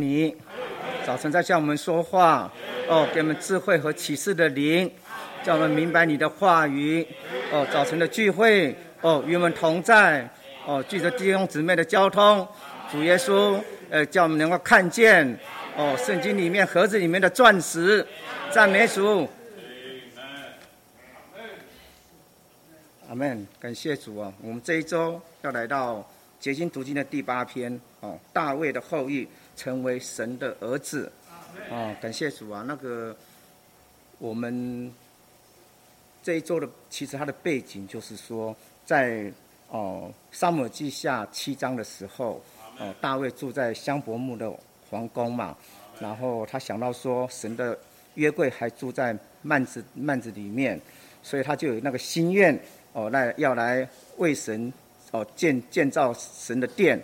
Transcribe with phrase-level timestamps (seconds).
[0.00, 0.34] 你
[1.06, 2.52] 早晨在向我们说话，
[2.88, 4.90] 哦，给我们智慧和启示的灵，
[5.44, 7.06] 叫我们明白你的话语。
[7.52, 10.28] 哦，早晨的聚会，哦，与我们同在，
[10.66, 12.44] 哦，聚着弟兄姊妹的交通，
[12.90, 13.56] 主耶稣，
[13.88, 15.24] 呃，叫我们能够看见，
[15.76, 18.04] 哦，圣经里面盒子里面的钻石，
[18.50, 19.28] 赞美主。
[23.08, 24.32] 阿门，感谢主啊！
[24.42, 26.04] 我们这一周要来到
[26.40, 29.28] 结晶读经的第八篇，哦，大卫的后裔。
[29.56, 31.10] 成为神的儿子，
[31.70, 32.64] 啊，感谢主啊！
[32.66, 33.16] 那个
[34.18, 34.92] 我们
[36.22, 38.54] 这一周的，其实它的背景就是说，
[38.84, 39.32] 在
[39.68, 42.42] 哦沙漠记下七章的时候，
[42.78, 44.52] 哦大卫住在香柏木的
[44.90, 45.56] 皇宫嘛，
[46.00, 47.78] 然后他想到说，神的
[48.14, 50.80] 约柜还住在幔子幔子里面，
[51.22, 52.58] 所以他就有那个心愿，
[52.92, 54.72] 哦来要来为神
[55.12, 57.00] 哦建建造神的殿。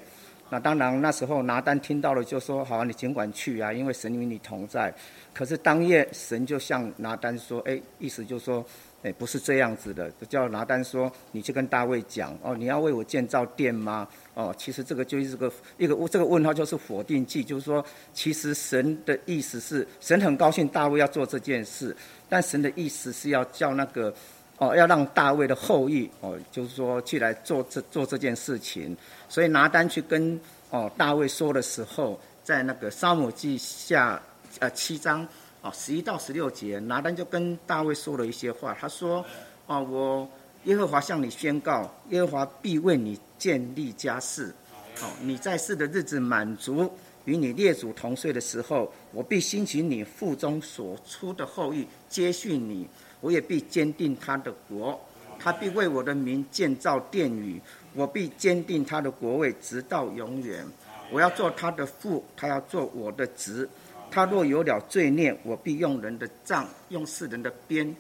[0.53, 4.93] 那当然，那时候拿单听到了，就说：“好，啊你尽管去啊，因为神与你同在。”
[5.33, 8.67] 可是当夜，神就向拿单说：“哎，意思就是说，
[9.05, 14.09] 哎，不是这样子的。”叫拿单说：“你去跟大卫讲哦，你要为我建造殿吗？
[14.35, 21.97] 哦，其实这个就是个一个这个问号，就是否定句，就是说，其实神的意思是，神很高兴大卫要做这件事，
[22.29, 24.13] 但神的意思是要叫那个
[24.59, 28.97] 哦，要让大卫的后裔哦，就是说去来做这做这件事情。”
[29.31, 30.39] 所以拿单去跟
[30.71, 34.21] 哦大卫说的时候，在那个沙姆记下
[34.59, 35.27] 呃七章
[35.63, 38.77] 哦十一到十六节，拿单就跟大卫说了一些话。
[38.79, 39.25] 他说：
[39.67, 40.29] 哦，我
[40.65, 44.53] 耶和华向你宣告，耶和华必为你建立家室。
[45.01, 46.91] 哦，你在世的日子满足，
[47.25, 52.89] 与你列祖同岁的时候，我必兴起你腹中所出的后裔接续你，
[53.21, 55.01] 我也必坚定他的国，
[55.43, 57.61] 他必为我的名建造殿宇。
[57.93, 60.65] 我必坚定他的国位，直到永远。
[61.11, 63.69] 我要做他的父，他要做我的子。
[64.13, 67.93] 他若有了罪孽，我必用人的杖，用世人的鞭，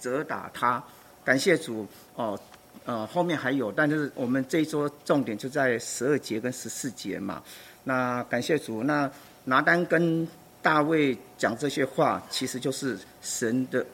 [0.00, 0.82] 责打他。
[1.24, 1.86] 感谢主
[2.16, 2.36] 哦，
[2.84, 7.40] 呃，后面还有，但是我们这一周重点就在十二节跟十四节嘛。
[7.84, 9.08] 那感谢主，那
[9.44, 10.26] 拿单跟
[10.60, 13.86] 大卫讲这些话，其实就是神的。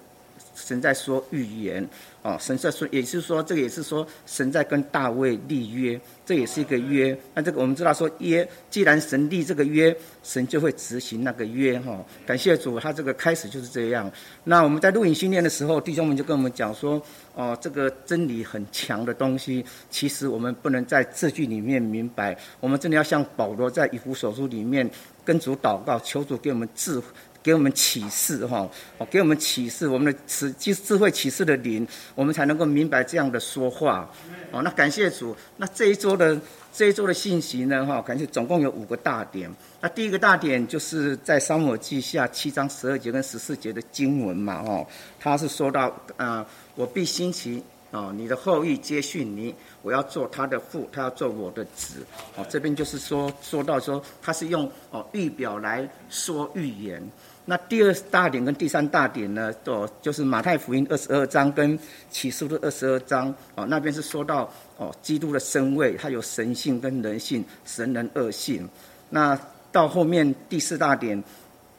[0.55, 1.87] 神在说预言，
[2.23, 7.17] 哦，神在说，也就是说，这个也是说，神在跟大卫立约，这也是一个约。
[7.35, 12.05] 那这个我们知道说约，既然神立这个约，神就会执行那个约，哈。
[12.27, 14.11] 感谢主，他这个开始就是这样。
[14.45, 17.01] 那我们在录影训练的时候，弟兄们就跟我们讲说，
[17.35, 24.89] 哦，这个真理很强的东西，其实我们不能在字句里面明白，我们真的要像保罗在以弗所书里面
[25.25, 27.03] 跟主祷告，求主给我们智。
[27.43, 34.09] 给我们启示哈，哦，给我们启示，我们的智智智慧启示的灵，我们才能够明白这样的说话。
[34.53, 35.37] 哦，那感谢主。
[35.57, 36.41] 那这一周的
[36.73, 39.51] 这一周的信息呢，哈，感谢总共有五个大点。
[39.81, 44.87] 那第一个大点就是在沙漠记下七章十二节跟十四节的经文嘛，哦，
[45.19, 47.61] 他是说到啊，我必兴起
[47.91, 49.53] 哦，你的后裔接续你，
[49.83, 52.07] 我要做他的父，他要做我的子。
[52.37, 57.03] 哦，这边就是说说到说他是用哦预表来说预言。
[57.45, 61.77] 那第二大点跟第三大点呢，哦，就是马太福音二十二章跟
[62.09, 68.69] 启示录二十二章，哦，那边是说到哦，基督的身位，它有神性跟人性，神人恶性。
[69.11, 69.37] 那
[69.73, 71.21] 到后面第四大点，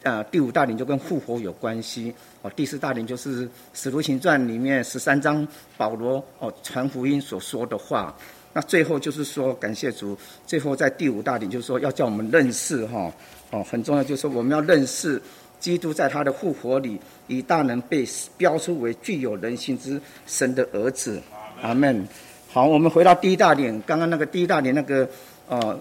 [0.02, 5.48] 呃，第五大点就跟复活有关系，哦，第四大点就是使徒行传里面十三章
[5.78, 8.14] 保罗哦传福音所说的话。
[8.56, 10.16] 那最后就是说感谢主，
[10.46, 13.12] 最后在第五大点就是说要叫我们认识哈，
[13.52, 15.22] 哦，很重要就是说我们要认识。
[15.64, 19.98] 基督在他的复活里，以大能被标出为具有人性之
[20.28, 21.22] 神的儿子。
[21.62, 22.06] 阿门。
[22.50, 25.08] 好，我们回到第一大点，刚刚那个第一大点那个，
[25.48, 25.80] 呃，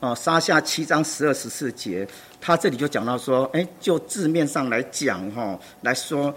[0.00, 2.08] 呃，沙下七章十二十四节，
[2.40, 6.34] 他这里就讲到说，哎，就字面上来讲哈，来说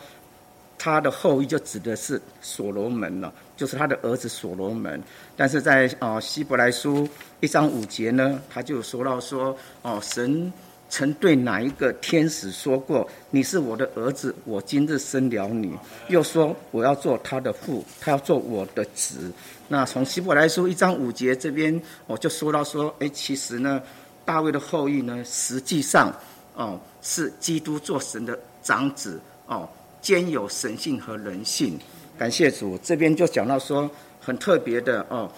[0.78, 5.02] 他的后裔就指的是所罗门了，就是他的儿子所罗门。
[5.38, 7.08] 但是在哦希伯来书
[7.40, 10.52] 一章五节呢，他就说到说，哦神。
[10.92, 15.74] 曾对哪一个天使说过：“你是我的儿子，我今日生了你。”
[16.10, 19.32] 又说：“我要做他的父，他要做我的子。”
[19.70, 23.82] 那从希伯来书一章五节这边，我就说到说：“哎，其实呢，
[24.26, 26.14] 大卫的后裔呢，实际上
[26.56, 29.68] 哦是基督做神的长子哦，
[30.02, 31.80] 兼有神性和人性。”
[32.20, 33.90] 感谢主，这边就讲到说
[34.20, 35.32] 很特别的哦，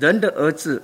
[0.00, 0.82] 人的儿子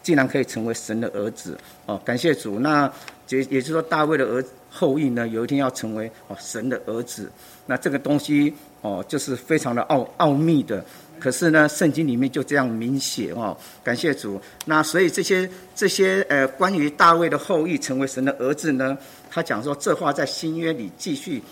[0.00, 2.60] 竟然可以成为神的儿子哦，感谢主。
[2.60, 2.90] 那
[3.28, 7.30] 也也就是说，大卫的儿后裔呢，有一天要成为哦神的儿子。
[7.66, 10.84] 那这个东西哦，就是非常的奥奥秘的
[11.18, 14.40] 可是呢，圣经里面就这样明写哦，感谢主。
[14.66, 18.96] 那所以这些这些呃，关于大卫的后裔成为神的儿子呢，
[19.30, 21.42] 他讲说这话在新约里继续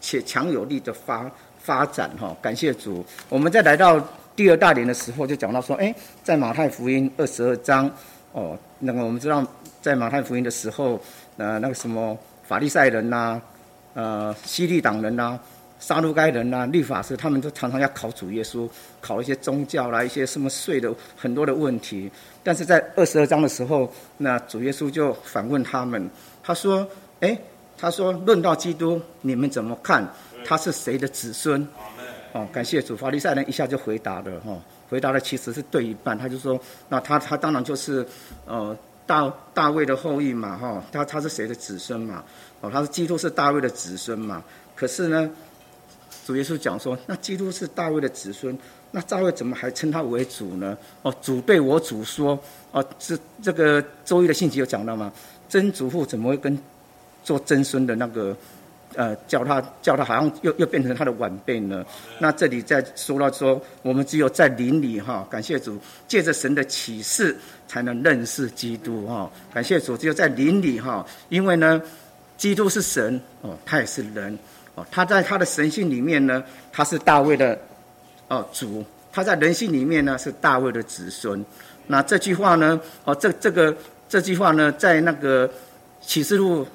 [0.00, 2.34] 且强有力的发发展哈。
[2.40, 3.04] 感谢主。
[3.28, 4.00] 我们再来到
[4.34, 7.90] 第二大点的时候，就讲到说，哎，在马太福音二十二章
[8.32, 9.46] 哦，那个我们知道
[9.80, 11.00] 在马太福音的时候，
[11.36, 13.40] 呃，那个什么法利赛人呐，
[13.94, 15.38] 呃，西利党人呐。
[15.78, 18.68] 杀戮该人呐，律法师他们都常常要考主耶稣，
[19.00, 22.08] 考一些宗教啦，一些什么税的很多的问题。
[22.44, 26.08] 但是在二十二章的时候，那主耶稣就反问他们，
[26.40, 26.86] 他说
[27.18, 27.36] ：“哎，
[27.76, 30.08] 他说论到基督，你们怎么看？
[30.44, 31.66] 他是谁的子孙？”
[32.32, 34.56] 哦，感谢主，法利赛人一下就回答了，哈，
[34.92, 36.16] 回答的其实是对一半。
[36.16, 36.60] 他就说
[36.90, 38.06] ：“那他他当然就是
[38.44, 42.22] 呃大大卫的后裔嘛，哈，他他是谁的子孙嘛？
[42.60, 44.44] 哦，他是基督是大卫的子孙嘛？
[44.76, 45.30] 可是呢？”
[46.24, 48.56] 主耶稣讲说：“那基督是大卫的子孙，
[48.92, 50.78] 那大卫怎么还称他为主呢？
[51.02, 52.38] 哦，主对我主说：
[52.70, 55.12] 哦，这这个周一的信息有讲到吗？
[55.48, 56.56] 曾祖父怎么会跟
[57.24, 58.36] 做曾孙的那个
[58.94, 61.84] 呃叫他叫他好像又又变成他的晚辈呢？
[62.18, 67.36] 那这里在说到说，我们只有在灵里哈，感谢主，借着神的启示
[67.66, 69.30] 才能认识基督哈。
[69.52, 71.80] 感谢主，只有在灵里哈，因为呢，
[72.36, 74.38] 基督是神哦，他也是人。”
[74.74, 76.42] 哦，他在他的神性里面呢，
[76.72, 77.58] 他是大卫的
[78.28, 81.44] 哦主；他在人性里面呢，是大卫的子孙。
[81.88, 83.76] 那这句话呢，哦，这这个
[84.08, 85.46] 这句话呢，在那个
[86.00, 86.66] 启示录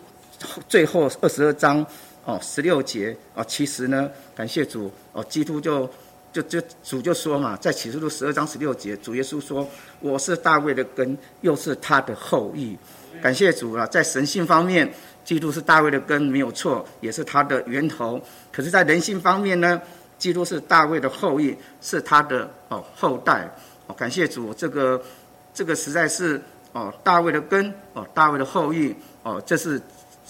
[0.70, 1.84] 最后二十二章
[2.28, 5.90] 哦十六节哦，其实呢，感谢主哦，基督就
[6.34, 9.66] 就就主就说嘛，在启示录十二章十六节，主耶稣说
[10.02, 12.78] ：“我是大卫的根，又是他的后裔。”
[13.24, 14.94] 感谢主啊，在神性方面。
[15.28, 18.18] 基督是大卫的根，没有错，也是他的源头。
[18.50, 19.82] 可是，在人性方面呢，
[20.18, 23.46] 基督是大卫的后裔，是他的哦后代。
[23.88, 25.04] 哦，感谢主，这个
[25.54, 26.42] 这个实在是
[26.72, 29.82] 哦大卫的根哦大卫的后裔哦，这是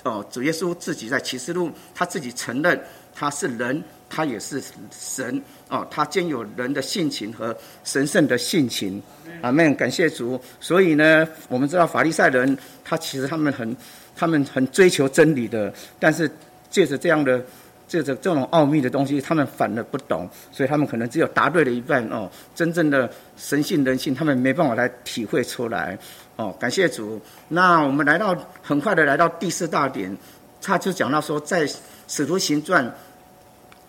[0.08, 2.80] 哦主耶稣自己在启示录他自己承认
[3.14, 9.02] 他是人，他也是神哦，他兼有人的性情和神圣的性情。
[9.42, 10.40] 阿门，感谢主。
[10.60, 13.76] 所以呢，我们知道法利赛人，他其实他们很。
[14.20, 16.28] 他们很追求真理的，但是
[16.72, 17.40] 借着这样的、
[17.88, 22.28] 借着这种奥秘的东西，他们反而不懂，所以他们可能只有答对了一半哦。
[22.56, 23.08] 真正的
[23.38, 25.96] 神性人性，他们没办法来体会出来
[26.38, 26.56] 哦。
[26.58, 27.20] 感谢主。
[27.50, 30.16] 那我们来到很快的来到第四大点，
[30.62, 31.68] 他就讲到说，在
[32.08, 32.90] 使徒行传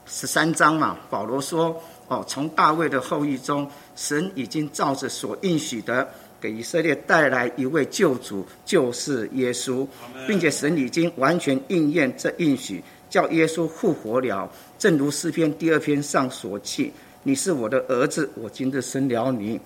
[0.07, 6.09] 十三章嘛，保罗说哦，从大卫的后裔中，神已经照着所应许的。
[6.41, 9.85] 给以色列带来一位救主，就是耶稣，
[10.29, 12.81] 并且神已经完全应验这应许，
[13.11, 14.49] 叫耶稣复活了。
[14.79, 16.93] 正如诗篇第二篇上所记
[17.25, 19.61] ：“你是我的儿子，我今日生了你。”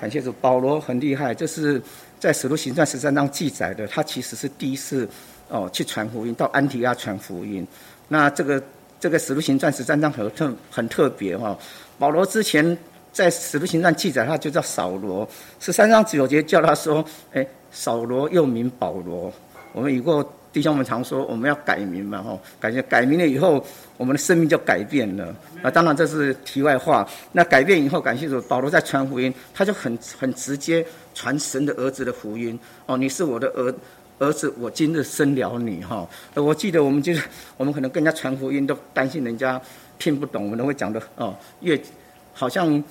[0.00, 1.80] 感谢主，保罗很厉害，这是
[2.18, 3.86] 在使徒行传十三章记载的。
[3.86, 5.08] 他其实是第一次
[5.48, 7.66] 哦去传福音，到安提亚传福音。
[8.08, 8.62] 那这个
[9.00, 11.58] 这个使徒行传十三章很特很特别哈，
[11.98, 12.76] 保罗之前。
[13.10, 15.28] 在使徒行传记载，他就叫扫罗。
[15.58, 19.32] 十三章九节叫他说：“哎，扫罗又名保罗。”
[19.72, 20.22] 我们以后
[20.58, 23.64] 弟兄们常说，我们要改名嘛，吼，感觉改名了以后，
[23.96, 25.32] 我们的生命就改变了。
[25.62, 27.08] 那，当然这是题外话。
[27.30, 30.84] 那改变以后，感谢主，保罗在传福音，他就很很直接
[31.14, 32.58] 传神的儿子的福音。
[32.86, 33.72] 哦，你是我的儿
[34.18, 36.04] 儿子，我今日生了你，哈。
[36.34, 37.22] 我记得我们就是
[37.56, 39.60] 我们可能跟人家传福音，都担心人家
[39.96, 41.80] 听不懂，我们都会讲的哦，越
[42.34, 42.82] 好像。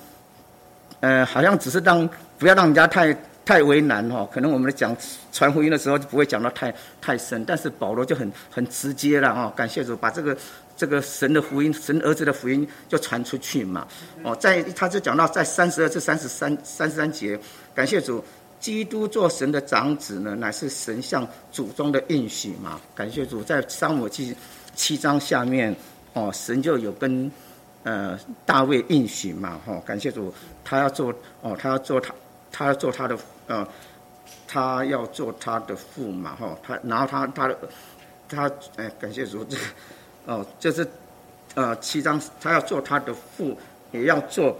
[1.00, 3.16] 呃，好像只是让不要让人家太
[3.48, 4.94] 太为难哈，可能我们讲
[5.32, 10.36] 传福音的时候就不会讲到太太深，但是保罗就很很直接了哈，感谢主把这个
[10.76, 13.88] 这个神的福音，神儿子的福音就传出去嘛。
[14.22, 17.40] 哦，在他就讲到在三十二至三十三三十三节，
[17.74, 18.22] 感谢主，
[18.60, 22.78] 基督做神的长子呢，乃是神向祖宗的应许嘛。
[22.94, 24.36] 感谢主，在三五七
[24.74, 25.74] 七章下面，
[26.12, 27.32] 哦，神就有跟。
[27.84, 32.12] 呃，大卫应许嘛，哈，感谢主，他要做哦，他要做他，
[32.52, 33.16] 他要做他的
[33.48, 33.66] 呃，
[34.46, 37.58] 他要做他的父嘛，哈，他然后他他的
[38.28, 39.56] 他哎，感谢主，这
[40.26, 40.86] 哦，就是
[41.54, 43.58] 呃七章，他要做他的父，
[43.90, 44.56] 也要做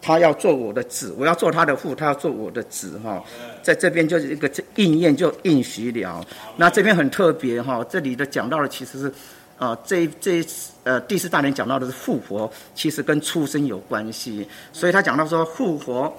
[0.00, 3.22] 他要做我的子，我要做他的父，他要做我的子，哈，
[3.62, 6.24] 在这边就是一个应验就应许了，
[6.56, 9.12] 那这边很特别哈，这里的讲到的其实是。
[9.56, 10.44] 啊，这这
[10.82, 16.12] 呃第四大点讲到的是复活，其实跟出生有关系，所以他讲到说复活，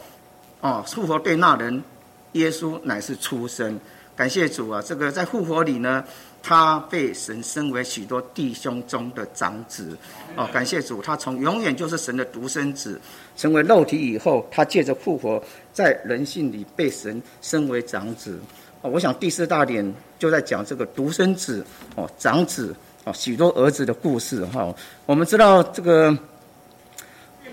[0.65, 1.83] 哦，复活对那人，
[2.31, 3.79] 耶稣乃是出生，
[4.15, 4.81] 感谢主啊！
[4.81, 6.03] 这个在复活里呢，
[6.41, 9.95] 他被神升为许多弟兄中的长子。
[10.35, 12.99] 哦，感谢主，他从永远就是神的独生子，
[13.37, 15.39] 成为肉体以后，他借着复活，
[15.71, 18.39] 在人性里被神升为长子。
[18.81, 21.63] 哦，我想第四大点就在讲这个独生子
[21.95, 24.73] 哦，长子哦，许多儿子的故事哈。
[25.05, 26.17] 我们知道这个，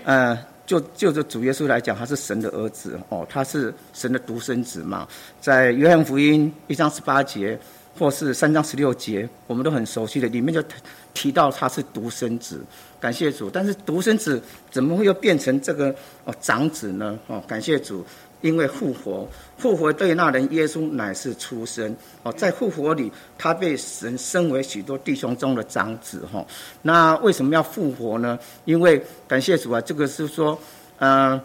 [0.03, 0.35] 呃。
[0.73, 5.07] 就就着主耶稣来讲，他是神的儿子哦，他是神的独生子嘛。
[5.39, 7.59] 在约翰福音一章十八节，
[7.97, 10.63] 或是三章十六节，我们都很熟悉的，里面就
[11.13, 12.59] 提到他是独生子。
[12.99, 15.93] 感谢主，但是独生子怎么会又变成这个
[16.25, 17.19] 哦长子呢？
[17.27, 18.03] 哦，感谢主。
[18.43, 19.25] 因为复活，
[19.57, 26.45] 复活对那人耶稣乃是出生哦，在复活里，他被神升为许多弟兄中的长子哈。
[26.81, 28.37] 那为什么要复活呢？
[28.65, 30.59] 因为感谢主啊，这个是说，
[30.99, 31.39] 嗯，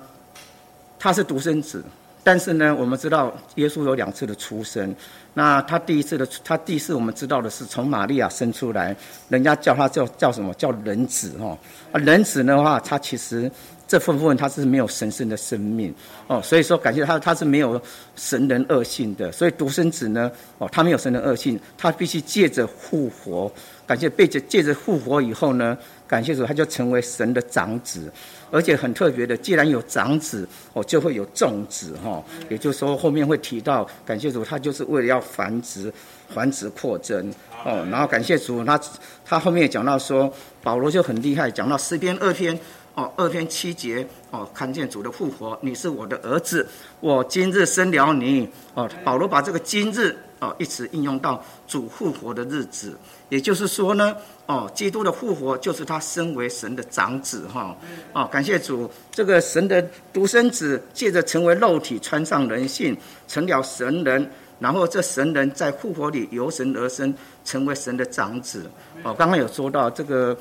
[0.99, 1.85] 他是独生子，
[2.25, 4.93] 但是呢，我们知道耶稣有两次的出生。
[5.35, 8.97] 那他第一次的，他第一次我们知道的是从玛利亚生出来，
[9.29, 11.57] 人家叫他叫叫什么叫人子哈。
[11.93, 13.49] 啊，人子的话，他其实。
[13.89, 15.93] 这部分他是没有神圣的生命
[16.27, 17.81] 哦，所以说感谢他，他是没有
[18.17, 23.51] 神人恶性的，所以独生子呢，哦，他没有神人恶性，他必须借着复活，
[23.87, 25.77] 感谢被借借着复活以后呢，
[26.07, 28.13] 感谢主，他就成为神的长子，
[28.51, 35.91] 而且很特别的，既然有长子，哦，就会有众子哈，也就是说后面会提到，感谢主，他就是为了要繁殖、
[36.29, 37.33] 繁殖扩增
[37.65, 38.79] 哦，然后感谢主，他
[39.25, 40.31] 他后面也讲到说，
[40.63, 42.59] 保罗就很厉害，讲到诗篇二篇。
[42.99, 46.67] 哦，二篇七节哦，看见主的复活，你是我的儿子，
[46.99, 48.49] 我今日生了你。
[48.75, 57.77] 哦，保罗把这个今日哦一直应用到主复活的日子，也就是说呢，哦，基督的复活就是他身为神的长子哈。
[58.13, 59.81] 哦，感谢主，这个神的
[60.13, 62.97] 独生子借着成为肉体，穿上人性，
[63.29, 64.29] 成了神人，
[64.59, 67.15] 然后这神人在复活里由神而生，
[67.45, 68.69] 成为神的长子。
[69.05, 70.37] 哦，刚刚有说到这个。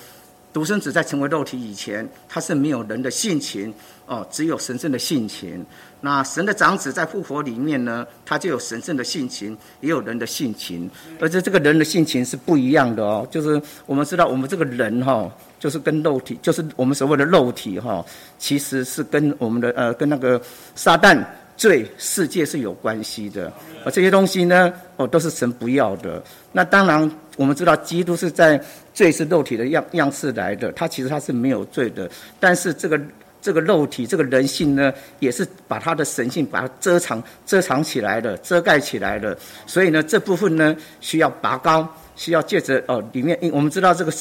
[0.53, 3.71] 独生子在成为肉体以前，他是没有人的性情
[4.07, 5.63] 哦，只有神圣的性情。
[6.01, 10.89] 那神的长子在复活里面呢，他就有神圣的性情，也有人的性情，
[11.19, 13.27] 而且这个人的性情是不一样的哦。
[13.29, 18.03] 就是我们知道，我们这个人哈，就是跟肉体，就是我们所谓的肉体哈，
[18.39, 20.41] 其实是跟我们的呃，跟那个
[20.75, 21.23] 撒旦
[21.55, 23.51] 罪世界是有关系的。
[23.85, 26.23] 而这些东西呢，哦，都是神不要的。
[26.51, 27.11] 那当然。
[27.37, 28.61] 我们知道，基督是在
[28.93, 32.99] 罪是肉体的样样式来的，他其实他是没有罪的，但是这个
[33.41, 44.11] 这个肉体这个人性呢，也是把他的神性把它遮藏遮藏起来的，遮盖起来的，所以呢，这部分呢需要拔高，需要借着哦里面，我们知道这个。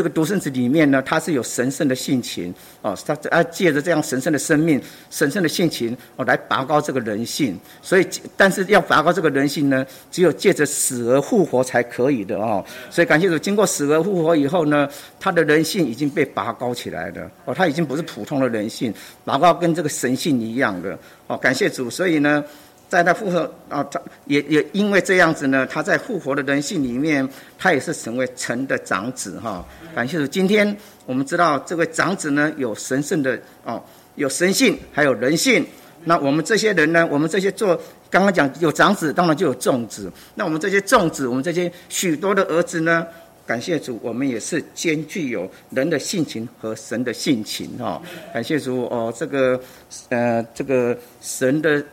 [0.00, 4.80] 这个独生子里面呢，他是有神圣的性情哦，他啊借着这样神圣的生命、
[5.10, 7.54] 神圣的性情哦，来拔高这个人性。
[7.82, 12.64] 所以，但是要拔高这个人性呢，只有借着死而复活才可以的哦。
[12.88, 14.88] 所以，感谢主，经过死而复活以后呢，
[15.18, 18.90] 他的人性已经被拔高起来了哦，他已经不是普通的人性，
[19.22, 21.36] 拔高跟这个神性一样的哦。
[21.36, 22.42] 感谢主，所以呢。
[22.90, 23.38] 在他复活
[23.68, 27.24] 啊，他也也因为这样子呢，他在复活的人性里面，
[27.56, 29.64] 他也是成为神的长子哈。
[29.94, 33.82] 感谢主，今天我们知道这位长子呢，有神圣的哦，
[34.14, 35.64] 有神性，还有人性。
[36.04, 40.10] 那我们这些人呢，我们这些做刚刚讲有长子，当然就有众子。
[40.34, 43.06] 那我们这些众子，我们这些许多的儿子呢，
[43.46, 48.00] 感谢主，我们也是兼具有人的性情和神的性情哈。
[48.32, 49.60] 感谢主哦，这个
[50.08, 51.84] 呃，这个神的。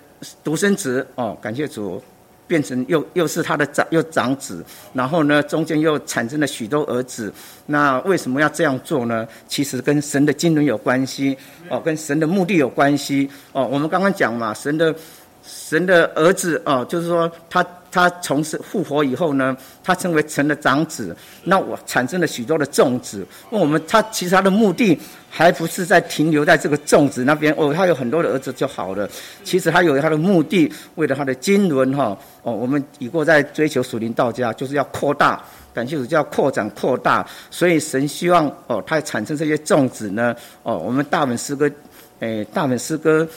[0.44, 2.01] 独生子哦，感谢主，
[2.48, 4.63] 变成又又是他的长又长子，
[4.94, 7.32] 然后呢，中间又产生了许多儿子。
[7.66, 9.27] 那为什么要这样做呢？
[9.48, 11.38] 其实跟神的经纶有关系
[11.70, 13.68] 哦，跟神的目的有关系哦。
[13.68, 14.96] 我们刚刚讲嘛，神的
[15.44, 17.63] 神的儿子哦，就是说他。
[17.91, 23.25] 他从事复活以后呢，他成为成了长子，那我产生了许多的种子。
[23.50, 29.10] 那我们他其实他的目的还不是在停留在这个种子那边哦，他有很多的儿子就好了。
[29.44, 37.25] 其实他有他的目的，为了他的经纶哈哦，我们已过在追求属灵道家，就是要扩大，感谢主叫扩展扩大。
[37.50, 41.72] 所以神希望哦，他产生这些种子呢哦，我们大本诗歌，
[42.20, 43.27] 诶，大本诗歌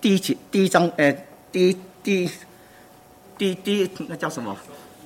[0.00, 1.16] 第一节第一章诶，
[1.52, 2.30] 第一第一。
[3.40, 4.54] 第第一那叫什么？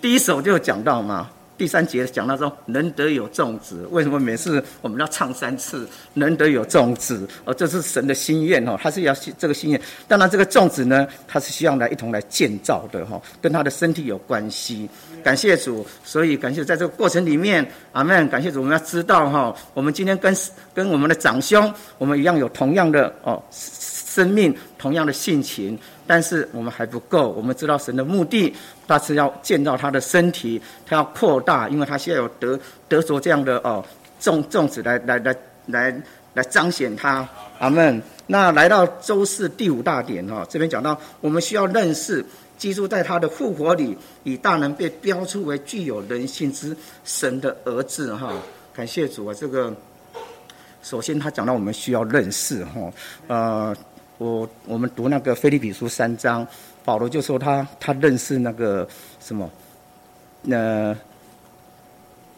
[0.02, 3.86] 第一首就讲到嘛，第三节讲到说，能得有种子。
[3.92, 5.88] 为什么每次我们要唱三次？
[6.14, 9.80] 能得有种子哦，这是神的心愿哦，他是要这个心愿。
[10.08, 14.88] 当然，这个种子呢，他是希望来一同来建造的哈，跟他的身体有关系。
[15.22, 18.28] 感谢主，所以感谢在这个过程里面，阿门。
[18.28, 20.36] 感谢主，我们要知道哈，我们今天跟
[20.74, 23.40] 跟我们的长兄，我们一样有同样的哦。
[23.52, 27.30] 生命，同样的性情，但是我们还不够。
[27.30, 28.54] 我们知道神的目的，
[28.86, 33.82] 他是要建造他的身体，他要扩大，因为他现在有得得着这样的哦
[34.20, 35.34] 种种子来来来
[35.68, 36.02] 来
[36.34, 37.26] 来彰显他。
[37.58, 38.02] 阿门。
[38.26, 42.22] 那来到周四第五大点哈，这边讲到我们需要认识。
[42.56, 46.74] 基督在他的复活里，以大能被标出为具有人性之
[47.04, 48.32] 神的儿子哈。
[48.72, 49.34] 感谢主啊！
[49.34, 49.74] 这个
[50.80, 52.92] 首先他讲到我们需要认识哈。
[53.26, 53.76] 呃，
[54.18, 56.46] 我我们读那个菲利比书三章，
[56.84, 58.86] 保罗就说他他认识那个
[59.20, 59.50] 什么，
[60.42, 60.96] 那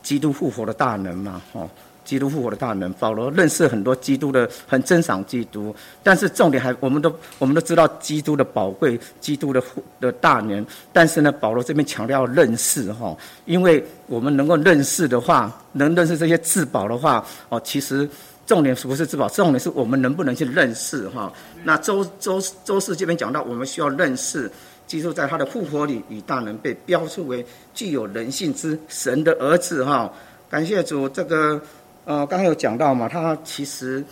[0.02, 1.68] 基督复活的大能嘛，哦。
[2.06, 5.74] 基督复活的大能，保罗认识很多基督的，很珍赏基督。
[6.04, 9.60] 但是重点还，我们都我们都知道基督的宝贵，基督的
[9.98, 10.64] 的大能。
[10.92, 18.08] 但是呢，保罗这边强调认识哈，因为我们能够认识的话，能认识这些至宝的话，哦，其实
[18.46, 21.32] 重点不是至宝，重点是我们能不能去认识哈。
[21.66, 24.48] 那周周周四这边讲到，我们需要认识
[24.86, 27.44] 基督在他的复活里，以大能被标出为
[27.74, 30.08] 具有人性之神的儿子哈。
[30.48, 31.60] 感谢主，这个。
[32.04, 34.04] 呃，刚刚有讲到嘛，他其实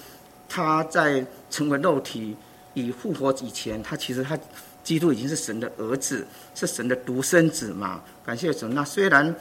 [0.48, 2.36] 他在成为肉体
[2.72, 4.36] 以复活以前，他其实他
[4.82, 8.02] 基督已经是神的儿子，是神的独生子嘛。
[8.26, 8.66] 感谢主。
[8.66, 9.32] 那虽然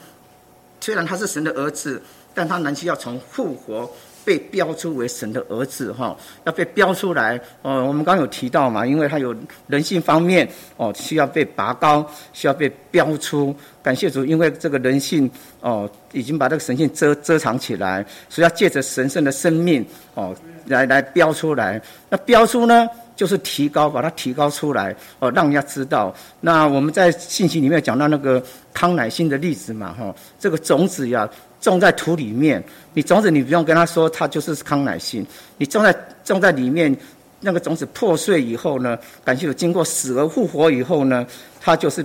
[0.80, 2.00] 虽然他是神的儿子，
[2.32, 3.90] 但他难期要从复活。
[4.24, 7.38] 被标出为神的儿子，哈，要被标出来。
[7.62, 9.34] 哦，我们刚刚有提到嘛，因为他有
[9.66, 13.54] 人性方面，哦，需要被拔高，需要被标出。
[13.82, 20.34] 感谢主，因为这个人性，哦，已经把这个神性遮遮藏起来，所以要借着神圣的生命，哦，
[20.66, 21.80] 来来标出来。
[22.08, 26.14] 那标出呢，就是提高，把它提高出来，哦，让人家知道。
[26.40, 31.28] 那我们在信息里面讲到那个康乃馨的例子嘛，哈，这个种子呀。
[31.64, 35.26] 种在土里面，你种子你不用跟他说，它就是康乃馨。
[35.56, 36.94] 你种在种在里面，
[37.40, 41.26] 那个种子破碎以后呢，感谢经过死而复活以后呢，
[41.62, 42.04] 它就是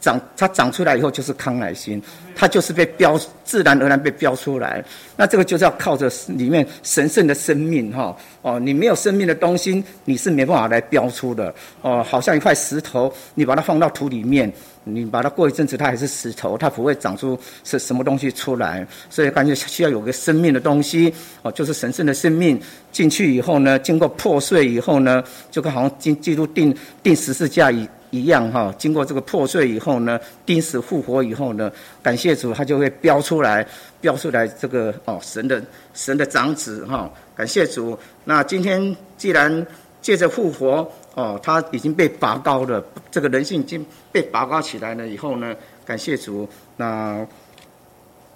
[0.00, 2.00] 长，它长出来以后就是康乃馨，
[2.34, 4.84] 它就是被标，自然而然被标出来。
[5.16, 11.54] 那这个就是要靠着里面神圣的生命哈，哦，你没有生命的东西，你是没办法来标出的。
[11.82, 14.52] 哦，好像一块石头，你把它放到土里面。
[14.88, 18.86] 你把它过一阵子，它还是石头，它不会长出是什么东西出来。
[19.10, 22.56] 所以感觉需要有个生命的东西，哦，就是神圣的生命
[22.92, 28.74] 进去以后呢，经过破碎以后呢，就跟好像进基督定定十字架一一样哈。
[28.78, 31.70] 经过这个破碎以后呢，钉死复活以后呢，
[32.02, 33.66] 感谢主，他就会标出来，
[34.00, 35.62] 标出来这个哦，神的
[35.94, 37.10] 神的长子哈。
[37.34, 37.98] 感谢主。
[38.24, 39.66] 那今天既然
[40.00, 40.90] 借着复活。
[41.16, 45.08] 哦，他已经被拔高了，这个人性已经被拔高起来了。
[45.08, 47.26] 以后呢，感谢主，那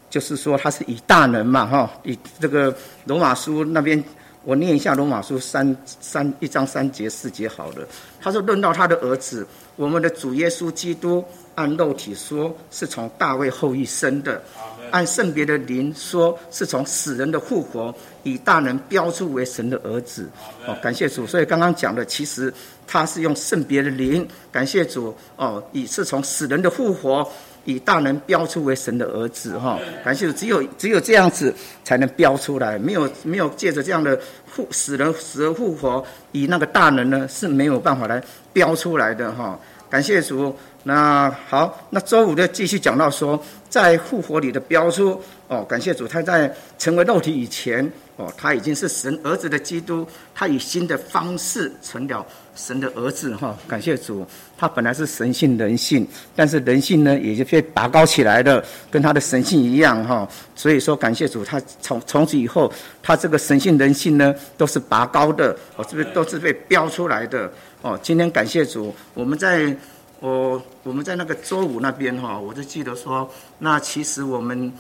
[0.09, 4.03] 就是说他是以大能嘛，哈，以这个罗马书那边，
[4.43, 7.87] 我念一下罗马书三三一章三节四节好了。
[8.21, 11.23] 他说论到他的儿子，我们的主耶稣基督，
[11.55, 14.43] 按肉体说是从大卫后裔生的。
[14.91, 20.29] 按圣别的灵说，是从死人的复活，以大能标出为神的儿子。
[20.67, 21.25] 哦，感谢主。
[21.27, 22.53] 所以刚刚讲的，其实
[22.89, 24.27] 他是用圣别的灵。
[24.51, 25.15] 感谢主。
[25.37, 27.31] 哦，以是从死人的复活，
[27.65, 29.59] 以大能标出为神的儿子。
[29.59, 30.33] 哈，感谢主。
[30.33, 39.31] 只有只有这样子才能标出来，没有没有借着这样的复死人死而复活，以那个大能呢是没有办法来标出来的。
[39.33, 40.55] 哈，感谢主。
[40.83, 47.85] 那好，那周五就继续讲到说，在复活里的标出哦，感谢主，他在成为肉体以前
[48.17, 53.55] 哦，他已经是神儿子的基督，他以新的方式成了神的儿子哈。
[53.69, 54.27] 感谢主，
[54.61, 60.29] 他本来是神性人性，但是人性呢也就被拔高起来了，跟他的神性一样哈。
[60.55, 62.71] 所以说感谢主，他从从此以后，
[63.03, 67.99] 他这个神性人性呢都是拔高的哦，这边都是被标出来的哦。
[68.03, 69.75] 今天感谢主，我们在。
[70.23, 73.27] 我我们在那个周五那边哈，我就记得说，
[73.59, 74.71] 那其实我们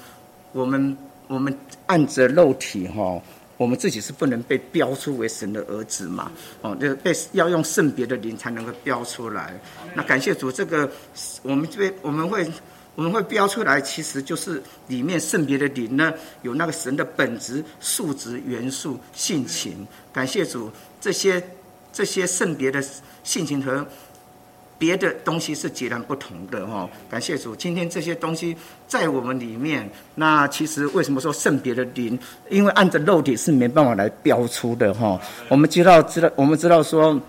[0.53, 0.95] 我们
[1.29, 3.19] 我们按着肉体哈，
[3.61, 9.61] 我们自己是不能被标出为神的儿子嘛，哦，就被要用圣别的灵才能够标出来。
[9.92, 10.90] 那感谢主，这个
[11.42, 12.51] 我们这边我们会
[12.94, 19.87] 我们会标出来，其实就是里面圣别的灵呢，有那个神的本质、素质、元素、性情。
[20.11, 21.46] 感谢主，这些
[21.92, 22.83] 这些圣别的
[23.23, 23.87] 性情和。
[24.81, 28.57] 别的东西是截然不同的哈，感谢主，今天这些东西
[28.88, 29.87] 在我们里面。
[30.14, 32.19] 那其实为什么说圣别的灵？
[32.49, 35.21] 因为按着肉体是没办法来标出的哈。
[35.49, 37.21] 我们知道，知道，我们知道说，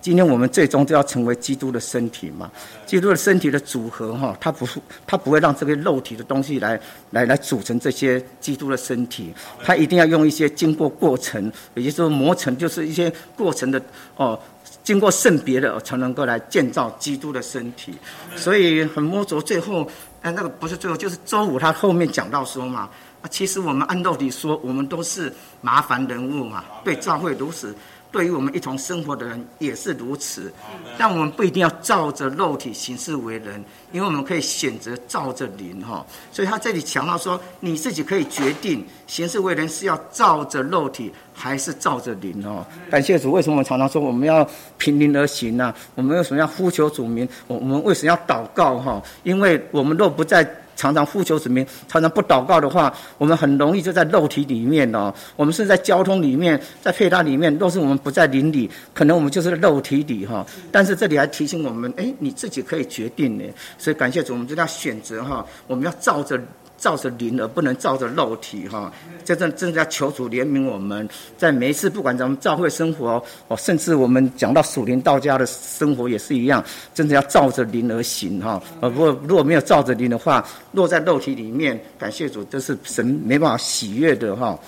[0.00, 2.48] 今天我们最终都要成为基督的身体嘛？
[2.86, 4.64] 基督的身体的组合哈，它不
[5.04, 6.78] 它不会让这个肉体的东西来
[7.10, 9.32] 来来组成这些基督的身体，
[9.64, 13.82] 它一定要用一些经过过程，也就是说磨成，就是一些过程的
[14.16, 14.38] 哦，
[14.82, 17.94] 经过圣别的才能够来建造基督的身体。
[18.36, 19.88] 所以很摸着，最后
[20.22, 22.88] 哎，那个不是最后，就是周五他后面讲到说嘛，
[23.20, 27.74] 啊，其实我们按道理说，我们都是麻烦人物嘛，对教会如此。
[28.12, 30.52] 对于我们一同生活的人也是如此，
[30.98, 36.04] 但我们不一定要照着肉体行事为人，因为我们可以选择照着灵哈。
[36.30, 42.64] 所以他这里强调说，你自己可以决定行事为人是要照着肉体还是照着灵哦。
[42.90, 44.46] 感谢主，为什么我们常常说我们要
[44.76, 45.74] 凭灵而行呢？
[45.94, 47.26] 我们为什么要呼求主名？
[47.46, 49.02] 我我们为什么要祷告哈？
[49.22, 50.46] 因为我们若不在。
[50.76, 55.12] 常常呼求什么，常常不祷告的话，我们很容易就在肉体里面哦。
[55.36, 60.44] 我们是在交通里面，在配搭里面，若是我们不在灵里，可能我们就是肉体里哈。
[60.70, 63.44] 但是这里还提醒我们，哎，你自己可以决定呢。
[63.78, 66.40] 所以感谢主，我们就要选择哈，我们要照着。
[66.82, 68.92] 照着灵而不能照着肉体哈，
[69.24, 78.60] 这正正在求主怜悯我们，在每一次不管咱们教会生活哦，甚至我们讲到属灵道家的生活也是一样，真的要照着灵而行哈。
[78.80, 84.58] 呃，如果如果没有照着灵的话，落在肉体里面，感谢主，这是神没办法喜悦的哈。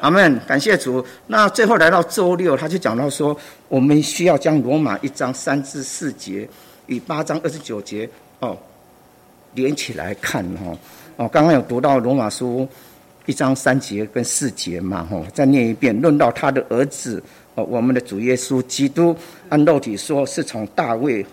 [0.00, 1.04] 阿门，感谢主。
[1.26, 6.48] 那最后来到周六，他就讲到说，我们需要将罗马一章三至四节
[6.86, 8.08] 与八章二十九节
[8.38, 8.56] 哦
[9.54, 10.66] 连起来看哈。
[10.66, 10.78] 哦，
[11.16, 12.66] 刚刚有读到罗马书
[13.26, 15.98] 一章三节跟四节嘛，吼，再念一遍。
[16.00, 17.22] 论到他的儿子，
[17.54, 19.16] 哦，我们的主耶稣基督，
[19.48, 21.24] 按肉体说是从大卫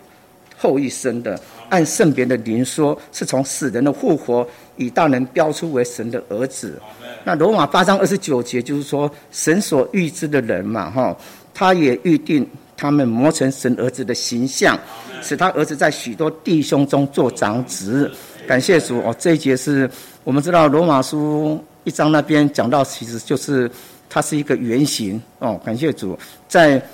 [0.57, 1.35] 后裔生的；
[1.69, 6.79] 按圣别的灵说是从死人的复活，以大能标出为神的儿子。
[7.23, 11.17] 那罗马八章二十九节就是说，神所预知的人嘛，哈，
[11.53, 14.79] 他也预定他们磨成神儿子的形象，
[15.21, 18.09] 使他儿子在许多弟兄中做长子。
[18.51, 19.89] 感谢主哦，这一节是
[20.25, 23.71] 我们知道罗马书一章那边讲到，其实就是
[24.09, 25.57] 它是一个原型哦。
[25.63, 26.85] 感谢主，在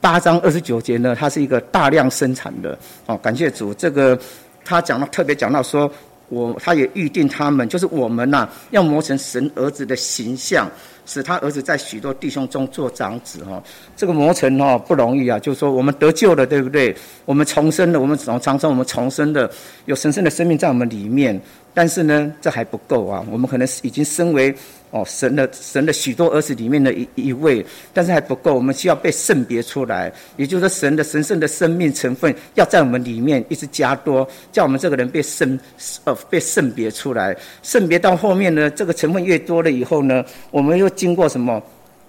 [0.00, 3.16] 八章二十九节呢，它是一个大量生产的哦。
[3.18, 4.18] 感谢主，这个
[4.64, 5.88] 他讲到特别讲到说，
[6.30, 10.68] 我他也预定他们，就是我们呐，要磨成神儿子的形象。
[11.04, 13.62] 使他儿子在许多弟兄中做长子哈，
[13.96, 16.94] 这个磨成哈不容易啊，就是说我们得救了，对不对？
[17.24, 19.50] 我们重生了，我们常常说我们重生的，
[19.86, 21.40] 有神圣的生命在我们里面。
[21.74, 23.24] 但是呢，这还不够啊！
[23.30, 24.54] 我们可能已经身为
[24.92, 30.12] 哦神的神的许多儿子里面的一一位，但是还不够，我们需要被圣别出来。
[30.36, 35.58] 也就是说，神的神圣的生命成分要在我们里面一直加多，叫我们这个人被圣
[36.04, 37.36] 呃被圣别出来。
[37.62, 41.60] 圣别到后面呢，这个成分越多了以后呢，我们又经过什么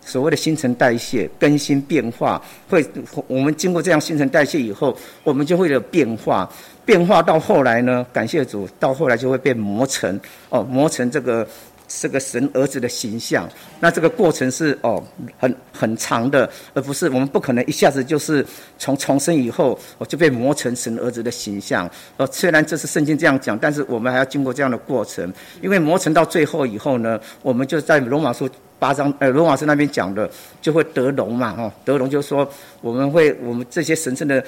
[0.06, 2.41] 所谓的新陈代谢、更新变化？
[2.69, 2.86] 会
[3.28, 6.52] 我们经过这样新陈代谢以后，我们就会有变化。
[6.86, 10.19] 变化到后来呢，感谢主，到后来就会被磨成
[10.50, 11.48] 哦，磨成这个
[11.88, 13.50] 这个神儿子的形象。
[13.80, 15.04] 那这个过程是哦
[15.38, 18.46] 很很长的，而不是我们不可能一下子就是
[18.78, 21.89] 从重生以后我就被磨成神儿子的形象。
[22.17, 30.30] 哦，虽然这是圣经这样讲，但是我们还要经过这样的过程，因为磨成到最后以后呢，我们就在罗马书八章呃罗马书那边讲的
[30.62, 32.50] 就会得荣嘛，哦，得荣就是说
[32.82, 34.43] 我们会我们这些神圣的。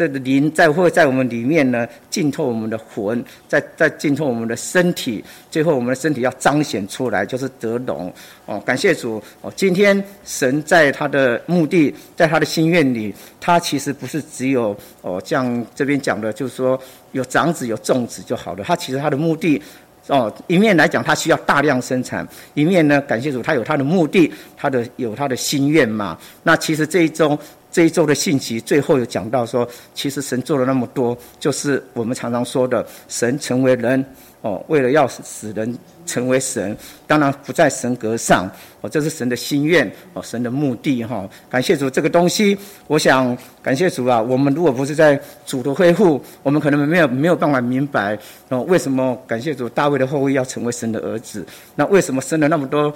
[0.00, 8.10] 这个灵在会在我们里面呢，浸透我们的魂，在在浸透我们的身体，最后我们的身体要彰显出来，就是得荣
[8.46, 8.58] 哦。
[8.60, 16.80] 感谢主哦，今天神在他的目的，在他的心愿里，他其实不是只有哦，像这边讲的，就是说
[17.12, 18.64] 有长子有种子就好了。
[18.64, 19.60] 他其实他的目的
[20.06, 26.16] 哦，一面来讲他需要大量生产，一面呢，感谢主他有他的目的，他的有他的心愿嘛。
[26.42, 27.38] 那其实这一周。
[27.70, 34.04] 这一周的信息最后有讲到说，其实神做了那么多，就是我们常常说的，神成为人
[34.42, 41.28] 哦，为了要使人成为神，当然不在神格上哦，这是神的心愿哦，神的目的哈。
[41.48, 44.20] 感谢主，这个东西，我想感谢主啊。
[44.20, 51.46] 我们如果不是在主的恢复，我们可能没有没有办法明白哦，为什么感谢主大卫的后裔要成为神的儿子？
[51.76, 52.92] 那为什么生了那么多？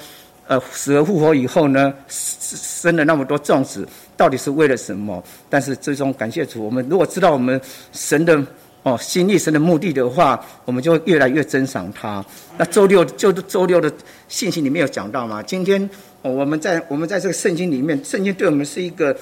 [0.47, 5.23] 呃，死而复活以后呢，生了那么多种子，到底是为了什么？
[5.49, 7.61] 但是最终感谢主，我们如果知道我们
[7.93, 8.41] 神的
[8.83, 12.25] 哦心意、神的目的的话，我们就会越来越珍赏他。
[12.59, 13.91] 那周六就周六的
[14.29, 15.43] 信息里面有讲到嘛？
[15.43, 15.89] 今天
[16.23, 19.17] 我们在我们在这个圣经里面，圣经对我们是一个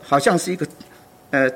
[0.00, 0.66] 好像是一个
[1.30, 1.50] 呃。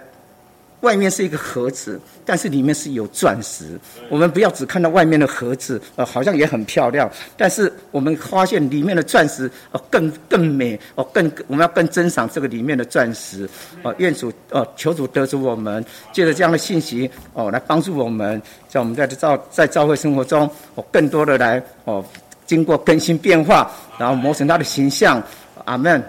[0.87, 3.77] 外面是一个盒子，但是里面是有钻石。
[4.09, 13.49] 我们不要只看到外面的盒子，呃，好像也很漂亮，但是我们发现里面的钻石哦更更美哦，更我们要更珍赏这个里面的钻石
[13.83, 13.93] 哦。
[13.99, 22.05] 愿主哦，求主得主我们，借着这样的信息哦，来帮助我们，在我们在教在教会生活中哦，更多的来哦，
[22.47, 23.69] 经过更新变化，
[23.99, 25.21] 然后磨成他的形象。
[25.65, 26.01] 阿门。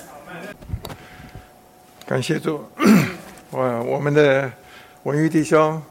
[2.06, 2.64] 感谢主，
[3.52, 4.50] 我，我们的
[5.08, 5.82] 文玉弟兄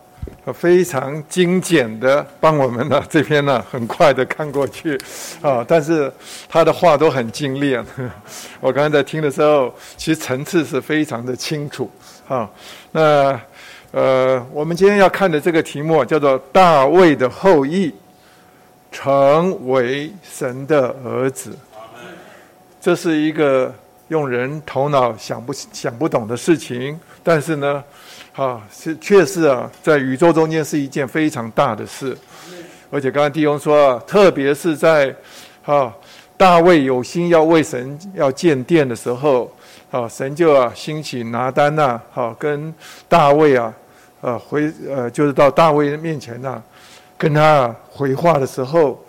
[0.52, 5.00] 非常精简的帮我们呢这篇呢很快的看过去
[5.40, 6.12] 啊，但是
[6.46, 7.82] 他的话都很精炼。
[8.60, 11.90] 我刚才在听的时候，其实层次是非常的清楚
[12.28, 12.46] 啊。
[12.92, 13.40] 那
[13.90, 17.94] 呃，我们今天要看的这个题目叫做大卫的后裔
[18.92, 21.56] 成为神的儿子，
[22.78, 23.74] 这是一个。
[24.08, 27.82] 用人头脑想不想不懂的事情，但是呢，
[28.36, 32.16] 啊，是确实啊，在宇宙中间是一件非常大的事。
[32.90, 35.14] 而且刚才弟兄说啊，特别是在
[35.64, 35.90] 啊，
[36.36, 39.50] 大卫有心要为神要建殿的时候，
[39.90, 42.72] 啊，神就啊兴起拿单呐，好跟
[43.08, 43.72] 大卫啊，
[44.20, 46.62] 呃回呃就是到大卫面前呐，
[47.16, 49.02] 跟他回话的时候，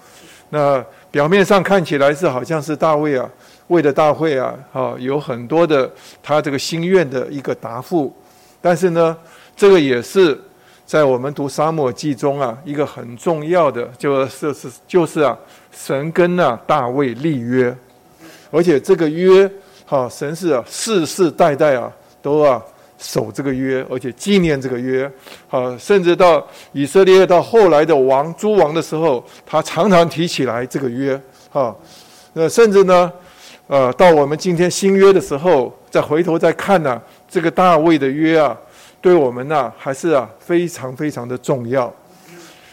[0.50, 3.30] 那表面上看起来是好像是大卫啊。
[3.68, 5.92] 为了大会啊，哈，有很多的
[6.24, 8.16] 他这个心愿的一个答复，
[8.68, 9.16] 但是呢，
[9.56, 10.38] 这个也是
[10.86, 15.38] 在我们读沙漠记中啊，一个很重要的，就是是就是啊，
[15.72, 17.74] 神跟啊大卫立约，
[18.52, 19.50] 而且这个约，
[19.86, 21.90] 哈，神是啊世世代代啊
[22.22, 22.62] 都啊
[22.98, 25.10] 守这个约，而且纪念这个约，
[25.50, 31.18] 啊，甚至到以色列到后来的王诸王的时候，他常常提起来这个约，
[31.50, 31.74] 哈，
[32.34, 33.10] 那甚至呢。
[33.70, 37.02] 呃，到我们今天新约的时候，再回头再看呢，
[37.38, 38.58] 这个大卫的约啊，
[39.00, 41.94] 对我们呢还是啊非常非常的重要。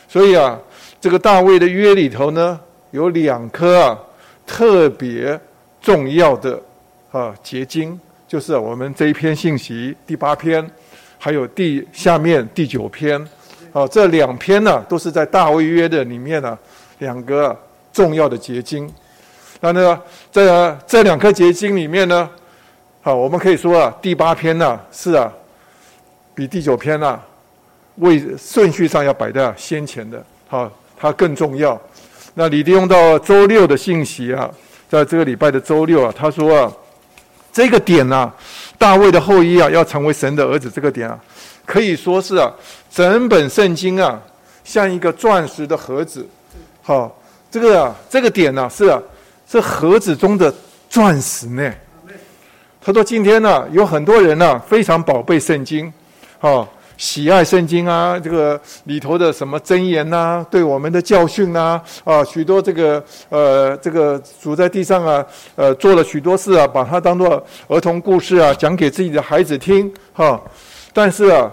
[0.08, 0.58] 所以啊，
[0.98, 2.58] 这个大卫的约里头呢，
[2.90, 3.98] 有两颗啊
[4.46, 5.38] 特别
[5.82, 6.58] 重要的
[7.12, 10.66] 啊结晶，就是我们这一篇信息第八篇，
[11.18, 13.20] 还有第下面第九篇，
[13.70, 16.58] 啊，这两篇呢都是在大卫约的里面呢
[17.00, 17.54] 两个
[17.92, 18.90] 重要的结晶。
[19.60, 20.00] 那呢，
[20.32, 22.30] 在这两颗结晶里面呢，
[23.06, 25.30] 好，我们可以说啊，第八篇呢是啊，
[26.34, 27.20] 比第九篇呢
[27.96, 31.78] 位顺序上要摆在先前的，好，它更重要。
[32.32, 34.50] 那李弟用到周六的信息啊，
[34.88, 36.72] 在这个礼拜的周六啊，他说啊，
[37.52, 38.34] 这个点啊，
[38.78, 41.20] 大卫的后裔啊，要成为神的儿子，这个点啊，
[41.66, 42.50] 可以说是啊，
[42.90, 44.18] 整本圣经啊，
[44.64, 46.26] 像一个钻石的盒子，
[46.80, 47.14] 好，
[47.50, 48.98] 这个啊，这个点呢是啊。
[49.46, 50.52] 是盒子中的
[50.88, 51.70] 钻石呢？
[52.86, 55.90] 他说：“今天呢，有很多人呢，非常宝贝圣经，
[56.40, 56.68] 哦，
[56.98, 65.24] 喜爱圣经啊，这个里头的什么箴言呐，对我们的教训呐，啊，许多这个呃，这个主在地上啊，
[65.56, 70.38] 呃，做了许多事啊，把它当做儿童故事啊，讲给自己的孩子听，哈。
[70.92, 71.50] 但是啊，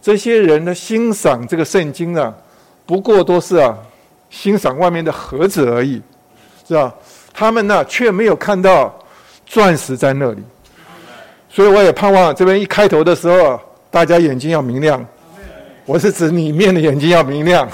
[0.00, 2.32] 这些人呢，欣赏这个圣经啊，
[2.86, 3.76] 不过都是啊，
[4.30, 6.00] 欣赏外面的盒子而已，
[6.68, 6.94] 是吧？”
[7.34, 8.96] 他们呢，却没有看到
[9.44, 10.42] 钻石在那里，
[11.58, 15.04] 所以我也盼望这边一开头的时候，大家眼睛要明亮。
[15.86, 17.68] 我是指里面的眼睛要明亮。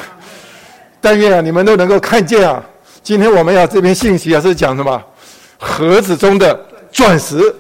[1.03, 2.65] 但愿啊，你们都能够看见啊。
[3.03, 5.05] 今天我们要这篇信息啊，是讲什么？
[5.59, 6.59] 盒子中的
[6.91, 7.55] 钻石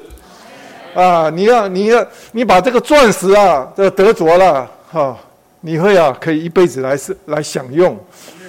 [0.95, 1.29] 啊！
[1.29, 5.15] 你要，你要，你把这个钻石啊，这得着了哈，
[5.61, 8.03] 你会啊，可以一辈子来是来享用，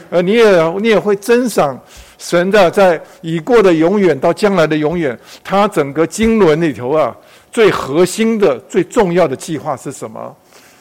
[0.09, 1.77] 呃，你也你也会珍赏。
[2.17, 7.13] 神的在已过的永远到将来的永远，他整个经纶里头啊，
[7.55, 10.35] 最核心的、最重要的计划是什么？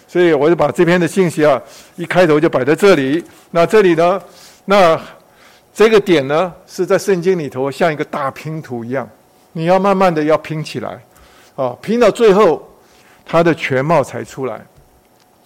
[0.08, 1.62] 所以我就把这篇的信息啊，
[1.94, 3.22] 一开头就摆在这里。
[3.52, 4.20] 那这里呢，
[4.64, 5.00] 那
[5.72, 9.08] 这个点呢，是在圣经里头像一个大拼图一样，
[9.52, 11.00] 你要慢慢的要拼起来，
[11.54, 12.68] 啊，拼到最后，
[13.24, 14.60] 他的全貌才出来，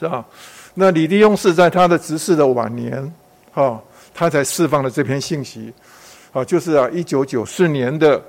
[0.01, 0.25] 是吧？
[0.73, 3.15] 那李弟兄是在他的执事的晚年，
[3.53, 3.79] 啊。
[4.15, 5.73] 他才释放了这篇信息，
[6.33, 8.21] 啊，就是啊，一九九四年的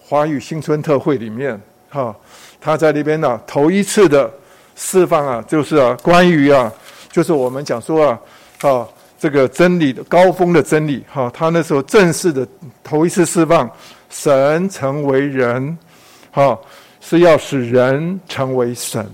[0.00, 2.14] 华语新春特会里面，哈，
[2.60, 4.30] 他在那边呢，头一次的
[4.74, 6.72] 释放啊，就是啊，关于啊，
[7.10, 8.20] 就是我们讲说啊，
[8.62, 8.86] 啊，
[9.18, 12.46] 这个真理的高峰的真理，哈，他那时候正式的
[12.82, 13.70] 头一次释放，
[14.10, 15.76] 神成为人，
[16.30, 16.58] 哈，
[17.00, 19.04] 是要使人成为神，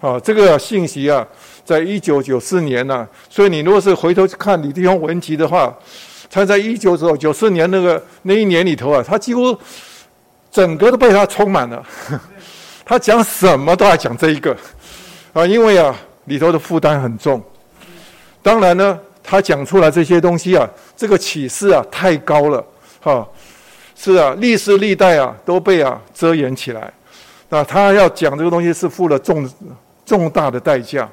[0.00, 1.26] 啊，这个信息啊。
[1.64, 5.70] 在一九九四年呢，所以你如果是回头去看李弟兄文集的话，
[6.30, 9.54] 他在一九九九四年那个那一年里头啊，他几乎
[10.58, 11.86] 整个都被他充满了，
[12.84, 14.50] 他讲什么都要讲这一个，
[15.32, 15.94] 啊，因为啊
[16.24, 17.40] 里头的负担很重。
[18.42, 22.64] 当然呢，他讲出来这些东西啊，这个启示啊太高了，
[23.00, 23.24] 哈，
[23.94, 26.92] 是啊，历史历代啊都被啊遮掩起来。
[27.48, 29.48] 那他要讲这个东西是付了重
[30.04, 31.08] 重大的代价，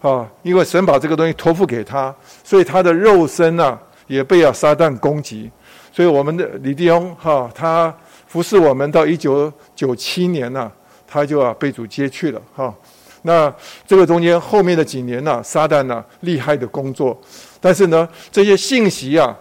[0.00, 5.50] 啊，因为神把这个东西托付给他，所以他的肉身啊也被啊撒旦攻击。
[5.92, 7.92] 所以我们的李弟兄哈，他
[8.32, 10.72] 服侍我们到一九九七年呢，
[11.06, 12.74] 他就啊被主接去了哈。
[13.20, 13.54] 那
[13.86, 17.20] 这个中间后面的几年呢，撒旦呢厉害的工作，
[17.60, 19.36] 但是呢这些信息啊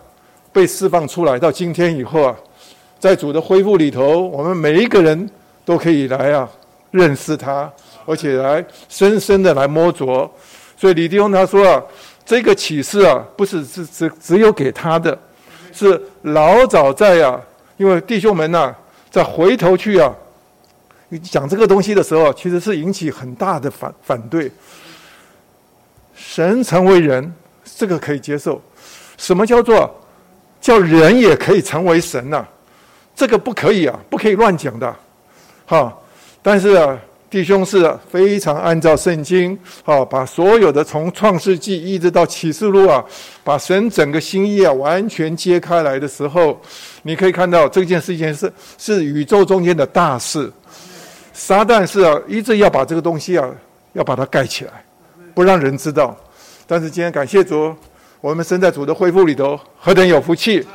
[0.52, 2.36] 被释放出来，到今天以后啊，
[3.00, 5.30] 在主的恢复里头，我们每一个人
[5.64, 6.46] 都可以来啊
[6.92, 7.72] 认识他，
[8.06, 10.30] 而且来深深的来摸着。
[10.76, 11.82] 所以李弟兄他说啊，
[12.26, 15.18] 这个启示啊不是只只只有给他的。
[15.72, 17.40] 是老早在啊，
[17.78, 18.76] 因为弟兄们呐，
[19.12, 20.12] 再回头去啊，
[21.22, 24.50] 讲这个东西的时候，其实是引起很大的反反对。
[26.16, 27.32] 神成为人，
[27.78, 28.62] 这个可以接受。
[29.18, 29.94] 什么叫做
[30.60, 32.44] 叫人也可以成为神呐？
[33.14, 34.96] 这个不可以啊，不可以乱讲的，
[35.68, 35.96] 哈。
[36.42, 36.98] 但是啊。
[37.32, 43.02] 弟兄是非常按照圣经，啊，把所有的从创世纪一直到启示录啊，
[43.42, 46.60] 把神整个心意啊完全揭开来的时候，
[47.04, 50.52] 你可以看到这件事情是是宇宙中间的大事。
[51.32, 53.50] 撒旦是啊，一直要把这个东西啊，
[53.94, 54.84] 要把它盖起来，
[55.34, 56.14] 不让人知道。
[56.68, 57.74] 但是今天感谢主，
[58.20, 60.68] 我们身在主的恢复里头，何等有福气！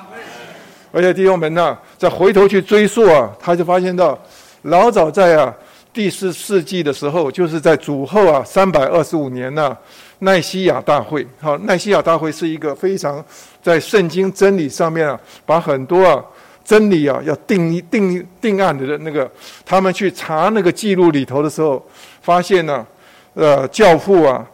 [0.90, 4.18] 而且弟兄们呢，再回头去追溯啊，他就发现到
[4.62, 5.54] 老早在啊。
[5.96, 9.74] 第四世纪的时候，就是在主后啊三百二十五年呢，
[10.18, 11.26] 奈西亚大会。
[11.40, 13.24] 好，奈西亚大会是一个非常
[13.62, 16.22] 在圣经真理上面啊，把很多啊
[16.62, 19.26] 真理啊要定定定案的那个，
[19.64, 21.82] 他们去查那个记录里头的时候，
[22.20, 22.86] 发现呢，
[23.32, 24.46] 呃，教父啊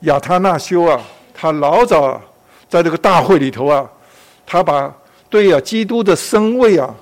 [0.00, 1.00] 亚他那修啊，
[1.32, 2.20] 他老早啊
[2.68, 3.90] 在这个大会里头啊，
[4.44, 4.94] 他把
[5.30, 6.94] 对啊基督的身位啊。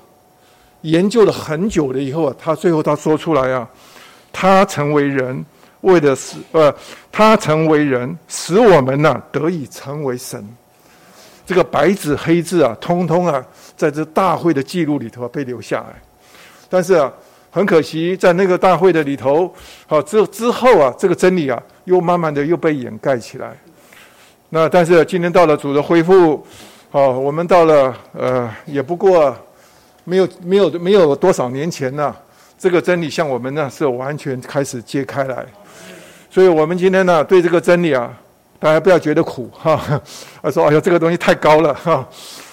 [0.81, 3.69] 研究了很久了以后啊，他最后他说出来啊，
[4.33, 5.45] 他成为人，
[5.81, 6.73] 为的是呃，
[7.11, 10.43] 他成为人，使我们呢得以成为神。
[11.45, 13.45] 这个白纸黑字啊，通通啊，
[13.77, 16.01] 在这大会的记录里头被留下来。
[16.67, 17.11] 但是啊，
[17.51, 19.53] 很可惜，在那个大会的里头，
[19.85, 23.55] 好之之后啊，这个真理啊，又慢慢的又被掩盖起来。
[24.49, 26.43] 那但是今天到了主的恢复，
[26.89, 29.35] 好，我们到了呃，也不过。
[30.03, 32.15] 没有没有没有多少年前呢，
[32.57, 35.45] 这个真理向我们呢是完全开始揭开来，
[36.29, 38.11] 所以我们今天呢对这个真理啊，
[38.59, 39.73] 大家不要觉得苦哈，
[40.41, 42.07] 啊 说哎呀这个东西太高了哈，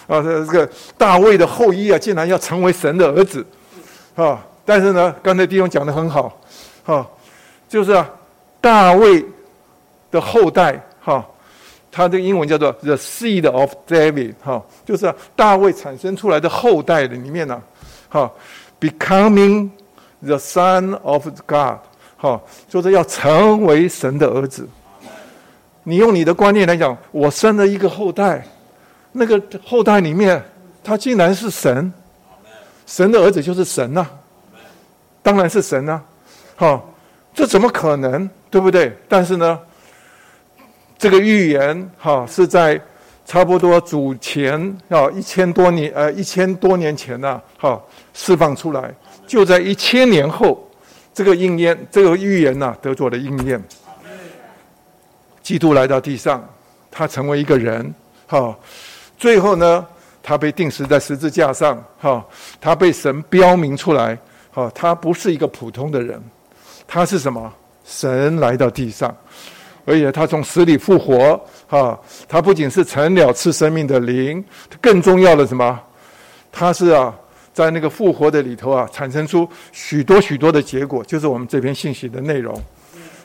[0.06, 3.44] 啊这这个大卫的后裔啊竟然要成为神的儿子，
[4.14, 6.40] 啊但是呢刚才弟兄讲的很好，
[6.84, 7.06] 哈
[7.68, 8.08] 就是啊
[8.60, 9.24] 大卫
[10.10, 11.26] 的后代哈。
[11.98, 17.60] 它的英文叫做 “the seed of David”，哈，就是大卫产生出来的后代的里面呢，
[18.08, 18.30] 哈
[18.78, 19.68] ，becoming
[20.22, 21.78] the son of God，
[22.16, 24.68] 哈，就是要成为神的儿子。
[25.82, 28.46] 你用你的观念来讲，我生了一个后代，
[29.10, 30.40] 那个后代里面，
[30.84, 31.92] 他竟然是神，
[32.86, 34.06] 神的儿子就是神呐，
[35.20, 36.00] 当然是神呐，
[36.54, 36.80] 哈，
[37.34, 38.96] 这怎么可能，对不对？
[39.08, 39.58] 但是呢？
[40.98, 42.80] 这个预言哈是在
[43.24, 47.80] 差不多主前啊一千多年呃一千多年前呢哈
[48.12, 48.92] 释放出来，
[49.26, 50.68] 就在一千年后，
[51.14, 53.62] 这个应验这个预言呢得做了应验。
[55.40, 56.46] 基督来到地上，
[56.90, 57.94] 他成为一个人
[58.26, 58.58] 哈，
[59.16, 59.86] 最后呢
[60.22, 62.26] 他被钉死在十字架上哈，
[62.60, 64.18] 他被神标明出来
[64.50, 66.20] 哈，他不是一个普通的人，
[66.86, 67.52] 他是什么？
[67.84, 69.16] 神来到地上。
[69.88, 71.98] 而且他从死里复活，哈，
[72.28, 74.44] 他不仅是成了赐生命的灵，
[74.82, 75.80] 更重要的什么？
[76.52, 77.14] 他是啊，
[77.54, 82.54] 在那个复活的里头啊，产生出许多许多的结果，就是我们这篇信息的内容。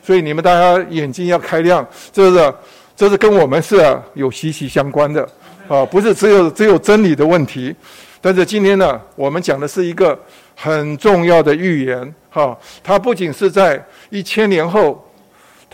[0.02, 2.54] 所以你们大家眼睛要开亮，这是
[2.96, 5.28] 这是跟我们是有息息相关的
[5.68, 7.76] 啊，不是只有只有真理的问题。
[8.22, 10.18] 但是今天呢，我们讲的是一个
[10.56, 15.03] 很重要的预言，哈，它不仅是在一千年后。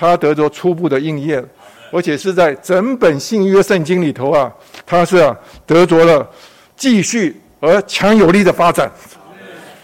[0.00, 1.46] 他得着初步的应验，
[1.92, 4.50] 而且是在整本新约圣经里头啊，
[4.86, 5.36] 他是啊
[5.66, 6.26] 得着了
[6.74, 8.90] 继续而强有力的发展。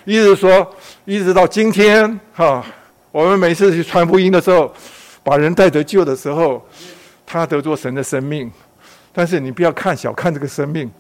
[0.06, 0.66] 意思说，
[1.04, 2.64] 一直到今天哈，
[3.12, 4.72] 我们每次去传福音的时候，
[5.22, 6.66] 把人带得救的时候，
[7.26, 8.50] 他得着神的生命。
[9.12, 10.90] 但是你不要看小看这个生命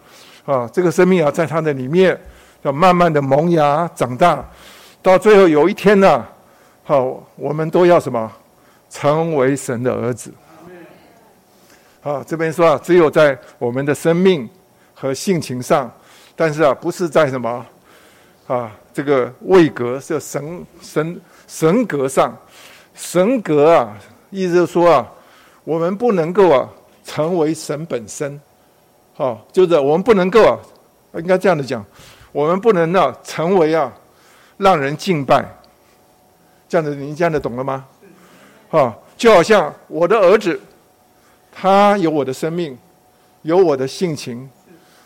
[0.44, 2.20] 啊，这个生命啊，在他的里面
[2.60, 4.44] 要慢慢的萌芽长大，
[5.00, 6.22] 到最后有一天呢，
[6.84, 8.30] 好，我们都要什么？
[8.88, 10.32] 成为神的儿子。
[12.02, 14.48] 啊，这边说啊，只有在我们的生命
[14.94, 15.90] 和性情上，
[16.36, 17.66] 但是啊，不是在什么
[18.46, 22.32] 啊，这个位格是神神神格上，
[22.94, 23.98] 神格啊，
[24.30, 25.12] 意思就是说啊，
[25.64, 26.68] 我们不能够啊，
[27.04, 28.40] 成为神本身，
[29.14, 30.56] 好，就是我们不能够啊，
[31.14, 31.84] 应该这样的讲，
[32.30, 33.92] 我们不能呢，成为啊，
[34.58, 35.44] 让人敬拜，
[36.68, 37.84] 这样子，您这样的懂了吗？
[38.70, 40.60] 啊，就好像我的儿子。
[41.58, 42.76] 他有我的生命，
[43.40, 44.46] 有我的性情，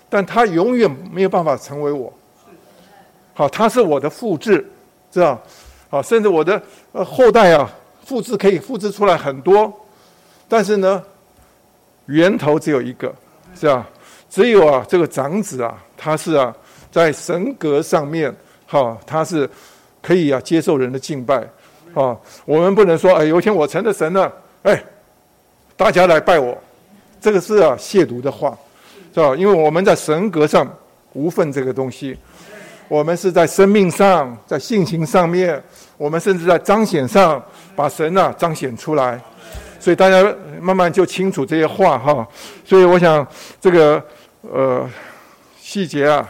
[0.08, 2.12] 但他永远没有办法成为我。
[3.34, 4.68] 好，他是我的复制，
[5.12, 5.40] 知道？
[5.88, 7.70] 好，甚至我的呃后代啊，
[8.04, 9.72] 复制可以复制出来很多，
[10.48, 11.00] 但是呢，
[12.06, 13.14] 源头只有一个，
[13.54, 13.88] 是吧？
[14.28, 16.52] 只有啊，这个长子啊，他是啊，
[16.90, 18.34] 在神格上面，
[18.66, 19.48] 好，他是
[20.02, 21.46] 可以啊接受人的敬拜。
[21.94, 24.32] 啊，我们不能说，哎，有一天我成了神了，
[24.62, 24.82] 哎。
[25.76, 26.54] 大家来拜我，
[27.22, 28.54] 这个是啊亵渎的话，
[29.14, 29.34] 是吧？
[29.34, 30.70] 因为我们在神格上
[31.14, 32.14] 无份这个东西，
[32.86, 35.58] 我们是在生命上，在性情上面，
[35.96, 37.42] 我们甚至在彰显上
[37.74, 39.18] 把神啊彰显出来，
[39.80, 40.22] 所以大家
[40.60, 42.28] 慢慢就清楚这些话哈。
[42.62, 43.26] 所以我想
[43.58, 44.04] 这个
[44.42, 44.86] 呃
[45.58, 46.28] 细节啊。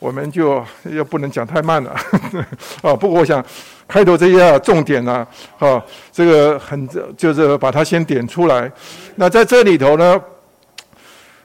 [0.00, 1.90] 我们就要不能讲太慢了
[2.80, 2.96] 啊！
[2.96, 3.44] 不过我想
[3.86, 5.26] 开头这些重点呢，
[5.58, 5.80] 啊，
[6.10, 6.88] 这个很
[7.18, 8.72] 就是把它先点出来。
[9.16, 10.18] 那在这里头呢，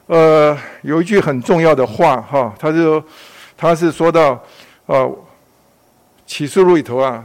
[0.06, 3.04] 呃，有一句很重要的话哈，他就
[3.58, 4.42] 他是说到
[4.86, 5.06] 啊，
[6.26, 7.22] 启示录里头啊，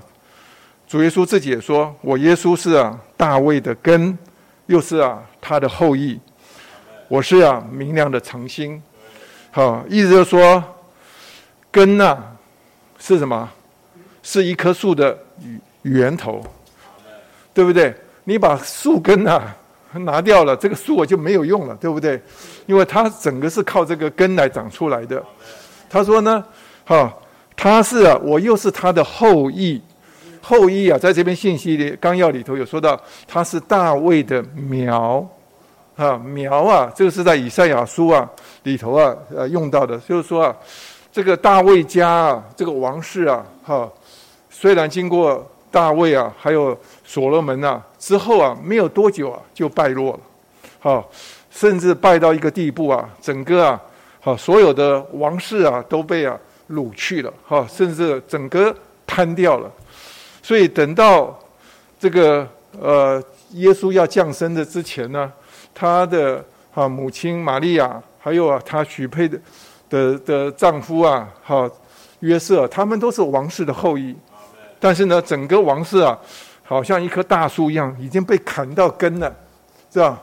[0.86, 4.18] 主耶稣自己也说，我耶稣是啊大卫的根，
[4.66, 6.20] 又是啊他的后裔，
[7.08, 8.84] 我是啊明亮的诚星，
[9.50, 10.62] 好，意思就是说。
[11.72, 12.18] 根呐，
[13.00, 13.50] 是什么？
[14.24, 15.18] 是一棵树的
[15.82, 16.46] 源头，
[17.56, 17.92] 对不对？
[18.24, 19.42] 你把树根呐
[19.94, 22.22] 拿掉了，这个树我就没有用了，对不对？
[22.68, 25.24] 因为它整个是靠这个根来长出来的。
[25.90, 26.46] 他说呢，
[26.86, 27.12] 哈，
[27.58, 29.82] 他是啊，我又是他的后裔，
[30.40, 35.28] 后裔啊，在这边信息里纲要里头有说到，他是大卫的苗，
[35.96, 38.30] 啊，苗啊，这个是在以赛亚书啊
[38.62, 40.56] 里头啊呃用到的，就是说啊。
[41.12, 43.92] 这个大卫家啊，这个王室啊，哈，
[44.50, 50.20] 虽然经过大卫啊，还有所罗门啊之后啊，没有多久啊，就败落了，
[50.80, 51.06] 哈，
[51.50, 53.82] 甚至败到一个地步啊，整个啊，
[54.22, 56.40] 哈，所有的王室啊都被啊
[56.70, 58.74] 掳去了，哈，甚至整个
[59.06, 59.70] 瘫掉了。
[60.42, 61.38] 所以等到
[62.00, 62.48] 这个
[62.80, 65.30] 呃耶稣要降生的之前呢，
[65.76, 66.42] 他的
[66.74, 69.38] 啊母亲玛利亚，还有啊他许配的。
[69.92, 71.70] 的的丈夫啊，好
[72.22, 74.16] 约瑟，他们都是王室的后裔，
[74.80, 76.18] 但是呢，整个王室啊，
[76.64, 79.36] 好像一棵大树一样，已经被砍到根了，
[79.92, 80.22] 是吧？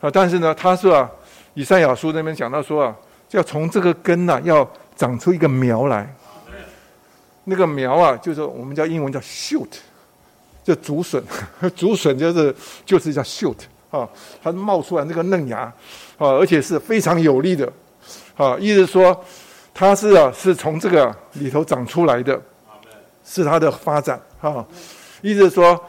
[0.00, 1.10] 啊，但是呢，他说啊，
[1.54, 2.96] 以赛亚书那边讲到说啊，
[3.32, 6.14] 要从这个根呐，要长出一个苗来，
[7.42, 9.68] 那个苗啊，就是我们叫英文叫 shoot，
[10.62, 11.20] 就竹笋，
[11.74, 12.54] 竹笋就是
[12.86, 13.56] 就是叫 shoot
[13.90, 14.08] 啊，
[14.40, 15.60] 它冒出来那个嫩芽
[16.16, 17.72] 啊，而且是非常有力的。
[18.36, 19.24] 啊，意思说，
[19.72, 22.40] 它是啊，是从这个里头长出来的，
[23.24, 24.64] 是它的发展啊。
[25.22, 25.80] 意思说，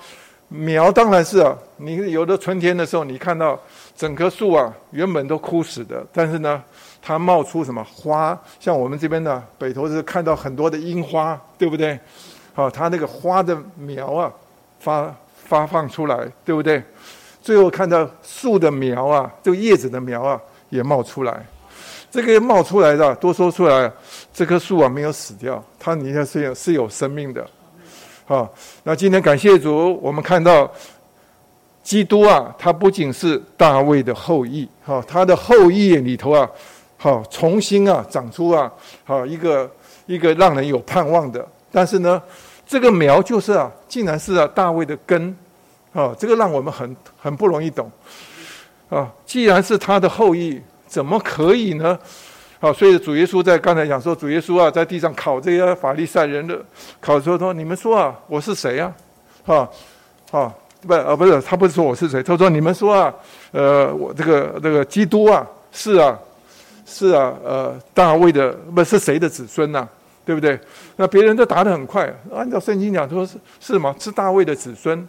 [0.47, 3.59] 苗当然是啊，你有的春天的时候，你看到
[3.95, 6.63] 整棵树啊，原本都枯死的，但是呢，
[7.01, 8.39] 它冒出什么花？
[8.59, 11.99] 像我们这边的北头是看到很多的樱花，对不对？
[12.53, 14.31] 好，它那个花的苗啊，
[14.79, 16.81] 发发放出来，对不对？
[17.41, 20.39] 最后看到树的苗啊，这个叶子的苗啊，
[20.69, 21.45] 也冒出来。
[22.15, 23.91] 这个冒出来的，多说出来，
[24.33, 27.45] 这棵树啊没有死掉，它底下是有是有生命的。
[28.25, 28.49] 好，
[28.83, 30.71] 那今天感谢主，我们看到
[31.83, 36.49] 基督啊，他不仅是大卫的后裔，哈，他的后裔里头啊，
[36.95, 38.71] 好重新啊长出啊，
[39.03, 39.69] 好一个
[40.05, 41.45] 一个让人有盼望的。
[41.69, 42.21] 但是呢，
[42.65, 45.35] 这个苗就是啊，竟然是啊大卫的根，
[45.91, 47.91] 啊，这个让我们很很不容易懂。
[48.87, 50.61] 啊，既然是他的后裔。
[50.95, 51.99] 怎么可以呢？
[52.57, 56.57] 好，所以主耶稣在刚才讲说，主耶稣啊，在地上考这些法利赛人的
[57.01, 58.93] 考说说，你们说啊，我是谁呀？
[59.45, 59.69] 哈，
[60.31, 60.53] 哈，
[60.87, 63.13] 不，呃，不是，他不是说我是谁，他说你们说啊，
[63.51, 66.17] 呃，我这个这个基督啊，是啊，
[66.85, 69.85] 是啊，呃，大卫的不是谁的子孙呐？
[70.25, 70.57] 对不对？
[70.95, 73.93] 那别人都答得很快，按照圣经讲说是是吗？
[73.99, 75.05] 是大卫的子孙。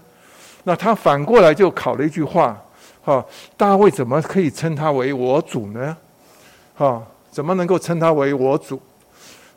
[0.65, 2.61] 那他反过来就考了一句话。
[3.07, 3.25] 哈，
[3.57, 5.97] 大卫怎么可以称他为我主呢？
[6.75, 7.01] 哈，
[7.31, 8.83] 怎么能够称他为我主？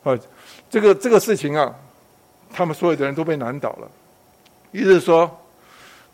[0.04, 0.16] 啊，
[0.70, 1.74] 这个这个事情啊，
[2.52, 3.90] 他们所有的人都被难倒了。
[4.70, 5.28] 意思是说，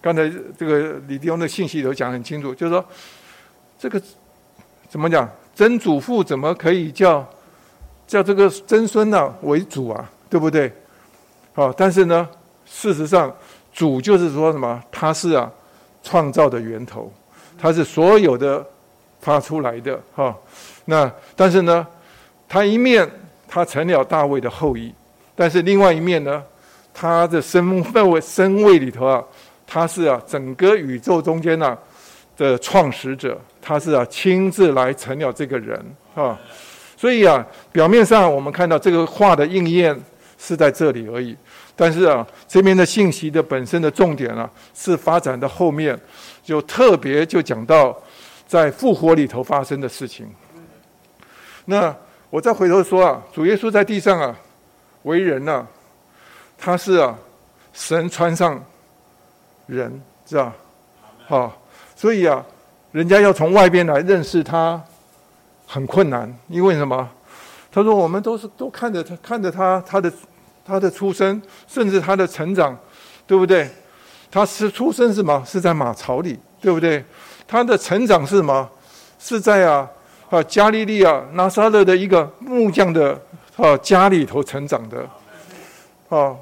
[0.00, 2.82] 刚才这个李弟兄的信息都讲很清楚，就是说
[3.78, 4.00] 这个
[4.88, 7.22] 怎么讲，曾祖父怎么可以叫
[8.06, 10.10] 叫这个曾孙呢为主啊？
[10.30, 10.72] 对不对？
[11.52, 12.26] 好，但是呢，
[12.64, 13.30] 事实上
[13.74, 14.82] 主就是说什么？
[14.90, 15.52] 他是啊
[16.02, 17.12] 创造的源头，
[17.58, 18.64] 他是所有的
[19.20, 20.36] 发出来的哈。
[20.84, 21.86] 那但是呢，
[22.48, 23.08] 他一面
[23.48, 24.92] 他成了大卫的后裔，
[25.34, 26.42] 但是另外一面呢，
[26.94, 29.22] 他的身份位身位里头啊，
[29.66, 31.76] 他是啊整个宇宙中间呢
[32.36, 35.80] 的创始者，他是啊亲自来成了这个人
[36.14, 36.38] 啊。
[36.96, 39.98] 所以啊，表面上我们看到这个话的应验。
[40.38, 41.34] 是在这里而已，
[41.74, 45.98] 但是啊，这边的信息的本身的重点啊，是发展的后面，
[46.46, 48.00] 就特别就讲到
[48.46, 50.32] 在复活里头发生的事情。
[51.64, 51.92] 那
[52.30, 54.32] 我再回头说啊，主耶稣在地上啊
[55.02, 55.66] 为人呢，
[56.56, 57.18] 他是啊
[57.72, 58.64] 神穿上
[59.66, 60.54] 人，是吧？
[61.26, 61.60] 好，
[61.96, 62.46] 所以啊，
[62.92, 64.80] 人家要从外边来认识他
[65.66, 67.10] 很困难，因为什么？
[67.72, 70.12] 他说：“我们都是都看着他，看着他，他的
[70.64, 72.78] 他的出生，甚至他的成长，
[73.26, 73.68] 对不对？
[74.30, 75.42] 他是出生是吗？
[75.46, 77.04] 是在马槽里，对不对？
[77.46, 78.68] 他的成长是吗？
[79.18, 79.88] 是在啊
[80.30, 83.20] 啊加利利啊拿撒勒的一个木匠的
[83.56, 85.08] 啊家里头成长的。
[86.08, 86.38] 哦，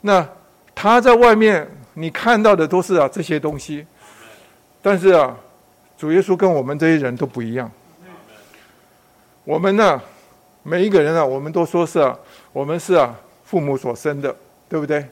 [0.00, 0.26] 那
[0.74, 3.86] 他在外面你看到的都是啊这些东西，
[4.80, 5.36] 但是啊，
[5.98, 7.70] 主耶稣跟我们这些人都不一样。
[9.44, 10.00] 我们呢？”
[10.64, 12.16] 每一个人啊，我们都说是啊，
[12.52, 13.12] 我们是啊，
[13.44, 14.32] 父母所生的，
[14.68, 15.04] 对不对？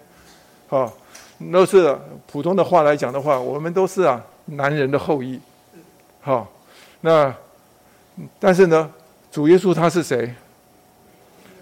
[0.68, 0.92] 好，
[1.52, 5.40] 都是普通的话来讲的话，我们都是啊，男人的后裔。
[6.20, 6.46] 好，
[7.00, 7.34] 那
[8.38, 8.90] 但是呢，
[9.32, 10.34] 主耶稣他是谁？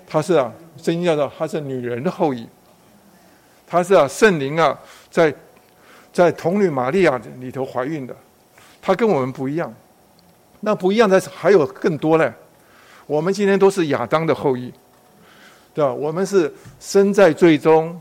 [0.07, 2.49] 他是啊，圣经叫做他是女人的后裔。
[3.66, 4.79] 他是啊，圣灵啊，
[5.11, 5.33] 在
[6.12, 8.16] 在童女玛利亚里头怀孕的。
[8.81, 9.72] 他跟我们不一样。
[10.61, 12.33] 那不一样的还有更多嘞。
[13.07, 14.72] 我们今天都是亚当的后裔，
[15.72, 15.93] 对吧？
[15.93, 18.01] 我们是生在最终，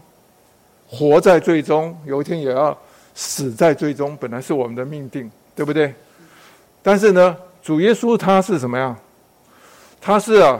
[0.87, 2.77] 活在最终，有一天也要
[3.13, 5.93] 死在最终，本来是我们的命定，对不对？
[6.81, 8.95] 但是呢，主耶稣他是什么呀？
[9.99, 10.59] 他是啊，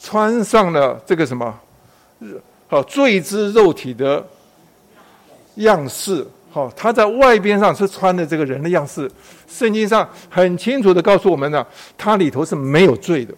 [0.00, 1.54] 穿上了这个什么，
[2.66, 4.26] 好罪之肉体的
[5.56, 6.26] 样式。
[6.50, 9.08] 好，他在外边上是穿的这个人的样式。
[9.46, 11.64] 圣经上很清楚的告诉我们呢，
[11.96, 13.34] 他里头是没有罪的。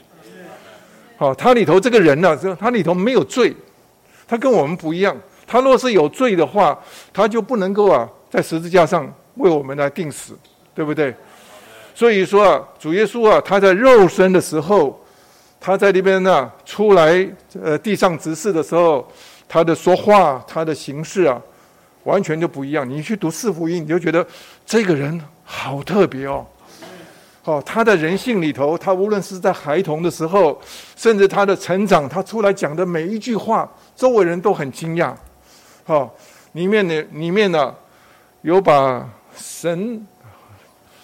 [1.17, 3.55] 好，他里头这个人呢，这他里头没有罪，
[4.27, 5.15] 他跟我们不一样。
[5.49, 6.79] 他若是有罪的话，
[7.13, 10.39] 他就不能够啊，在十字架上为我们来定死，
[10.75, 11.13] 对不对？
[11.95, 15.03] 所以说啊，主耶稣啊，他在肉身的时候，
[15.59, 17.27] 他在那边呢出来
[17.61, 19.11] 呃地上执事的时候，
[19.49, 21.41] 他的说话，他的形式啊，
[22.05, 22.89] 完全就不一样。
[22.89, 24.25] 你去读四福音，你就觉得
[24.67, 26.47] 这个人好特别哦。
[27.45, 30.61] 哦，他的人性里头，他无论是在孩童的时候，
[30.95, 35.15] 甚至他的成长，他出来讲的每一句话，周围人都很惊讶。
[35.89, 36.15] 好，
[36.53, 37.75] 里面呢，里面呢，
[38.43, 40.07] 有把神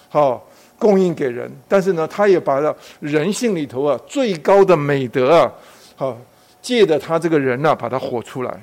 [0.09, 5.51] 好供应给人，但是呢，他也把了人性里头啊最高的美德啊，
[5.95, 6.15] 好
[6.61, 8.55] 借着他这个人呢，把他活出来。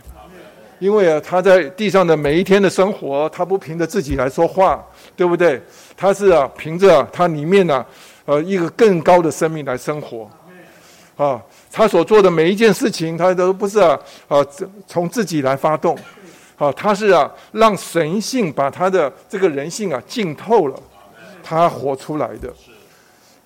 [0.79, 4.81] 因为啊，他在地上的每一天的生活，他不凭着自己来说话，
[5.17, 5.61] 对不对？
[5.97, 7.85] 他是啊，凭着他里面呢，
[8.27, 10.31] 呃，一个更高的生命来生活，
[11.17, 11.43] 啊，
[11.73, 13.99] 他所做的每一件事情，他都不是啊，
[14.29, 14.37] 啊，
[14.87, 15.99] 从自己来发动，
[16.59, 20.79] 啊，他是啊，让神性把他的这个人性啊浸透了，
[21.43, 22.53] 他活出来的。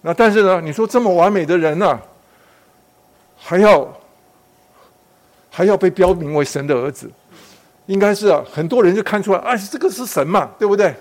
[0.02, 1.98] 那但是呢，你说这么完美的人呢，
[3.36, 3.88] 还要
[5.48, 7.08] 还要被标明为神的儿子？
[7.86, 10.92] 应该是啊，很多人就看出来，哎，这个是神嘛，对不对？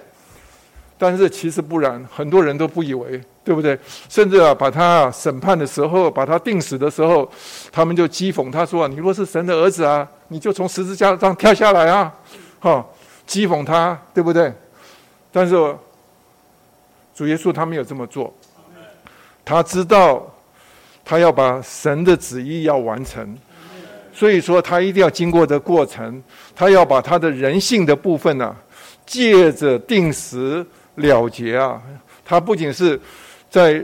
[0.98, 3.80] 但是其实不然，很多人都不以为，对不对？
[4.10, 7.32] 甚至啊，把他审判的时候，把他定死的时候，
[7.72, 12.12] 他们就讥讽他说：“你若是神的儿子啊，你就从十字架上跳下来啊！”
[12.60, 12.84] 哈，
[13.28, 14.52] 讥讽他，对不对？
[15.32, 15.54] 但是
[17.14, 18.34] 主耶稣他没有这么做，
[19.46, 20.26] 他知道
[21.06, 23.38] 他要把神的旨意要完成。
[24.12, 26.24] 所以说，他一定要经过这过程，
[26.56, 28.56] 他要把他的人性的部分呢，
[29.06, 30.66] 借着定时
[30.96, 31.82] 了结啊。
[32.24, 33.00] 他不仅是
[33.56, 33.82] 在，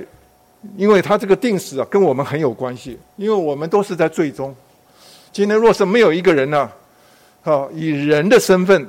[0.75, 4.53] 因为他这个定时啊，跟我们很有关系，因为我们都是在最终。
[5.31, 6.69] 今天若是没有一个人呢，
[7.41, 8.85] 好以人的身份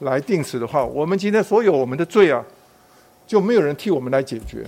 [0.00, 2.44] 来定时的话，我们今天所有我们的罪啊，
[3.28, 4.66] 就没有人替我们来解决。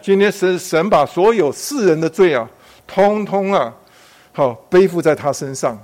[0.00, 2.48] 今天神神把所有世人的罪啊，
[2.86, 3.74] 通通啊。
[4.30, 5.76] 好，背负在他身上，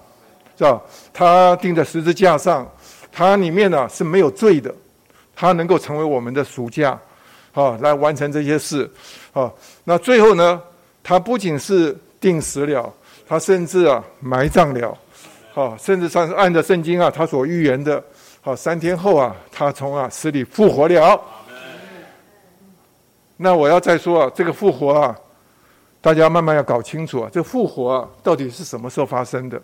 [0.56, 0.80] 是吧？
[1.12, 2.64] 他钉在十字架上，
[3.10, 4.72] 他里面呢是没有罪的，
[5.34, 6.96] 他能够成为我们的暑假，
[7.58, 8.88] 啊，来完成这些事，
[9.32, 9.52] 啊，
[9.82, 10.62] 那最后呢，
[11.02, 12.92] 他不仅是定死了，
[13.26, 14.96] 他甚至啊埋葬了，
[15.54, 18.00] 啊，甚至上按照圣经啊他所预言的，
[18.40, 21.20] 好三天后啊，他从啊死里复活了。
[23.38, 25.18] 那我要再说啊，这个复活啊，
[26.00, 29.60] 大家慢慢要搞清楚啊，这复活啊到底是什么时候发生的？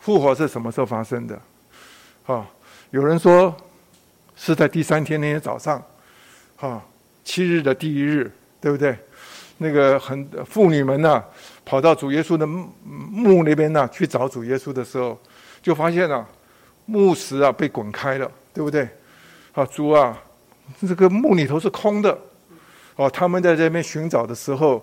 [0.00, 1.40] 复活是什么时候发生的？
[2.26, 2.44] 啊，
[2.90, 3.54] 有人说
[4.34, 5.80] 是在第三天那天早上，
[6.60, 6.82] 啊，
[7.24, 8.30] 七日的第一日，
[8.60, 8.96] 对不对？
[9.58, 11.22] 那个很妇女们呢，
[11.64, 15.18] 跑到主耶稣的墓那边呢去找主耶稣的时候，
[15.60, 16.26] 就发现了
[16.86, 18.88] 墓石啊被滚开了，对不对？
[19.52, 20.16] 啊，主啊，
[20.80, 22.16] 这个墓里头是空的。
[22.96, 24.80] 哦，他们在这边寻找的时候，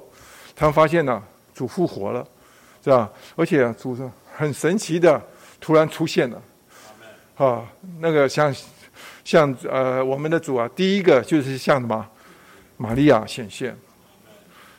[0.56, 1.22] 他们发现呢，
[1.54, 2.26] 主复活了，
[2.84, 3.10] 是吧？
[3.36, 3.98] 而且主
[4.34, 5.22] 很神奇的
[5.60, 6.42] 突然出现了，
[7.36, 7.66] 啊，
[8.00, 8.54] 那个像
[9.26, 12.08] 像呃我们的主啊，第一个就是像什么，
[12.78, 13.76] 玛利亚显现，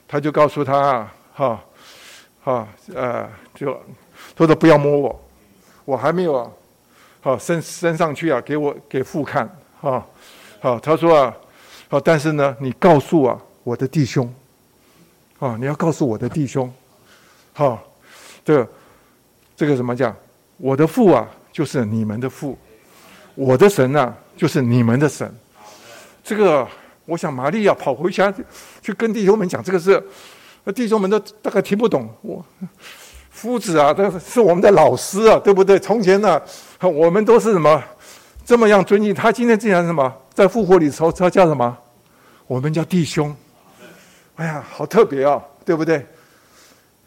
[0.08, 1.60] 他就告诉他啊，哈，
[2.42, 3.78] 哈，呃，就
[4.34, 5.24] 他说不要摸我，
[5.84, 6.50] 我还没有啊，
[7.20, 9.44] 好升升上去啊，给我给父看，
[9.82, 10.02] 啊，
[10.60, 11.36] 好，他说啊。
[11.88, 14.28] 好，但是呢，你告诉啊，我的弟兄，
[15.38, 16.68] 啊，你要告诉我的弟兄，
[17.52, 17.80] 好，
[18.44, 18.68] 这个
[19.56, 20.12] 这个怎么讲？
[20.56, 22.58] 我的父啊，就是你们的父，
[23.36, 25.32] 我的神呐，就是你们的神。
[26.22, 26.66] 这个，
[27.04, 28.32] 我想玛利亚跑回家
[28.82, 30.02] 去跟弟兄们讲这个事，
[30.64, 32.08] 那弟兄们都大概听不懂。
[32.22, 32.44] 我
[33.30, 35.78] 夫子啊，这是我们的老师啊，对不对？
[35.78, 36.40] 从前呢，
[36.80, 37.82] 我们都是什么
[38.44, 39.30] 这么样尊敬他？
[39.30, 40.12] 今天竟然什么？
[40.34, 41.76] 在复活里头，他叫什么？
[42.46, 43.34] 我们叫弟兄。
[44.36, 46.04] 哎呀，好特别啊，对不对？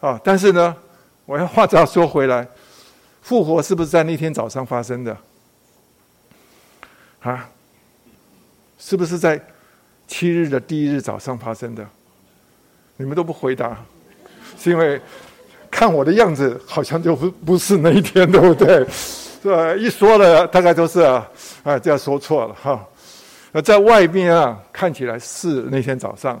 [0.00, 0.74] 啊，但是呢，
[1.26, 2.46] 我要话再说回来，
[3.20, 5.16] 复活是不是在那天早上发生的？
[7.22, 7.48] 啊，
[8.78, 9.40] 是不是在
[10.06, 11.86] 七日的第一日早上发生的？
[12.96, 13.76] 你们都不回答，
[14.58, 15.00] 是因为
[15.70, 18.86] 看我的样子，好像就不不是那一天，对不对？
[19.42, 19.74] 是吧？
[19.74, 21.26] 一说了，大概都是啊，
[21.62, 22.86] 啊，这样说错了哈。
[23.52, 26.40] 那在外面啊，看起来是那天早上，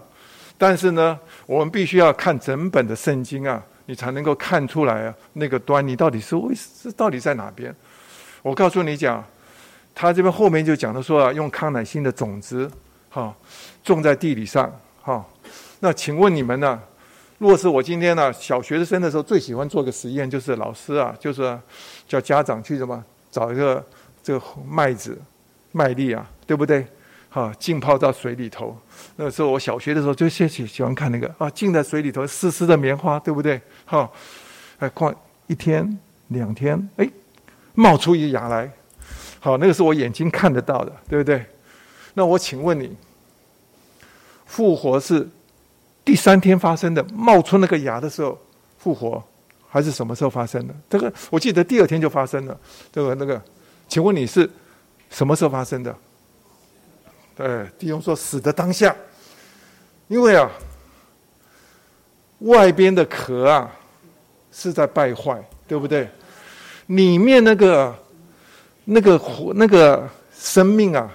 [0.58, 7.74] 但是呢，我们必须要看整本的圣经啊，你才能够看出来啊，那个端倪到底是为是到底在哪边？
[8.42, 9.24] 我告诉你讲，
[10.00, 12.70] 他这边后面就讲的说啊，用康乃馨的种子，
[13.10, 13.36] 哈，
[13.84, 15.22] 种在地里上，哈。
[15.80, 16.80] 那请问你们呢？
[17.36, 21.58] 若是我今天呢，小学生的时候最喜欢做个实验，就是老师啊，就是
[22.08, 23.84] 叫家长去什么找一个
[24.22, 25.20] 这个麦子、
[25.72, 26.86] 麦粒啊，对不对？
[27.28, 28.74] 哈，浸泡到水里头。
[29.16, 33.60] 那个时候我小学的时候就喜喜喜欢看那个啊，浸在水里头湿湿的棉花，对不对？
[33.84, 34.10] 哈，
[34.78, 35.14] 哎，过
[35.46, 35.98] 一天
[36.28, 37.06] 两天，哎，
[37.74, 38.70] 冒出一芽来。
[39.40, 41.44] 好，那个是我眼睛看得到的，对不对？
[42.14, 42.94] 那我请问你，
[44.44, 45.26] 复活是
[46.04, 48.38] 第三天发生的，冒出那个芽的时候
[48.78, 49.22] 复活，
[49.68, 50.74] 还是什么时候发生的？
[50.90, 52.60] 这个我记得第二天就发生了。
[52.92, 53.40] 这个那个，
[53.88, 54.48] 请问你是
[55.08, 55.96] 什么时候发生的？
[57.34, 58.94] 对，弟兄说死的当下，
[60.08, 60.50] 因为啊，
[62.40, 63.70] 外边的壳啊
[64.52, 66.06] 是在败坏，对不对？
[66.86, 67.96] 里面那个
[68.90, 71.08] 那个活那个生命啊，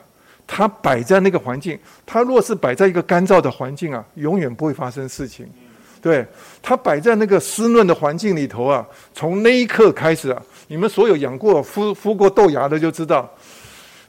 [0.47, 5.47] 它摆在那个环境，它若是摆在一个干燥的环境啊，永远不会发生事情。
[6.01, 6.25] 对，
[6.61, 13.29] 它摆在那个湿润的环境里头啊，从那一刻开始啊，你们所有养过孵孵过豆芽的就知道，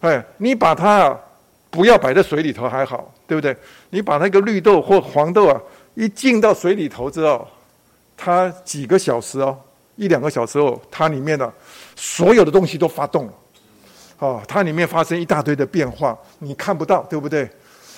[0.01, 1.07] 哎，你把它。
[1.07, 1.21] 啊。
[1.69, 3.55] 不要摆在水里头还好，对不对？
[3.91, 5.61] 你把那个绿豆或黄豆啊，
[5.95, 7.47] 一浸到水里头之后，
[8.17, 9.59] 它几个小时哦，
[9.97, 11.53] 一两个小时后，它里面的
[11.95, 13.33] 所有的东西都发动了，
[14.19, 17.49] 哦，它里面发生一大堆的变化，你看不到，对不对？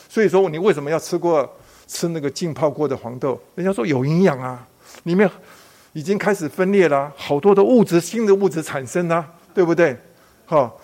[0.08, 1.48] 所以说，你为什么要吃过
[1.86, 3.40] 吃那个浸泡过的黄豆？
[3.54, 4.66] 人家说有营养啊，
[5.04, 5.30] 里面
[5.92, 9.96] 已经开始分裂了，好多的物质，新的物质产生了，对不对？
[10.46, 10.80] 好，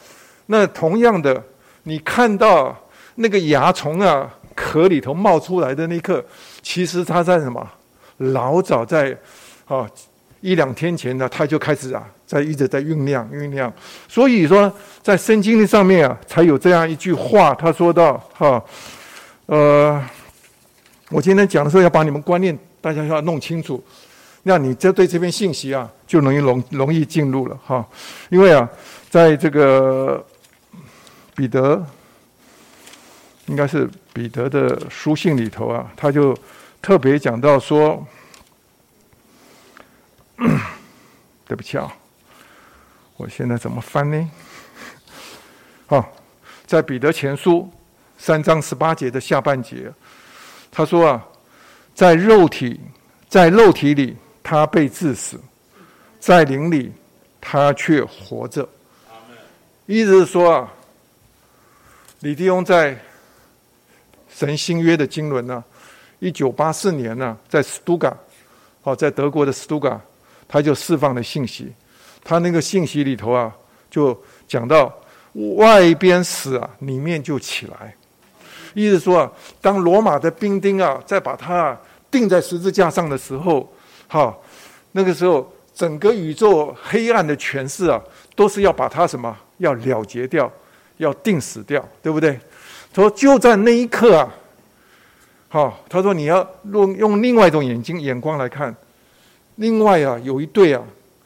[0.46, 1.42] 那同样的，
[1.84, 2.76] 你看到。
[3.16, 6.20] 那个蚜虫啊，壳里头冒出来的那一刻，
[6.62, 7.64] 其实它在什么？
[8.16, 9.16] 老早在
[9.66, 9.88] 啊
[10.40, 13.72] 一两天前呢，它就开始啊，在一直在酝酿酝酿。
[14.08, 14.72] 所以说，
[15.02, 18.62] 在圣经的上面啊，才有这样一句话，他说到哈，
[19.46, 20.02] 呃，
[21.10, 23.82] 我今天讲的时候要把你们观念大家要弄清楚，
[24.42, 27.86] 那你这对这篇信息啊，就容易容容易进入了哈。
[28.30, 28.68] 因为啊，
[29.10, 30.24] 在这个
[31.34, 31.84] 彼得。
[33.46, 36.34] 应该是彼得的书信里头啊，他就
[36.80, 38.02] 特别讲到说，
[41.46, 41.94] 对不起啊，
[43.16, 44.30] 我现在怎么翻呢？
[45.86, 46.12] 好，
[46.66, 47.70] 在彼得前书
[48.18, 49.92] 三章十八节的下半节，
[50.72, 51.24] 他说啊，
[51.94, 52.80] 在肉体，
[53.28, 55.38] 在肉体里他被致死，
[56.18, 56.92] 在灵里
[57.40, 58.68] 他却活着。
[59.86, 60.72] 意思是说啊，
[62.20, 62.98] 李弟兄在
[64.28, 65.62] 神新约的经纶呢，
[66.18, 68.12] 一九八四年呢，在斯图加，
[68.82, 70.00] 哦，在德国的斯图加，
[70.48, 71.72] 他就释放了信息。
[72.24, 73.54] 他那个信息里头啊，
[73.90, 74.18] 就
[74.48, 74.92] 讲到
[75.56, 77.94] 外边死啊，里面就起来。
[78.72, 81.78] 意思说啊，当罗马的兵丁啊，在把他
[82.10, 83.72] 钉在十字架上的时候，
[84.08, 84.34] 哈，
[84.92, 88.00] 那个时候整个宇宙黑暗的权势啊，
[88.34, 89.36] 都是要把他什么？
[89.58, 90.50] 要了结掉，
[90.96, 92.36] 要定死掉，对不对？
[92.92, 94.34] 他说就在那一刻啊，
[95.48, 98.74] 好，他说你要用用另外一种眼睛眼光来看，
[99.56, 100.82] 另外啊有一对啊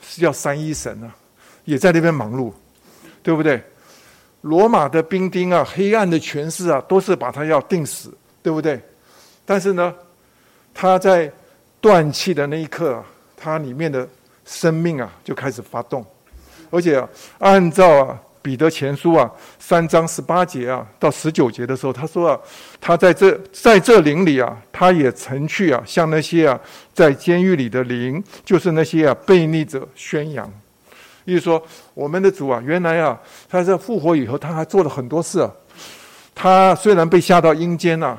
[0.08, 1.14] 是叫三一神啊，
[1.66, 2.50] 也在那边忙碌，
[3.22, 3.62] 对不对？
[4.40, 8.80] 罗马的兵丁啊，黑暗的权势啊，都是把他要定死，对不对？
[9.44, 9.94] 但是呢，
[10.72, 11.30] 他在
[11.80, 13.04] 断气的那一刻啊，
[13.36, 14.08] 他里面的
[14.46, 16.06] 生命啊就开始发动。
[16.70, 22.40] 而且啊，按照啊彼得前书啊三章十八节啊到十九节的时候，他说啊，
[22.80, 26.58] 他在这在这灵里啊，他也曾去啊向那些啊
[26.98, 30.52] 在监狱里的灵，就是那些啊悖逆者宣扬。
[31.24, 31.62] 意思说，
[31.94, 33.16] 我们的主啊，原来啊
[33.48, 35.38] 他在复活以后，他还做了很多事。
[35.38, 35.48] 啊。
[36.34, 38.18] 他虽然被下到阴间呐，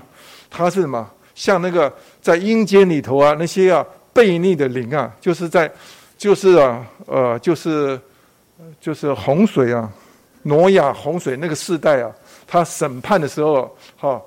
[0.49, 1.05] 他是什么？
[1.35, 5.69] 像那个在阴间里头啊那些啊悖逆的灵啊，就是在
[6.17, 7.99] 就是啊呃就是。
[8.81, 9.89] 就是洪水啊，
[10.43, 12.11] 挪亚洪水那个世代啊，
[12.45, 14.21] 他审判的时候，哈，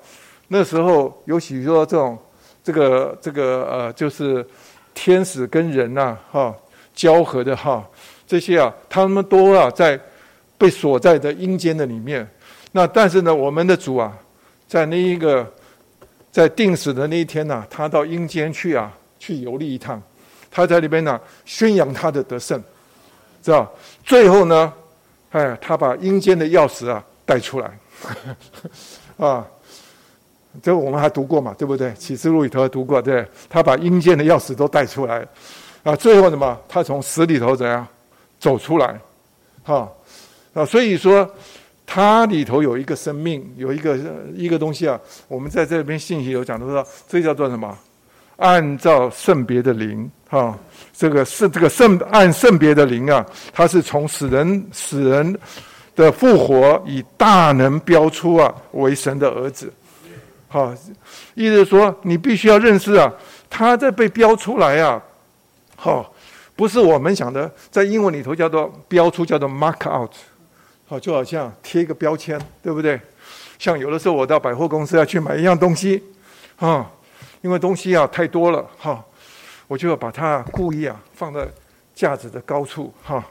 [0.47, 2.17] 那时候有许多这种，
[2.63, 4.45] 这个这个呃，就是
[4.93, 6.55] 天使跟人呐，哈，
[6.95, 7.83] 交合的哈，
[8.25, 9.99] 这些啊，他们都啊在
[10.57, 12.27] 被锁在的阴间的里面。
[12.71, 14.11] 那但是呢，我们的主啊，
[14.67, 15.45] 在那一个
[16.31, 20.01] 在定死的那一天呢，他到阴间去啊，去游历一趟，
[20.49, 22.61] 他在里边呢宣扬他的得胜。
[23.43, 23.69] 知道，
[24.05, 24.71] 最后呢，
[25.31, 27.77] 哎，他把阴间的钥匙啊带出来，
[29.17, 29.45] 啊，
[30.61, 31.93] 这我们还读过嘛，对不对？
[31.95, 35.25] 启示录里头还读过，对，他把阴间的钥匙都带出来，
[35.83, 36.57] 啊，最后什么？
[36.67, 37.85] 他从死里头怎样
[38.39, 38.99] 走出来？
[39.63, 39.89] 哈，
[40.53, 41.29] 啊，所以说，
[41.85, 43.97] 它里头有一个生命，有一个
[44.35, 47.77] 一个东西啊，我们在这边信息有讲到说，这叫做什么？
[48.37, 50.57] 按照圣别的灵，哈。
[50.95, 55.39] 这个是这个圣按圣别的灵啊，他是从死人死人
[55.95, 59.73] 的复活以大能标出啊为神的儿子，
[60.53, 60.71] 好，
[61.33, 63.11] 意思说你必须要认识啊，
[63.49, 65.01] 他在被标出来啊，
[65.75, 66.13] 好，
[66.55, 70.11] 不是我们想的，在英文里头叫做标出，叫做 mark out，
[70.85, 73.01] 好，就好像贴一个标签，对不对？
[73.57, 76.03] 像有的时候我到百货公司要去买一样东西，
[76.57, 76.87] 啊，
[77.41, 79.03] 因为东西啊太多了，哈。
[79.67, 81.47] 我就要把它故意啊放在
[81.95, 83.25] 架子的高处哈，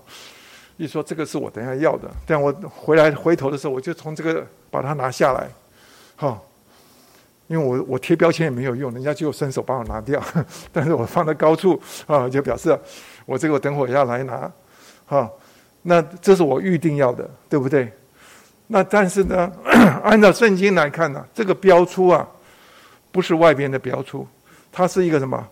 [0.77, 5.49] 一说这个是我等下要的，但我回来回头的时候，我就从这个把它拿下来，
[6.17, 6.37] 哈，
[7.53, 10.19] 因为我我贴标签也没有用，人家就伸手帮我拿掉，
[10.73, 12.77] 但是我放在高处啊，就表示
[13.27, 14.51] 我这个等会要来拿，
[15.05, 15.31] 哈，
[15.83, 17.93] 那这是我预定要的，对不对？
[18.69, 19.53] 那但是呢，
[20.03, 22.27] 按照圣经来看呢，这个标出啊，
[23.11, 24.27] 不是外边的标出，
[24.73, 25.47] 它是一个什么？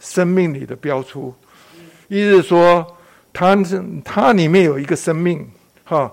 [0.00, 1.32] 生命里的标出，
[2.08, 2.84] 意思说，
[3.32, 5.48] 它是它里面有一个生命，
[5.84, 6.12] 哈，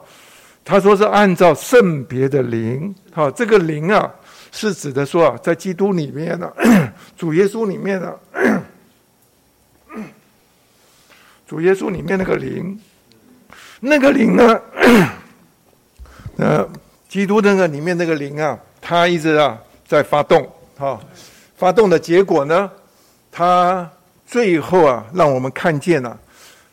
[0.63, 4.13] 他说是按照圣别的灵，哈，这个灵啊，
[4.51, 6.51] 是指的说啊，在基督里面呢
[7.17, 8.13] 主耶稣里面呢
[11.47, 12.79] 主耶稣里面那个灵，
[13.81, 14.61] 那个灵呢，
[16.37, 16.69] 呃，
[17.09, 20.97] 基督那个里面那个灵啊，它一直啊在发动，哈，
[21.57, 22.71] 发动的结果呢？
[23.33, 23.89] 他
[24.25, 26.17] 最后啊，让我们看见了，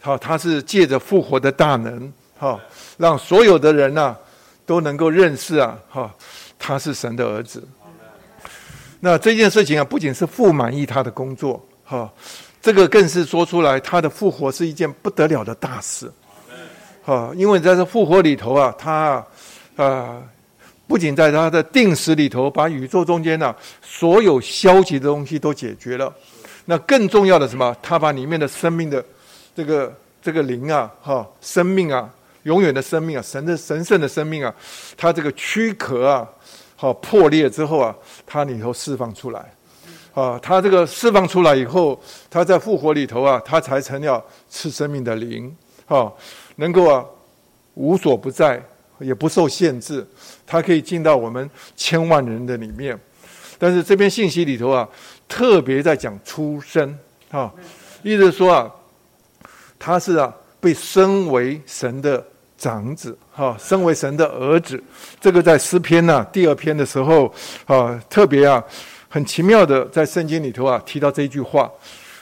[0.01, 2.61] 好，他是借着复活的大能，好，
[2.99, 4.17] 让所有的人呢
[4.65, 6.15] 都能够认识啊，哈，
[6.59, 7.67] 他是神的儿子。
[9.01, 12.13] 那这件事情啊，不仅是父满意他的工作，哈，
[12.61, 16.11] 这个更是说出来，他的复活是一件不得了的大事，
[17.05, 19.25] 哈，因为在这复活里头啊，他
[19.77, 20.21] 啊，
[20.89, 26.13] 不仅在他的定时里头，把宇宙中间呢所有消极的东西都解决了。
[26.65, 27.77] 那更重要的什么？
[27.81, 29.03] 他把里面的生命的
[29.55, 32.11] 这个这个灵啊，哈，生命啊，
[32.43, 34.53] 永远的生命啊，神的神圣的生命啊，
[34.97, 36.29] 他这个躯壳啊，
[36.81, 37.93] 好破裂之后啊，
[38.25, 39.53] 他里头释放出来，
[40.15, 42.01] 啊，他这个释放出来以后，
[42.31, 45.53] 他在复活里头啊，他才成了赐生命的灵，
[45.87, 46.13] 啊，
[46.55, 47.05] 能够啊
[47.75, 48.63] 无所不在，
[49.01, 50.07] 也不受限制，
[50.47, 52.97] 他可以进到我们千万人的里面。
[53.59, 54.89] 但是这篇信息里头啊，
[55.27, 56.97] 特别在讲出生
[57.33, 57.53] 啊，
[58.05, 58.73] 意思说啊，
[59.81, 62.25] 他是啊被升为神的
[62.59, 64.83] 长子哈，身为神的儿子。
[65.21, 67.33] 这个在诗篇呢第二篇的时候
[67.67, 68.63] 啊，特别啊
[69.09, 71.71] 很奇妙的在圣经里头啊提到这句话。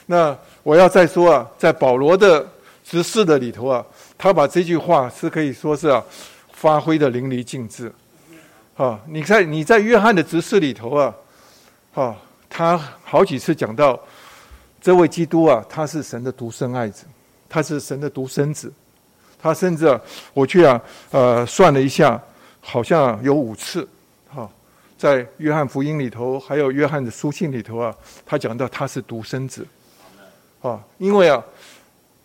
[0.07, 2.47] 那我要再说啊，在保罗的
[2.85, 3.85] 执事的里头啊，
[4.17, 6.05] 他把这句话是可以说是啊
[6.53, 7.91] 发挥的淋漓尽致。
[8.77, 11.15] 啊，你在你在约翰的执事里头啊。
[11.95, 12.15] 啊，
[12.51, 13.99] 他好几次讲到
[14.83, 17.07] 这位基督啊，他是神的独生爱子，
[17.49, 18.71] 他是神的独生子。
[19.41, 20.01] 他甚至，
[20.35, 20.81] 我去啊，
[21.11, 22.21] 呃，算了一下，
[22.61, 23.87] 好像有五次。
[24.35, 24.49] 哈，
[24.99, 29.67] 在约翰福音里头，还有约翰的书信里头啊，他讲到他是独生子。
[30.63, 31.43] 啊，因为啊，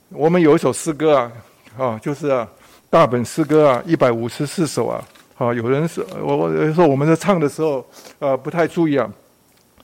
[0.10, 1.32] 我们有一首诗歌啊，
[1.78, 2.48] 啊，就是啊，
[2.90, 5.04] 大本诗歌啊，一百五十四首啊。
[5.38, 7.86] 啊，有人是我我说我们在唱的时候，
[8.20, 9.10] 呃，不太注意啊。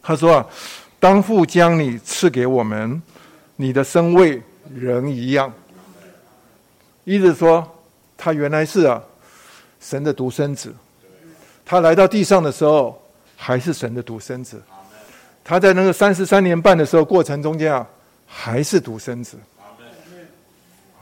[0.02, 0.48] 他说啊，
[1.00, 3.02] 当父将你赐给我们，
[3.56, 4.42] 你的身位
[4.74, 5.52] 人一样。
[7.08, 7.66] 意思说，
[8.18, 9.02] 他原来是啊，
[9.80, 10.76] 神的独生子。
[11.66, 13.02] 他来到地上的时候，
[13.38, 14.62] 还是神的独生子。
[15.42, 17.88] 他在那个三十三年半的时候过程中间啊，
[18.26, 19.38] 还是独生子。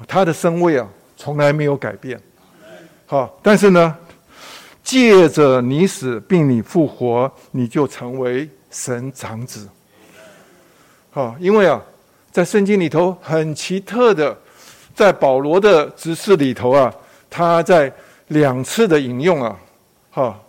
[0.07, 0.87] 他的身位啊，
[1.17, 2.21] 从来没有改变。
[3.07, 3.97] 好，但是呢，
[4.83, 8.47] 借着你死并你复活，你就成为。
[8.69, 9.69] 神长子，
[11.09, 11.81] 好，因为啊，
[12.29, 14.37] 在圣经里头很奇特的，
[14.95, 16.91] 在保罗的指示里头啊，
[17.29, 17.91] 他在
[18.29, 19.55] 两次的引用啊，
[20.09, 20.39] 哈，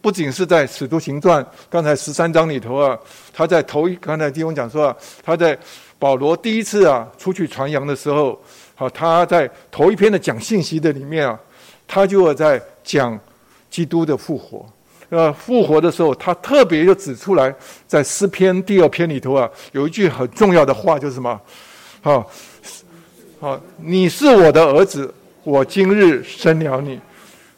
[0.00, 2.96] 不仅是在使徒行传刚才十三章里头啊，
[3.34, 5.58] 他在头一刚才弟兄讲说啊，他在
[5.98, 8.40] 保罗第一次啊出去传扬的时候，
[8.76, 11.38] 好，他在头一篇的讲信息的里面啊，
[11.88, 13.18] 他就在讲
[13.68, 14.64] 基督的复活。
[15.08, 17.54] 呃，复活的时候，他特别就指出来，
[17.86, 21.40] 在诗篇第二篇里头啊，有一句很重要的话，就是什么？
[22.02, 22.28] 好，
[23.38, 25.12] 好，你是我的儿子，
[25.44, 26.98] 我今日生了你。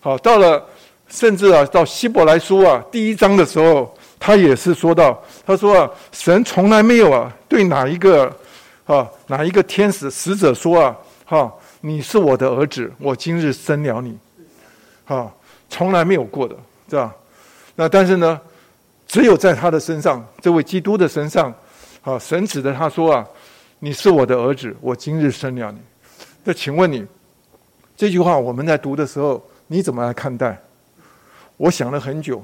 [0.01, 0.61] 好，到了
[1.09, 8.25] 甚至啊，到希伯来书啊第一章的时候，他也是说到，他说啊，神从来没有啊对哪一个
[8.87, 14.19] 啊哪一个天使使者说啊，哈，你是我的儿子，我今日生了你。
[15.05, 15.33] 哈，
[15.71, 16.57] 从来没有过的，
[16.91, 17.15] 是吧？
[17.77, 18.41] 那但是呢，
[19.07, 21.55] 只有在他的身上，这位基督的身上，
[22.03, 23.25] 啊，神指着他说啊
[23.79, 25.79] ：“你是我的儿子，我今日生了你。”
[26.45, 27.07] 那请问你，
[27.97, 30.61] 这句话我们在读的时候，你怎么来看待？
[31.57, 32.43] 我想了很久，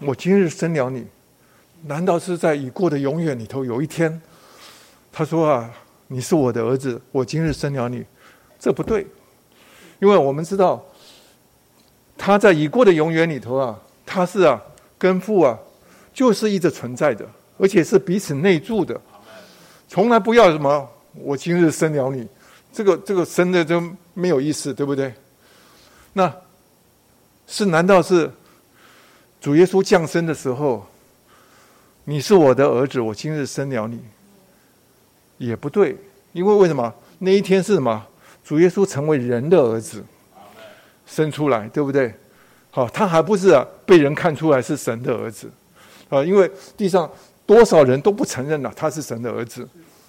[0.00, 1.06] 我今日生了你，
[1.82, 4.20] 难道是在已过的永远里头有一天，
[5.12, 5.70] 他说啊
[6.08, 8.04] ：“你是我的儿子，我今日生了你。”
[8.60, 9.06] 这不对，
[10.00, 10.84] 因为我们知道。
[12.16, 14.62] 他在已过的永远里头啊，他是啊，
[14.96, 15.58] 跟父啊，
[16.14, 17.28] 就是一直存在的，
[17.58, 19.00] 而且是彼此内住的，
[19.88, 22.26] 从来不要什么我今日生了你，
[22.72, 23.82] 这个这个生的就
[24.12, 25.12] 没有意思，对不对？
[26.12, 26.32] 那，
[27.46, 28.30] 是难道是
[29.40, 30.86] 主耶稣降生的时候，
[32.04, 34.00] 你是我的儿子，我今日生了你，
[35.38, 35.96] 也不对，
[36.32, 38.06] 因为为什么那一天是什么？
[38.44, 40.04] 主耶稣成为人的儿子。
[41.06, 42.14] 生出来，对不对？
[42.70, 45.50] 好，他还不是啊，被人看出来是神的儿子
[46.08, 47.08] 啊，因为地上
[47.46, 49.68] 多少人都不承认了他是神的儿子。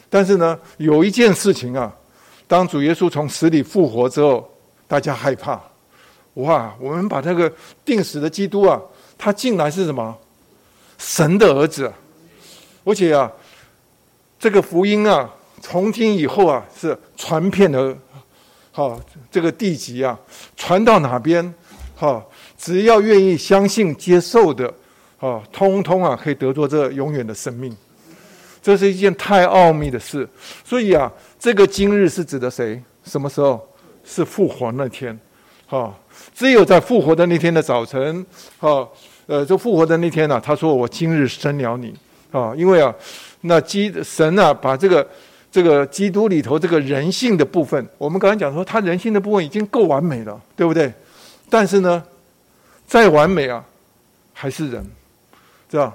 [0.09, 1.93] 但是呢，有一件事情啊，
[2.47, 4.47] 当主耶稣从死里复活之后，
[4.87, 5.61] 大家害怕。
[6.35, 7.51] 哇，我们把那个
[7.83, 8.79] 定死的基督啊，
[9.17, 10.15] 他竟然是什么
[10.97, 11.91] 神的儿子？
[12.83, 13.31] 而且啊，
[14.39, 15.29] 这个福音啊，
[15.61, 17.97] 从今以后啊，是传遍了。
[18.71, 18.99] 好，
[19.31, 20.19] 这个地级啊，
[20.57, 21.53] 传到哪边，
[21.95, 24.71] 好，只要愿意相信、接受的，
[25.19, 27.75] 啊，通通啊，可以得着这永远的生命。
[28.61, 30.27] 这是一件太奥秘的事。
[30.63, 32.81] 所以啊，这个今日是指的谁？
[33.03, 33.65] 什么时候？
[34.03, 35.17] 是复活那天。
[35.65, 35.97] 好，
[36.33, 38.25] 只有在复活的那天的早晨，
[38.57, 38.91] 好，
[39.25, 41.95] 呃，就复活的那天呢，他说：“我今日生了你。”
[42.31, 42.93] 啊，因为啊，
[43.41, 45.07] 那基神啊，把这个。
[45.51, 50.91] 这个基督里头这个人性的部分，我们刚才讲说，他人性的部分已经够完美了，对不对？
[51.49, 52.03] 但是呢，
[52.85, 53.63] 再完美啊，
[54.33, 54.85] 还是人，
[55.69, 55.93] 知道？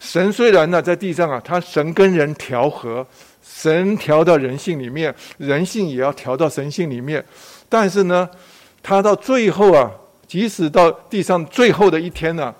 [0.00, 3.06] 神虽然呢在地上啊，他神跟人调和，
[3.42, 7.24] 神调到人性里面，人性也要调到神性里面，
[7.68, 8.28] 但是呢，
[8.82, 9.90] 他到最后啊，
[10.26, 12.54] 即使到地上最后的一天呢，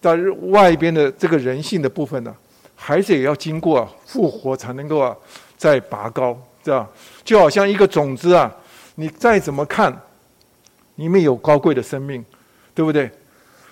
[0.00, 0.16] 在
[0.48, 2.34] 外边的这个人性的部分呢，
[2.74, 5.16] 还是也要经过复活才能够啊。
[5.56, 6.86] 再拔高，这样
[7.22, 8.54] 就好像一个种子啊，
[8.96, 9.96] 你再怎么看，
[10.96, 12.22] 里面有高贵的生命，
[12.74, 13.10] 对不对？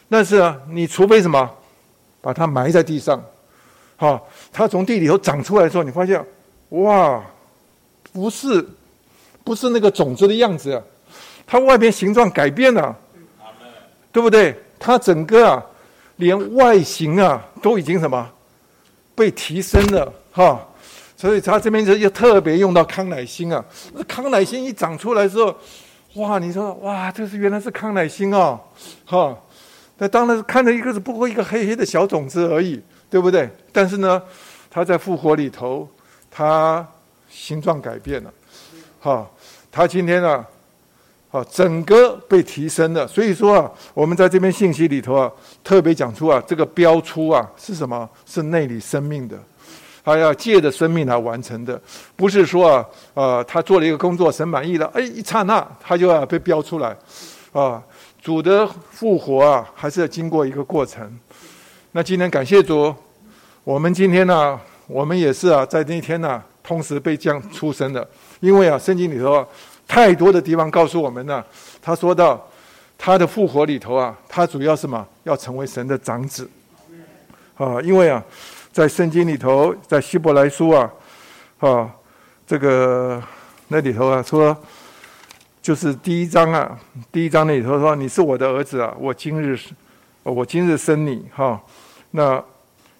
[0.09, 1.51] 但是啊，你除非什么，
[2.23, 3.23] 把它埋在地上，
[3.97, 6.25] 好，它从地里头长出来的时候，你发现，
[6.71, 7.23] 哇，
[8.15, 8.67] 不是，
[9.45, 10.83] 不是那个种子的样子，
[11.47, 12.97] 它外边形状改变了，
[14.11, 14.57] 对不对？
[14.79, 15.63] 它整个啊，
[16.17, 18.31] 连外形啊，都已经什么，
[19.15, 20.61] 被提升了，哈。
[21.15, 23.65] 所以他这边就又特别用到康乃馨啊，
[23.95, 25.55] 那康乃馨一长出来之后，
[26.15, 28.59] 哇，你说哇，这是原来是康乃馨哦，
[29.05, 29.39] 哈，
[30.03, 33.49] 那当然看着一个是不过一个黑黑的小种子而已，对不对？
[33.71, 34.21] 但是呢，
[34.69, 35.89] 它在复活里头，
[36.29, 36.85] 它
[37.31, 38.35] 形状改变了，
[38.99, 39.25] 哈，
[39.71, 40.45] 它今天呢，
[41.31, 43.07] 啊，整个被提升了。
[43.07, 45.31] 所以说啊，我们在这边信息里头啊，
[45.63, 48.11] 特别讲出啊，这个标出啊是什么？
[48.27, 49.39] 是内里生命的。
[50.05, 51.81] 他要借着生命来完成的，
[52.17, 52.85] 不是说啊，
[53.15, 56.89] 呃，他做了一个工作，神满意了，哎，一刹那他就要被标出来，
[57.53, 57.81] 啊，
[58.23, 61.19] 主的复活啊，还是要经过一个过程。
[61.91, 62.95] 那今天感谢主，
[63.65, 68.09] 我们今天呢，我们也是啊，在那天呢，同时被降出生的，
[68.39, 69.45] 因为啊，圣经里头啊，
[69.89, 71.45] 太多的地方告诉我们呢，
[71.83, 72.41] 他说到
[72.97, 76.49] 他的复活里头啊，他主要什么，要成为神的长子，
[77.57, 78.23] 啊，因为啊。
[78.73, 80.91] 在圣经里头，在希伯来书啊，
[81.59, 81.91] 啊，
[82.47, 83.23] 这个
[83.69, 84.57] 那里头啊，说
[85.63, 86.77] 就是第一章啊，
[87.13, 89.57] 第一章那里头说：“你是我的儿子啊，我今日
[90.25, 91.59] 我今日生你。”哈，
[92.11, 92.43] 那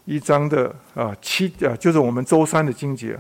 [0.05, 3.19] 一章的啊七啊，就是我们周三的经节，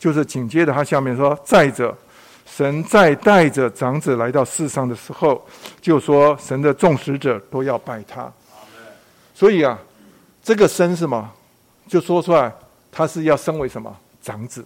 [0.00, 1.96] 就是紧接着他下面说：“再者，
[2.44, 5.46] 神再带着长子来到世上的时候，
[5.80, 8.30] 就说神的众使者都要拜他。”
[9.32, 9.78] 所以啊，
[10.42, 11.30] 这个生什么？
[11.86, 12.52] 就说出来，
[12.90, 14.64] 他是要升为什么长子？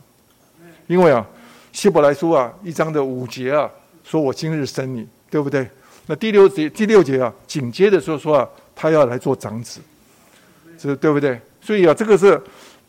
[0.87, 1.27] 因为啊，
[1.71, 3.71] 希伯来书啊一章的五节啊，
[4.09, 5.69] 说我今日生你，对不对？
[6.07, 9.81] 那第六节第六节啊，紧接着说说啊，他要来做长子，
[10.79, 11.41] 这对不对？
[11.61, 12.41] 所以啊，这个是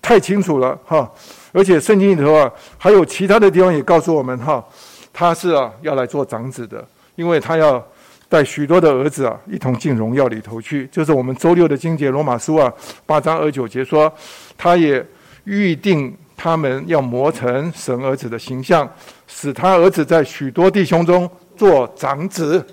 [0.02, 1.12] 太清楚了哈。
[1.52, 4.64] 而且圣经里头啊，还有其他的地方也告诉我们哈，
[5.12, 7.84] 他是啊要来做长子的，因为他要。
[8.30, 10.86] 带许多的儿子啊，一同进荣耀里头去。
[10.92, 12.70] 就是我们周六的经节罗马书啊，
[13.06, 14.14] 八章二九节说，
[14.58, 15.02] 他也
[15.46, 18.90] 预定他们要磨成神儿子的形象，
[19.28, 22.66] 使他儿子在许多弟兄中做长子。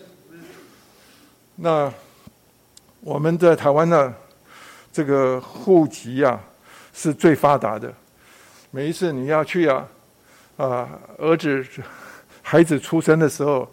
[1.56, 1.92] 那
[3.00, 4.14] 我们在台湾呢，
[4.92, 6.38] 这个户籍啊
[6.92, 7.92] 是最发达的。
[8.70, 9.88] 每一次你要去啊，
[10.58, 10.88] 啊，
[11.18, 11.66] 儿子
[12.42, 13.66] 孩子出生的时候。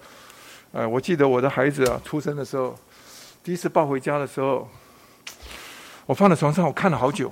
[0.73, 2.73] 哎，我记得我的孩子啊，出生的时候，
[3.43, 4.65] 第一次抱回家的时候，
[6.05, 7.29] 我放在床上，我看了好久。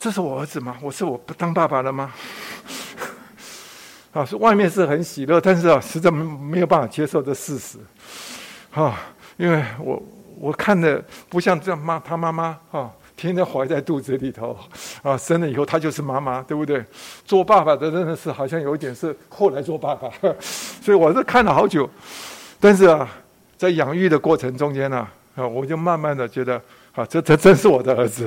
[0.00, 0.74] 这是我儿子吗？
[0.80, 2.10] 我是我不当爸爸了吗？
[4.12, 7.76] 啊，是外面是很喜乐，但是啊，实在没没有办法接受这事实。
[8.72, 8.98] 啊，
[9.36, 10.02] 因为我
[10.38, 12.90] 我看的不像这样妈他妈妈啊。
[13.14, 14.56] 天天怀在肚子里头，
[15.02, 16.82] 啊，生了以后他就是妈妈，对不对？
[17.26, 21.86] 做爸爸的真的是好像有一点是后来做爸爸， 所以我是看了好久。
[22.58, 23.06] 但是啊，
[23.58, 26.58] 在养育的过程中间呢，啊，我就慢慢的觉得，
[26.94, 28.26] 啊，这这真是我的儿子，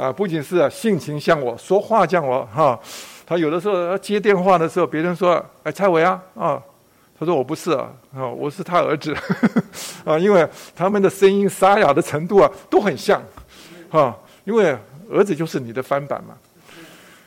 [0.00, 2.80] 啊，不仅是啊性情像我，说话像我，哈，
[3.26, 6.62] 他有的时候接电话的时候，别人说，哎，蔡伟啊，啊，
[7.18, 9.14] 他说我不是啊，啊，我是他儿子，
[10.06, 13.22] 啊，因为他们的声音沙哑的程度啊，都很像。
[13.90, 14.74] 哈，因为
[15.10, 16.34] 儿子就是你的翻版嘛。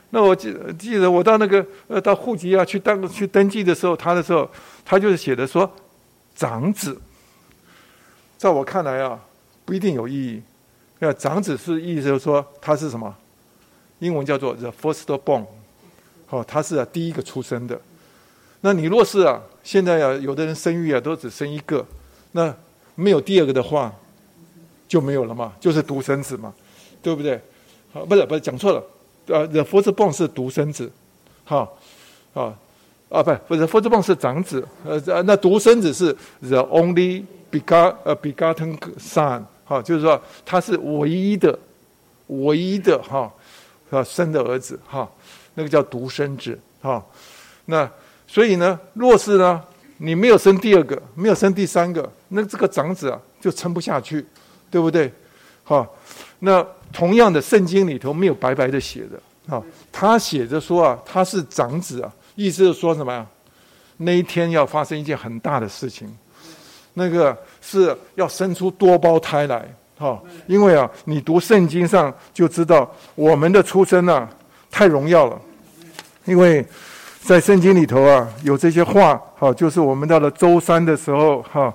[0.09, 4.49] 那我记记得我到那个呃到户籍啊去登去登记的时候，他的时候
[4.83, 5.71] 他就是写的说
[6.33, 6.99] 长子。
[8.35, 9.19] 在我看来啊，
[9.63, 10.41] 不一定有意义。
[11.05, 13.13] 那长子是意思就是说他是什么？
[13.99, 15.43] 英文叫做 the first born，
[16.29, 17.77] 哦，他是第一个出生的。
[18.61, 21.85] 那你若是啊现在啊有的人生育啊都只生一个，
[22.31, 22.55] 那
[22.95, 23.93] 没有第二个的话。
[24.85, 26.53] 就没有了嘛，就是独生子嘛，
[27.01, 27.41] 对不对？
[27.91, 28.83] 好，不是不是讲错了，
[29.25, 30.91] 呃，the firstborn 是独生子，
[31.45, 31.75] 好，
[32.35, 32.53] 啊
[33.09, 41.57] 啊，不不是 firstborn 是长子，呃，那独生子是 the only begot 呃 begotten son，好，就是说他是唯一的，
[42.27, 43.31] 唯一的哈，
[43.89, 45.09] 啊生的儿子哈，
[45.55, 47.03] 那个叫独生子哈，
[47.65, 47.89] 那
[48.27, 49.61] 所以呢，若是呢
[49.97, 54.25] 你没有生第二个，没有生第三个，那这个长子啊就撑不下去。
[54.73, 55.13] 对不对？
[55.63, 55.87] 好，
[56.39, 59.61] 那同样的，圣经里头没有白白的写的，啊，
[59.91, 63.23] 他写着说啊，他是长子啊，意思是说什么呀？
[63.97, 66.11] 那一天要发生一件很大的事情，
[66.93, 69.65] 那个是要生出多胞胎来，
[69.97, 74.29] 哈，因为啊，你读圣经上就知道，我们的出生啊，
[74.69, 75.39] 太荣耀了，
[76.25, 76.65] 因为
[77.21, 81.73] 在圣经里头啊，有这些话，哈，就是我们到了周三的时候，哈，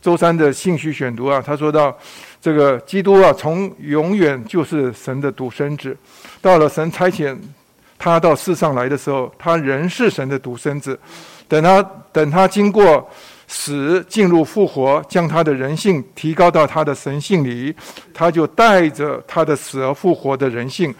[0.00, 1.96] 周三的信息选读啊，他说到，
[2.40, 5.96] 这个基督啊，从永远就是神的独生子，
[6.40, 7.36] 到了神差遣
[7.98, 10.98] 他到世上来的时候，他仍是神的独生子，
[11.46, 11.80] 等他
[12.10, 13.08] 等他经过
[13.54, 17.74] 死进入复活，将他的人性提高到他的神性里，
[18.14, 20.92] 他就带着他的死而复活的人性。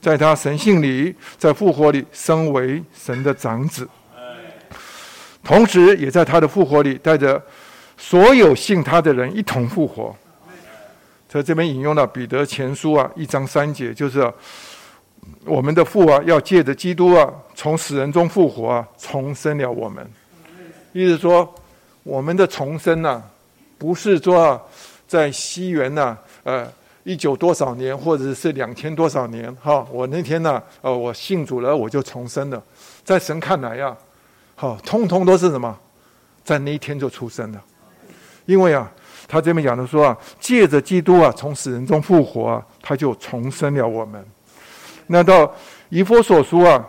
[0.00, 3.86] 在他神性里，在复活里，升为神的长子，
[5.44, 7.40] 同时也在他的复活里，带着
[7.98, 10.16] 所有信他的人一同复活。
[11.28, 14.32] 在这边引用了彼得前书啊一章三节，就是
[15.44, 20.10] 我们的父啊，要借着基督啊，从死人中复活啊，重生了我们。
[20.94, 21.54] 意思说，
[22.08, 23.22] 我们的重生呐，
[23.76, 24.58] 不是说
[25.06, 26.66] 在西元呐，呃。
[27.04, 29.54] 一九多少年，或者是两千多少年？
[29.62, 32.62] 哈，我那天呢，呃，我信主了，我就重生了。
[33.02, 33.96] 在神看来呀，
[34.54, 35.74] 好，通通都是什么？
[36.44, 37.62] 在那一天就出生了。
[38.44, 38.90] 因为啊，
[39.26, 44.22] 他这边讲的说啊，借着基督啊，从死人中复活啊，他就重生了我们。
[45.06, 45.50] 那到
[45.88, 46.86] 以弗所书啊，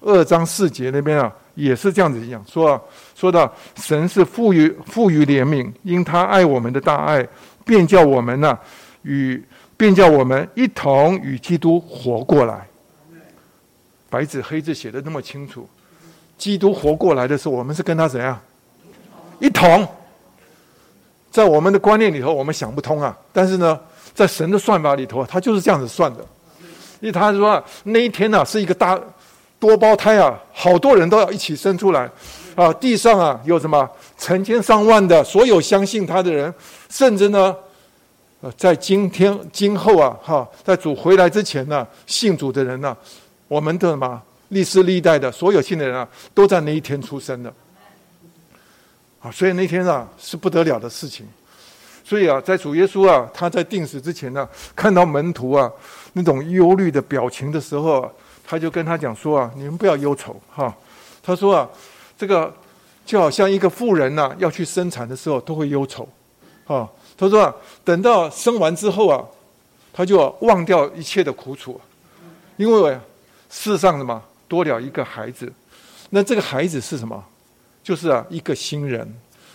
[0.00, 1.30] 二章四节那边啊，
[1.60, 2.80] 也是这样子讲，说，
[3.14, 7.26] 说到神是富于富于怜悯，因他爱我们的大爱，
[7.64, 8.58] 便叫我们呢。
[9.02, 9.42] 与
[9.78, 12.66] 便叫我们一同与基督活过来。
[14.10, 15.66] 白纸黑字写的那么清楚，
[16.36, 18.38] 基督活过来的时候，我们是跟他怎样？
[19.38, 19.88] 一同。
[21.30, 23.16] 在我们的观念里头，我们想不通啊。
[23.32, 23.80] 但是呢，
[24.12, 26.20] 在神的算法里头，他就是这样子算的。
[27.00, 29.00] 因为他说那一天呢，是一个大
[29.60, 32.10] 多胞胎啊，好多人都要一起生出来
[32.56, 32.72] 啊。
[32.72, 33.88] 地上啊，有什么
[34.18, 36.52] 成千上万的所有相信他的人，
[36.88, 37.54] 甚至呢。
[38.42, 42.96] 呃，在今天、今后啊，哈，在主回来之前呢，信主的人呢，
[43.48, 47.52] 我们的什么历世历代的所有信的人啊，都在那一天出生的。
[49.20, 51.28] 啊，所以那天啊是不得了的事情。
[52.02, 55.70] 所以啊，在主耶稣啊他在定死之前呢，看到门徒啊
[56.14, 58.10] 那种忧虑的表情的时候，
[58.50, 60.74] 他就跟他讲说啊，你们不要忧愁哈。
[61.22, 61.70] 他说啊，
[62.18, 62.52] 这个
[63.06, 66.08] 就好像一个妇人呐要去生产的时候都会忧愁，
[66.66, 66.88] 啊。
[67.16, 69.24] 他说啊，等到生完之后啊，
[69.92, 71.80] 他就忘掉一切的苦楚，
[72.56, 72.98] 因为
[73.48, 75.52] 世上什么多了一个孩子，
[76.08, 77.24] 那这个孩子是什么？
[77.84, 79.08] 就是啊一个新人，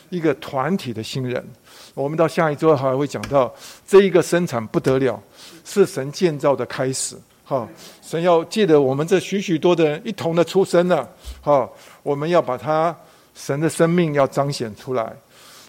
[0.10, 1.46] 一个团体的新人。
[1.94, 3.54] 我们到下一周还会讲到
[3.86, 5.22] 这一个生产不得了，
[5.66, 7.18] 是神建造的开始。
[7.48, 7.70] 好，
[8.02, 11.08] 神要借着我们这许许多的人一同的出生呢，
[11.42, 11.72] 好，
[12.02, 12.94] 我们要把他
[13.36, 15.16] 神的生命要彰显出来。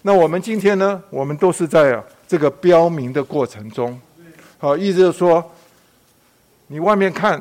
[0.01, 0.99] 那我们今天呢？
[1.11, 3.99] 我们都是在这个标明的过程中，
[4.57, 5.43] 好，意思就是说，
[6.65, 7.39] 你外面看，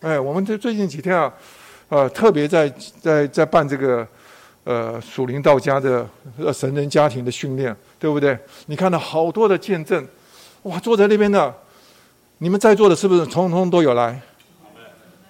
[0.00, 1.32] 哎，我们这最近几天啊，
[1.88, 4.06] 呃，特别在在在办这个
[4.62, 6.08] 呃属灵道家的
[6.38, 8.38] 呃神人家庭的训练，对不对？
[8.66, 10.06] 你看到好多的见证，
[10.62, 11.52] 哇，坐在那边的，
[12.38, 14.20] 你们在座的是不是通通都有来？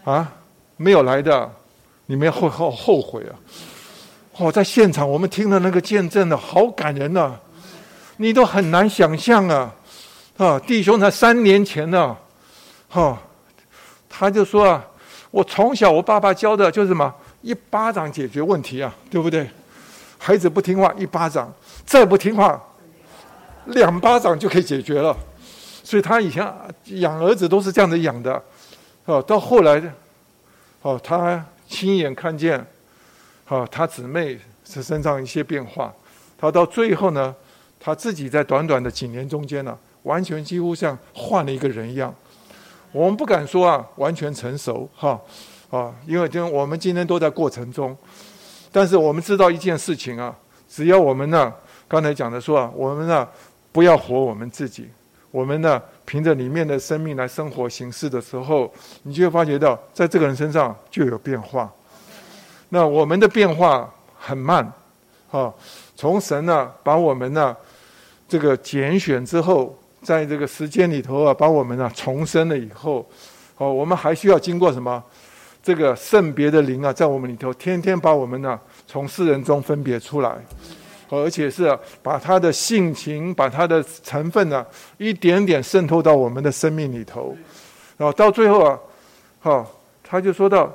[0.04, 0.32] 啊，
[0.76, 1.50] 没有来的，
[2.06, 3.34] 你们会后后悔啊。
[4.38, 7.34] 哦，在现场我们听了那个见证呢，好感人呐！
[8.16, 9.72] 你都很难想象啊，
[10.36, 12.16] 啊，弟兄才三年前呢，
[12.88, 13.16] 哈，
[14.08, 14.84] 他就说啊，
[15.30, 19.48] 我从小我爸爸教的就是什么，一巴掌解决问题啊，对不对？
[20.18, 21.46] 孩子不听话，一巴掌；
[21.84, 22.60] 再不听话，
[23.66, 25.16] 两巴掌就可以解决了。
[25.86, 26.44] 所以他以前
[26.86, 28.42] 养儿子都是这样子养的，
[29.04, 29.80] 哦，到后来，
[30.82, 32.66] 哦，他亲眼看见。
[33.48, 35.94] 哦，他姊妹是身上一些变化，
[36.36, 37.32] 他到最后呢，
[37.78, 42.12] 他自己在短短的几年中间呢，完全几乎像换了一个人一样。
[42.90, 45.20] 我们不敢说啊，完全成熟哈
[45.70, 47.96] 啊，因为今我们今天都在过程中，
[48.72, 50.34] 但是我们知道一件事情啊，
[50.68, 51.54] 只要我们呢，
[51.86, 53.28] 刚才讲的说啊，我们呢
[53.70, 54.90] 不要活我们自己，
[55.30, 58.72] 我们呢凭着里面的生命来生活行事的时候，
[59.02, 61.70] 你就会发觉到，在这个人身上就有变化。
[62.68, 64.72] 那我们的变化很慢，
[65.30, 65.52] 啊，
[65.94, 67.56] 从神呢把我们呢
[68.28, 73.06] 这个拣选之后，在这个时间里头啊，把我们呢重生了以后，
[73.58, 75.02] 哦，我们还需要经过什么？
[75.62, 80.36] 这个圣别的灵啊，在我们里头天天把我们呢从世人中分别出来，
[81.08, 84.64] 而且是把他的性情、把他的成分呢
[84.98, 87.36] 一点点渗透到我们的生命里头，
[87.96, 88.78] 然后到最后啊，
[89.40, 89.66] 哈，
[90.02, 90.72] 他就说到。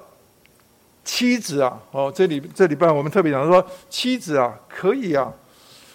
[1.04, 5.34] 妻子啊，哦，这里这礼拜我们特别讲说，妻子啊，可以啊，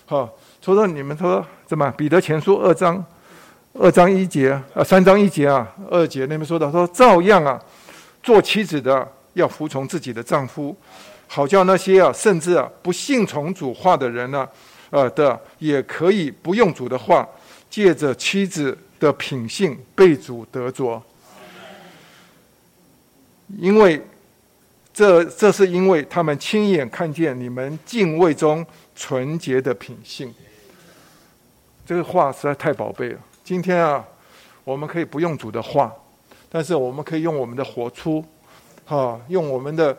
[0.05, 0.29] 好，
[0.61, 1.89] 说说你们说怎么？
[1.93, 3.03] 彼得前书二章
[3.75, 7.59] 二章一节啊，三章一节啊，二节那边说到说，照样啊，
[8.21, 10.77] 做妻子的要服从自己的丈夫，
[11.29, 14.49] 好叫那些啊甚至啊不信从主话的人呢，
[14.91, 17.29] 呃的也可以不用主的话，
[17.69, 21.03] 借着妻子的品性被主得着。
[23.59, 24.03] 因为
[24.93, 30.35] 这这是因为他们亲眼看见你们敬畏中纯洁的品性。
[31.85, 33.21] 这个话实在太宝贝了。
[33.45, 34.05] 今天啊，
[34.65, 35.93] 我们可以不用主的话，
[36.49, 38.25] 但是我们可以用我们的活出，
[38.85, 39.97] 哈，用我们的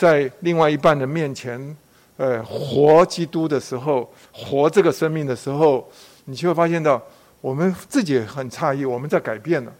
[0.00, 1.76] 在另外一半的面前，
[2.16, 5.86] 呃，活基督的时候，活这个生命的时候，
[6.24, 6.98] 你就会发现到，
[7.42, 9.70] 我们自己很诧异，我们在改变了，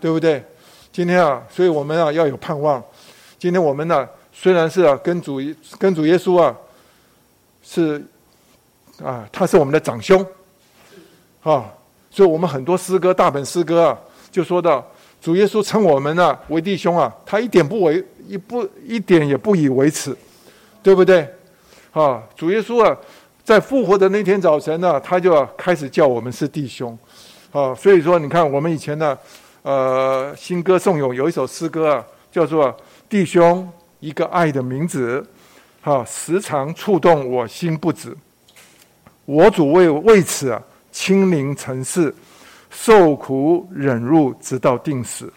[0.00, 0.44] 对不对？
[0.92, 2.80] 今天啊，所以我们啊要有盼望。
[3.36, 5.40] 今天我们呢，虽然是啊跟主
[5.76, 6.56] 跟主耶稣啊，
[7.64, 8.00] 是
[9.02, 10.24] 啊，他是我们的长兄。
[11.42, 11.68] 啊，
[12.12, 13.98] 所以我们很多诗歌，大本诗歌啊，
[14.30, 14.86] 就说到
[15.20, 20.16] 主耶稣称我们呢为弟兄啊，他一点不为一不一点也不以为耻，
[20.82, 21.28] 对不对？
[21.92, 22.96] 啊，主耶稣啊，
[23.42, 26.96] 在复活的那天早晨呢，他就开始叫我们是弟兄，
[27.50, 29.18] 啊，所以说你看我们以前呢，
[29.62, 32.76] 呃，新歌颂咏有一首诗歌啊，叫做
[33.08, 33.68] 弟兄
[33.98, 35.26] 一个爱的名字，
[35.80, 38.16] 哈，时常触动我心不止，
[39.24, 40.62] 我主为为此啊。
[40.90, 42.12] 亲临尘世，
[42.70, 45.32] 受苦忍辱，直到定死。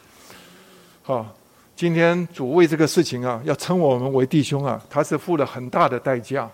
[1.04, 1.28] 好，
[1.82, 6.48] 今天主为这个事情啊，要称我们为弟兄啊，他是付了很大的代价。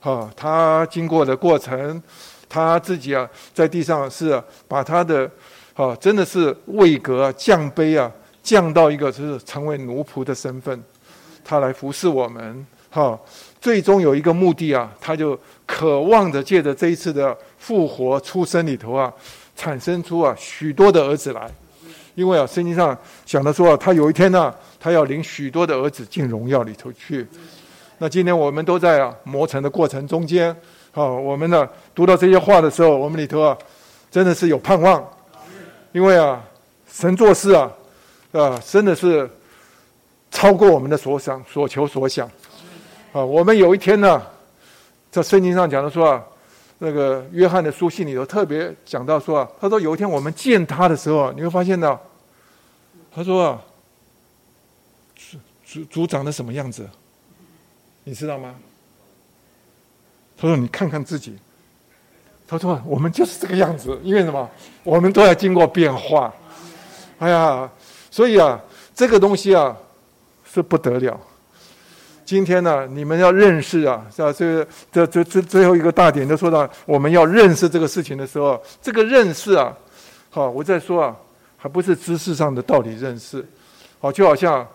[0.00, 2.02] 啊，他经过的过程，
[2.50, 4.38] 他自己啊，在地上是
[4.68, 5.24] 把他的，
[5.72, 8.12] 啊，真的是位格降卑啊，
[8.42, 10.78] 降到一个就是成为奴仆的身份，
[11.42, 12.66] 他来服侍我们。
[12.90, 13.18] 好，
[13.58, 17.34] 最终有一个目的啊，他就渴望着借着这一次的。
[17.56, 19.10] 复活出生里头啊，
[19.56, 21.48] 产生出啊许多的儿子来，
[22.14, 27.26] 因为啊圣经上讲的说啊，他有一天呢，他要领许多的儿子进荣耀里头去。
[27.98, 30.50] 那今天我们都在啊磨成的过程中间，
[30.92, 33.56] 啊，我们呢读到这些话的时候，我们里头啊
[34.10, 35.02] 真的是有盼望，
[35.92, 36.42] 因为啊
[36.90, 37.70] 神做事啊
[38.32, 39.28] 啊真的是
[40.30, 42.26] 超过我们的所想所求所想
[43.12, 44.20] 啊，我们有一天呢，
[45.10, 46.22] 在圣经上讲的说啊。
[46.84, 52.00] 那个约翰的书信里头特别讲到说啊，他说有一天我们见他的时候，你会发现到，
[53.14, 53.62] 他说啊，
[55.14, 56.90] 组组组长的什么样子，
[58.02, 58.56] 你知道吗？
[60.36, 61.38] 他说你看看自己，
[62.48, 64.50] 他说我们就是这个样子，因为什么？
[64.82, 66.34] 我们都要经过变化。
[67.20, 67.70] 哎呀，
[68.10, 68.60] 所以啊，
[68.92, 69.76] 这个东西啊
[70.44, 71.20] 是不得了。
[72.32, 74.32] 今天呢，你们要认识啊，是吧？
[74.32, 79.70] 这个这这这最后一个大点就说到，我们要认识这个事情的时候，这个认识啊，
[80.30, 81.14] 好，我在说啊，
[81.58, 83.46] 还不是知识上的道理认识，
[84.00, 84.66] 好，就好像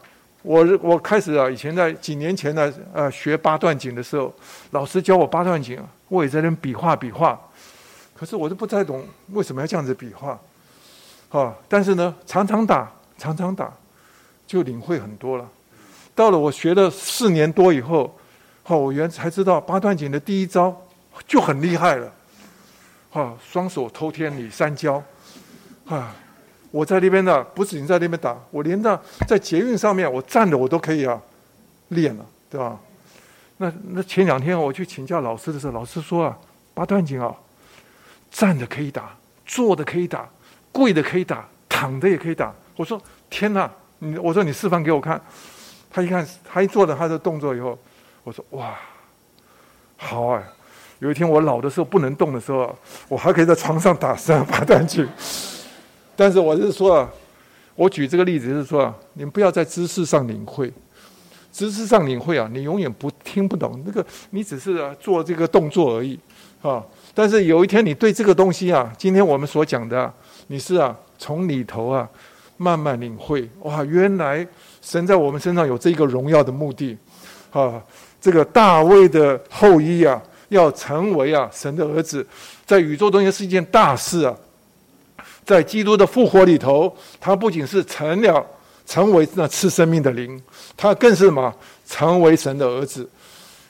[0.44, 4.32] 我我开始啊，以前在几年前呢，呃，学八段锦的时候，
[4.70, 5.80] 老师教我八段锦，
[6.10, 7.42] 我也在那比划比划，
[8.16, 10.40] 可是我都不太懂为什么要这样子比划，
[11.30, 13.74] 好，但是呢，常常打，常常打，
[14.46, 15.50] 就领会很多了。
[16.18, 18.18] 到了我学了四年多以后，
[18.64, 20.76] 好，我原才知道八段锦的第一招
[21.28, 22.12] 就很厉害了，
[23.12, 25.02] 哈，双手偷天理三焦，
[25.86, 26.16] 啊，
[26.72, 31.22] 我在那边呢，不仅在那边打，我连着在捷运上面我站着我都可以啊，
[31.90, 32.80] 练了，对吧？
[33.58, 36.36] 那那前两天我去请教老师的时候，老师说啊，
[36.74, 37.32] 八段锦啊，
[38.32, 39.16] 站着可以打，
[39.46, 40.28] 坐的可以打，
[40.72, 42.52] 跪的可以打，躺着也可以打。
[42.76, 43.00] 我说
[43.30, 43.70] 天哪，
[44.00, 45.22] 你我说你示范给我看。
[45.98, 47.76] 他一看，他一做了他的动作以后，
[48.24, 48.78] 我说：“哇，
[49.96, 50.44] 好啊！
[51.00, 52.78] 有一天我老的时候不能动的时候，
[53.10, 55.08] 我还可以在床上打十二八段锦。
[56.16, 57.10] 但是我是说啊，
[57.74, 60.72] 我举这个例子是说啊，你们不要在知识上领会，
[61.52, 66.20] 知识上领会啊，你永远不听不懂那个，你只是啊做这个动作而已
[66.62, 66.86] 啊。
[67.16, 70.14] 但是有一天你对这个东西啊，今天我们所讲的，
[70.46, 72.08] 你是啊从里头啊
[72.58, 74.48] 慢慢领会哇，原来。”
[74.88, 76.98] 神在我们身上有这个荣耀的目的，
[77.52, 77.84] 啊，
[78.22, 82.26] 这个大卫的后裔啊，要成为啊神的儿子，
[82.66, 84.34] 在宇宙中间是一件大事啊。
[85.44, 88.46] 在基督的复活里头，他不仅是成了
[88.86, 90.42] 成为那赐生命的灵，
[90.78, 91.54] 他更是什么？
[91.86, 93.10] 成为神的儿子。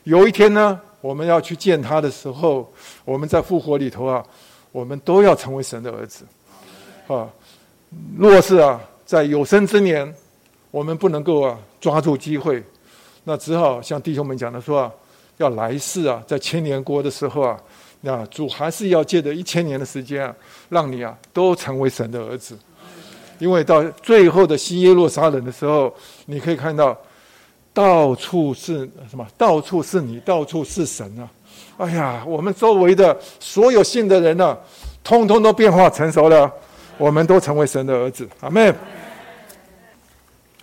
[0.04, 2.72] 有一天呢，我们要去见他的时候，
[3.04, 4.24] 我们在复活里头啊，
[4.72, 6.24] 我们都要成为神的儿子，
[7.08, 7.28] 啊，
[8.16, 10.14] 若是啊，在有生之年。
[10.78, 12.64] 我们不能够啊抓住机会，
[13.24, 14.92] 那只好像弟兄们讲的说啊，
[15.38, 17.60] 要来世啊，在千年国的时候啊，
[18.02, 20.36] 那主还是要借着一千年的时间啊，
[20.70, 22.56] 让你啊都成为神的儿子。
[23.40, 25.92] 因为到最后的西耶路撒冷的时候，
[26.28, 26.96] 你可以看到
[27.74, 29.26] 到处是什么？
[29.36, 31.28] 到处是你，到处是神啊！
[31.78, 34.56] 哎呀，我们周围的所有信的人呢，
[35.04, 36.52] 通通都变化成熟了，
[37.00, 38.30] 我们都成为神的儿子。
[38.42, 38.72] 阿妹，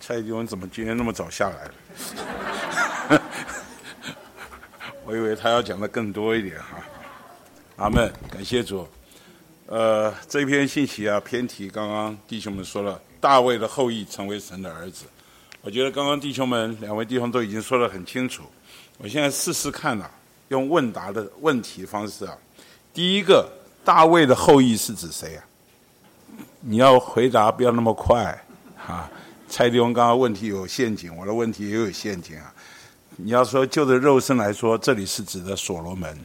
[0.07, 1.73] 蔡弟兄怎么今天那么早下来了？
[5.07, 6.77] 我以为他要讲的更多一点哈。
[7.77, 8.87] 阿门，感谢主。
[9.65, 11.71] 呃，这篇信息啊，偏题。
[11.71, 15.07] 刚刚弟兄们说了，大卫的后裔成为神的儿子。
[15.63, 18.43] 我觉得刚刚弟兄们两位弟兄都已经说得很清楚。
[18.99, 20.05] 我现在试试看呐。
[20.49, 22.37] 用问答的问题方式啊，
[22.93, 23.51] 第一个，
[23.83, 25.45] 大卫的后裔是指谁啊？
[26.61, 28.45] 你要回答不要那么快
[28.87, 29.11] 啊！
[29.49, 32.53] 蔡弟兄刚刚问题有陷阱，我的问题也有陷阱啊！
[33.16, 36.19] 你要说就着肉身来说，这里是指的所罗门，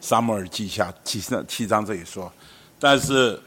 [0.00, 2.32] 撒母耳记下七章七章这里说，
[2.80, 3.40] 但是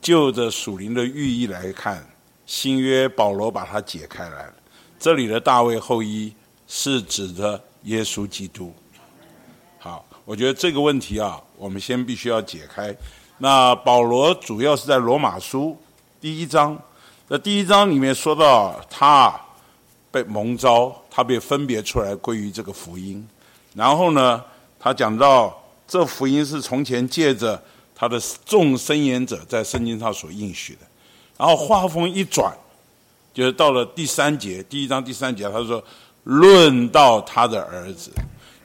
[0.00, 2.06] 就着属灵的寓意来看，
[2.46, 4.54] 新约保罗把它解开来了，
[4.98, 6.32] 这里的大卫后裔
[6.68, 8.72] 是指的耶稣基督。
[9.78, 12.94] 好，我觉得这个问题啊，我们先必须要解开。
[13.38, 15.76] 那保罗主要是在罗马书
[16.20, 16.80] 第一章，
[17.32, 19.40] 那第一章里面说到他
[20.10, 23.24] 被蒙召，他被分别出来归于这个福音。
[23.72, 24.42] 然后呢，
[24.80, 27.62] 他讲到这福音是从前借着
[27.94, 30.80] 他的众申言者在圣经上所应许的。
[31.38, 32.52] 然后话锋一转，
[33.32, 35.80] 就是到了第三节，第一章第三节，他说
[36.24, 38.10] 论到他的儿子。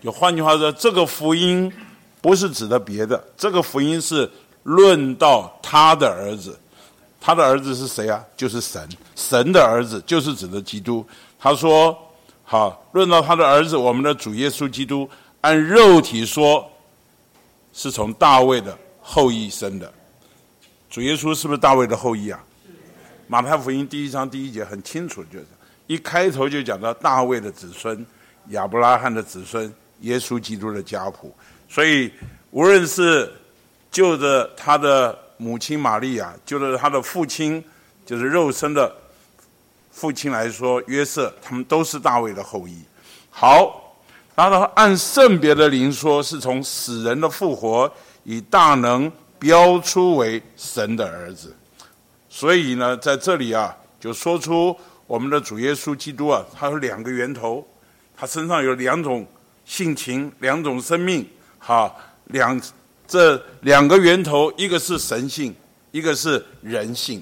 [0.01, 1.71] 就换句话说，这个福音
[2.19, 4.27] 不是指的别的，这个福音是
[4.63, 6.57] 论到他的儿子，
[7.25, 8.23] 他的儿子是谁啊？
[8.37, 11.03] 就是神，神的儿子就是指的基督。
[11.39, 11.97] 他说
[12.45, 15.09] ：“好，论到他的儿子，我们的主耶稣基督，
[15.41, 16.71] 按肉体说，
[17.73, 19.91] 是从大卫的后裔生的。
[20.87, 22.39] 主耶稣是不是大卫的后裔啊？
[23.25, 25.47] 马太福音第一章第一节很清楚，就是
[25.87, 28.05] 一开头就讲到大卫的子孙，
[28.49, 31.33] 亚伯拉罕的子孙。”耶稣基督的家谱，
[31.67, 32.11] 所以
[32.51, 33.31] 无论是
[33.89, 37.63] 就着他的母亲玛利亚，就是他的父亲，
[38.05, 38.93] 就是肉身的
[39.91, 42.77] 父亲来说，约瑟，他们都是大卫的后裔。
[43.29, 43.95] 好，
[44.35, 47.91] 然后按圣别的灵说，是从死人的复活，
[48.23, 51.55] 以大能标出为神的儿子。
[52.29, 54.75] 所以呢，在这里啊，就说出
[55.07, 57.67] 我们的主耶稣基督啊，他有两个源头，
[58.15, 59.25] 他身上有两种。
[59.67, 62.61] 性情两种生命，好两
[63.07, 65.55] 这两个源头，一个是神性，
[65.91, 67.21] 一个是人性，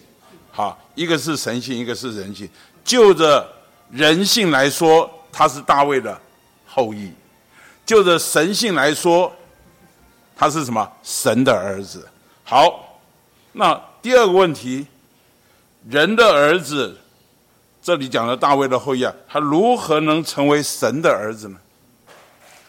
[0.52, 2.50] 好一个是神性，一个是人性。
[2.84, 3.48] 就着
[3.92, 6.20] 人性来说，他是大卫的
[6.66, 7.10] 后裔；
[7.86, 9.32] 就着神性来说，
[10.36, 12.08] 他是什么神的儿子。
[12.44, 13.00] 好，
[13.52, 14.86] 那第二个问题，
[15.90, 16.98] 人的儿子，
[17.82, 21.58] 这里讲的大卫的后裔啊，他如何能成为神的儿子呢？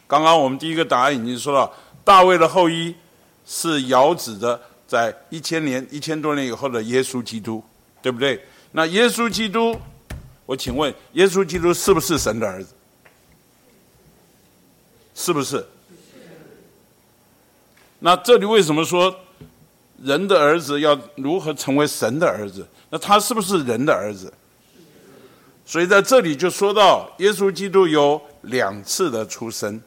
[0.07, 1.70] 刚刚我们第一个答案已经说了，
[2.05, 2.95] 大卫的后裔
[3.46, 7.62] 是遥指的在一千年、一千多年以后的耶稣基督，
[8.00, 8.42] 对不对？
[8.72, 9.76] 那耶稣基督，
[10.46, 12.74] 我请问，耶稣基督是不是神的儿子？
[15.14, 15.64] 是不是？
[18.00, 19.14] 那这里为什么说
[20.02, 22.66] 人的儿子要如何成为神的儿子？
[22.90, 24.32] 那他是不是人的儿子？
[25.64, 29.80] 所以在这里就说到耶稣基督有两次的出生。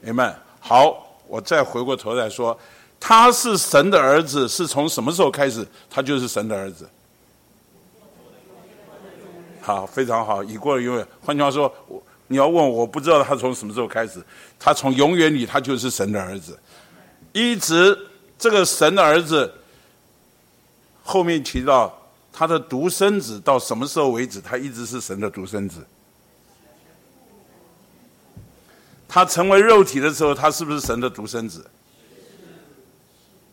[0.00, 0.38] 明白？
[0.60, 1.01] 好，
[1.32, 2.56] 我再回过头来说，
[3.00, 5.66] 他是神的儿子，是从什么时候开始？
[5.88, 6.86] 他就是神的儿子。
[9.62, 11.08] 好，非常好，已过了永远。
[11.22, 14.22] 换句话说，我你要问，我不知道他从什么时候开始，
[14.58, 16.58] 他从永远里他就是神的儿子，
[17.32, 17.98] 一直
[18.38, 19.50] 这个神的儿子
[21.02, 21.98] 后面提到
[22.30, 25.78] 他的独生子，到什么时候为止，他一直是神的独生子。
[29.14, 31.62] 他成为肉体的时候，他是不是神的独生子？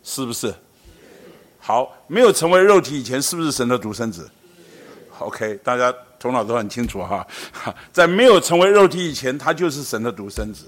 [0.06, 0.56] 是不是？
[1.60, 4.30] 好，没有成为肉体以前，是不是神的独生子
[5.18, 7.28] ？OK，大家头脑都很清楚哈。
[7.92, 10.64] 在没有成为肉体以前，他就是神的独生子。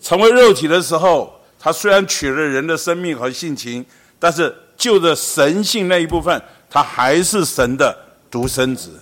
[0.00, 3.84] 成为肉体的时候，他虽然取了人的生命和性情，
[4.18, 7.94] 但是就着神性那一部分，他还是神的
[8.30, 8.98] 独生子。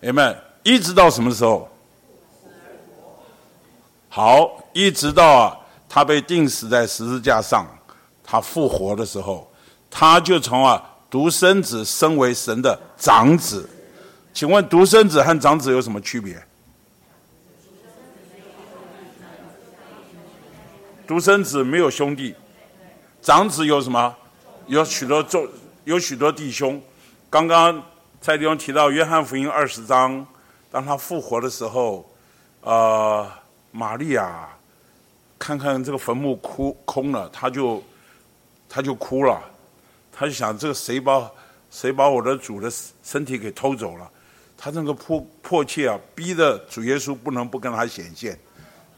[0.00, 1.66] 你们一直到什么时候？
[4.16, 5.54] 好，一直到啊，
[5.86, 7.66] 他被钉死在十字架上，
[8.24, 9.46] 他复活的时候，
[9.90, 13.68] 他就从啊独生子升为神的长子。
[14.32, 16.42] 请问独生子和长子有什么区别？
[21.06, 22.34] 独生子没有兄弟，
[23.20, 24.16] 长子有什么？
[24.66, 25.46] 有许多众，
[25.84, 26.80] 有许多弟兄。
[27.28, 27.82] 刚刚
[28.22, 30.26] 蔡弟兄提到约翰福音二十章。
[30.70, 32.10] 当他复活的时候，
[32.62, 33.30] 呃，
[33.76, 34.48] 玛利亚
[35.38, 37.82] 看看这个坟墓哭空了，他就
[38.66, 39.38] 他就哭了，
[40.10, 41.30] 他就想这个谁把
[41.70, 42.72] 谁把我的主的
[43.04, 44.10] 身体给偷走了？
[44.56, 48.38] 他那个迫迫切啊，逼着主耶稣不能不跟他显现。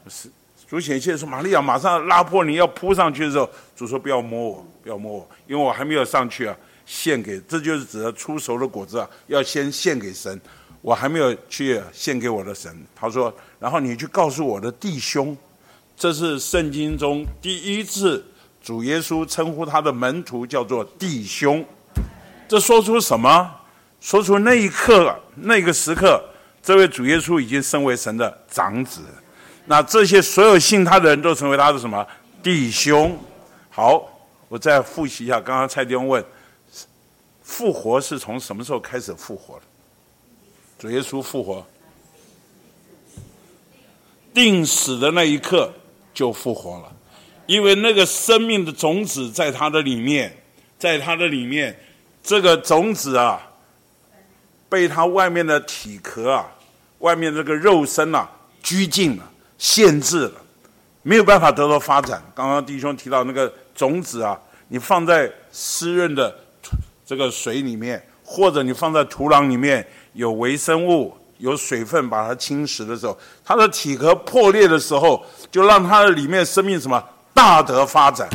[0.07, 0.29] 是
[0.65, 10.39] 主显现说：“玛利亚，马上拉破你要扑上去的时候，主说不要摸我，不要摸我，因为我还没有上去啊，献给这就是指的出熟的果子啊，要先献给神。”
[10.81, 15.37] 我还没有去献给我的神，他说：“然后你去告诉我的弟兄，
[15.97, 18.23] 这是圣经中第一次
[18.63, 21.65] 主耶稣称呼他的门徒叫做弟兄。
[22.47, 23.55] 这说出什么？
[23.99, 26.23] 说出那一刻那个时刻，
[26.63, 29.01] 这位主耶稣已经身为神的长子。
[29.65, 32.07] 那这些所有信他的人都成为他的什么
[32.41, 33.19] 弟兄？
[33.69, 34.01] 好，
[34.47, 36.23] 我再复习一下，刚刚蔡弟兄问：
[37.43, 39.61] 复活是从什么时候开始复活的？”
[40.79, 41.67] 主耶稣复活，
[44.33, 45.69] 定死的那一刻
[46.13, 46.89] 就复活了，
[47.47, 50.33] 因为那个生命的种子在他的里面，
[50.77, 51.77] 在他的里面，
[52.23, 53.45] 这个种子啊，
[54.69, 56.49] 被他外面的体壳啊，
[56.99, 58.29] 外面这个肉身啊
[58.63, 60.41] 拘禁了、限制了，
[61.01, 62.23] 没有办法得到发展。
[62.33, 64.39] 刚刚弟兄提到那个种子啊，
[64.69, 66.33] 你放在湿润的
[67.05, 69.85] 这个水里面，或者你放在土壤里面。
[70.13, 77.01] 有微生物、有水分把它侵蚀的时候，它的体壳破裂的时候，就让它的里面生命什么
[77.33, 78.27] 大得发展。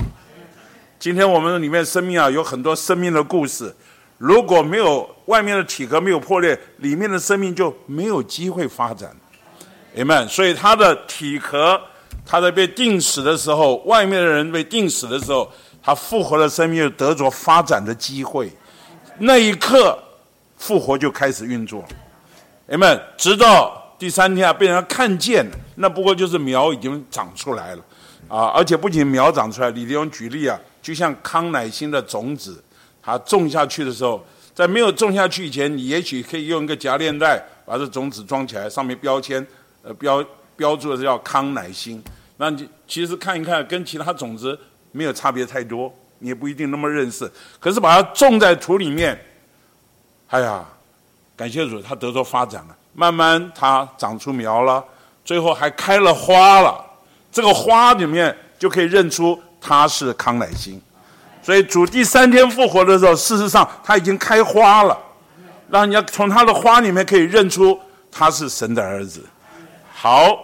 [0.99, 3.75] 今天我们里面生命啊，有很多生命的故事。
[4.17, 9.15] 如果没有外面的体壳没有破裂，里面的生命就没有机会发展。
[9.93, 10.27] 明白？
[10.27, 11.79] 所以它的体壳，
[12.25, 15.51] 它在被定死的时候，外面的人被定死的时候，
[15.83, 18.51] 它复活的生命又得着发展的机会。
[19.19, 19.99] 那一刻。
[20.65, 21.85] 复活就开始运作，
[22.67, 27.83] 人们直到第三天啊，被人看见，那不过就是苗已经长出来了，
[28.29, 32.65] 啊，而且不仅苗长出来，李弟兄举例啊，就像康乃馨的种子，
[33.03, 34.25] 它种下去的时候，
[34.55, 39.47] 在没有种下去以前，你也许可以用一个夹链袋把这种子装起来，上面标签，
[39.83, 40.25] 呃，标
[40.57, 42.03] 标注的是叫康乃馨，
[42.39, 44.59] 那你其实看一看，跟其他种子
[44.93, 47.31] 没有差别太多，你也不一定那么认识，
[47.61, 49.15] 可是把它种在土里面。
[50.29, 50.65] 哎呀，
[51.37, 54.83] 感谢主，他得着发展了，慢慢他长出苗了，
[55.25, 56.85] 最后还开了花了。
[57.31, 60.81] 这个花里面就可以认出他是康乃馨。
[61.43, 64.99] 所以主第三天复活的时候，事实上他已经开花了，
[65.69, 67.79] 让人家从他的花里面可以认出
[68.11, 69.25] 他是神的儿子。
[69.95, 70.37] 好，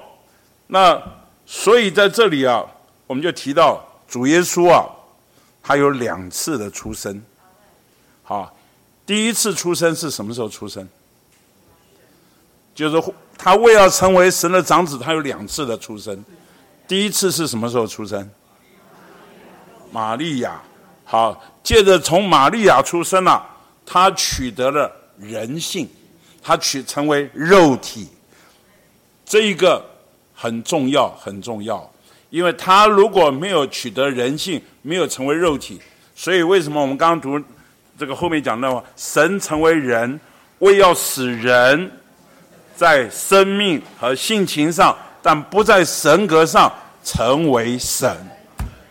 [0.68, 1.00] 那
[1.46, 2.64] 所以在这里啊，
[3.06, 4.84] 我们就提到主耶稣啊，
[5.62, 7.20] 他有两次的出生，
[8.22, 8.54] 好。
[9.10, 10.88] 第一次出生是什么时候出生？
[12.72, 16.24] 就是他为要成为神的长子，他有两次的出生。
[16.86, 18.30] 第一次是什么时候出生？
[19.90, 20.62] 玛利亚，
[21.04, 23.44] 好，借着从玛利亚出生了，
[23.84, 24.88] 他取得了
[25.18, 25.88] 人性，
[26.40, 28.08] 他取成为肉体，
[29.26, 29.84] 这一个
[30.36, 31.92] 很重要，很重要，
[32.30, 35.80] 因为他如果没有取得人性，没有成为肉体，
[36.14, 37.44] 所以为什么我们刚刚读？
[38.00, 40.18] 这个后面讲到，神成为人，
[40.60, 41.90] 为要使人
[42.74, 46.72] 在生命和性情上，但不在神格上
[47.04, 48.10] 成为神。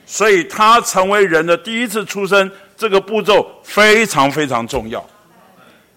[0.05, 5.03] 所以他成为人的第一次出生，这个步骤非常非常重要。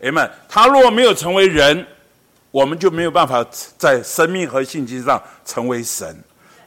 [0.02, 1.86] 哎们，他若没有成为人，
[2.50, 3.44] 我们就没有办法
[3.76, 6.16] 在生命和性情上成为神。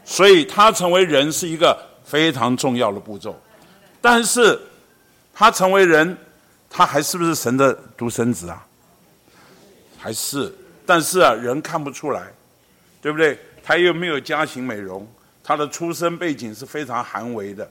[0.03, 3.35] 所以他成为人是一个非常重要的步骤。
[3.99, 4.61] 但是
[5.33, 6.15] 他成为人。
[6.77, 8.61] 他还是不是神的独生子啊？
[9.97, 10.53] 还是，
[10.85, 12.27] 但是啊，人看不出来，
[13.01, 13.39] 对不对？
[13.63, 15.07] 他又没有家庭美容，
[15.41, 17.65] 他的出生背景是非常寒微的，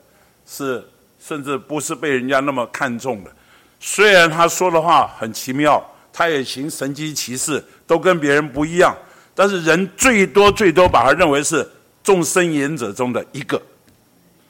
[0.48, 0.82] 是
[1.22, 3.30] 甚至不是被人家那么看重的。
[3.78, 8.96] 虽然他说的话很奇妙，他也行神机骑士，都跟别人不一样，
[9.34, 11.68] 但是人最多最多把他认为是
[12.02, 13.60] 众生言者中的一个。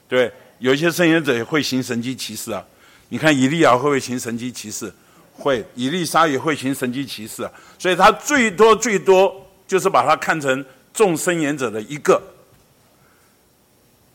[0.07, 2.65] 对，有些圣言者也会行神机骑士啊。
[3.09, 4.91] 你看以利亚会不会行神迹骑士？
[5.37, 7.51] 会，以利沙也会行神迹骑士啊。
[7.77, 9.35] 所以他最多最多
[9.67, 12.21] 就是把他看成众生言者的一个，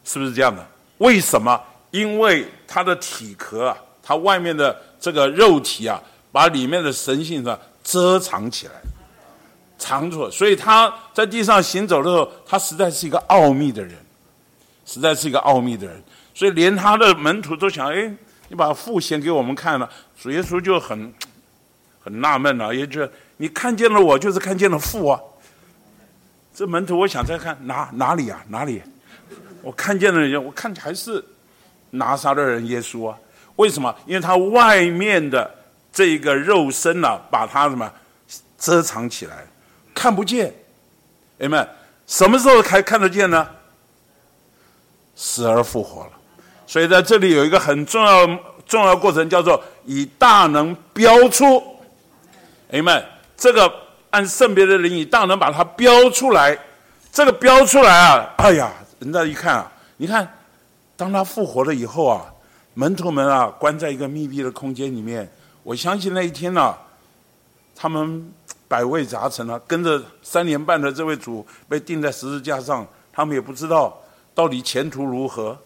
[0.05, 0.67] 是不是这样的？
[0.99, 1.61] 为什么？
[1.91, 6.03] 因为他的体壳啊，他外面的这个肉体啊，
[6.33, 8.73] 把里面的神性呢遮藏起来，
[9.79, 10.31] 藏住了。
[10.31, 13.95] 所以他在地上行走的时候，他实在是一个奥秘的人，
[14.87, 16.03] 实在是一个奥秘的人。
[16.35, 18.13] 所以连他的门徒都想，哎。
[18.51, 19.89] 你把父显给我们看了，
[20.21, 21.15] 主耶稣就很
[22.03, 25.21] 很纳闷啊，也就你看见了我，就是看见了父啊。
[26.53, 28.45] 这门徒，我想再看哪哪里啊？
[28.49, 28.83] 哪里？
[29.63, 31.25] 我看见了人，我看还是
[31.91, 33.17] 拿撒勒人耶稣啊？
[33.55, 33.95] 为什么？
[34.05, 35.49] 因为他外面的
[35.93, 37.91] 这个肉身呢，把他什么
[38.59, 39.47] 遮藏起来，
[39.95, 40.53] 看不见。
[41.39, 41.67] 哎们，
[42.09, 43.49] 什么时候才看得见呢？
[45.15, 46.13] 死而复活了。
[46.71, 48.25] 所以在这里有一个很重要
[48.65, 51.61] 重要过程，叫做以大能标出。
[52.71, 53.05] 哎们，
[53.37, 53.69] 这个
[54.11, 56.57] 按圣别的灵以大能把它标出来。
[57.11, 60.33] 这个标出来啊，哎呀，人家一看啊，你看，
[60.97, 62.25] 当他复活了以后啊。
[62.75, 65.29] 门徒们啊，关在一个密闭的空间里面。
[65.65, 66.73] 我相信那一天呢，
[67.75, 68.33] 他们
[68.69, 74.01] 百味杂陈啊，跟着三年半的这位主被钉在十字架上，他们也不知道
[74.33, 75.59] 到底前途如何。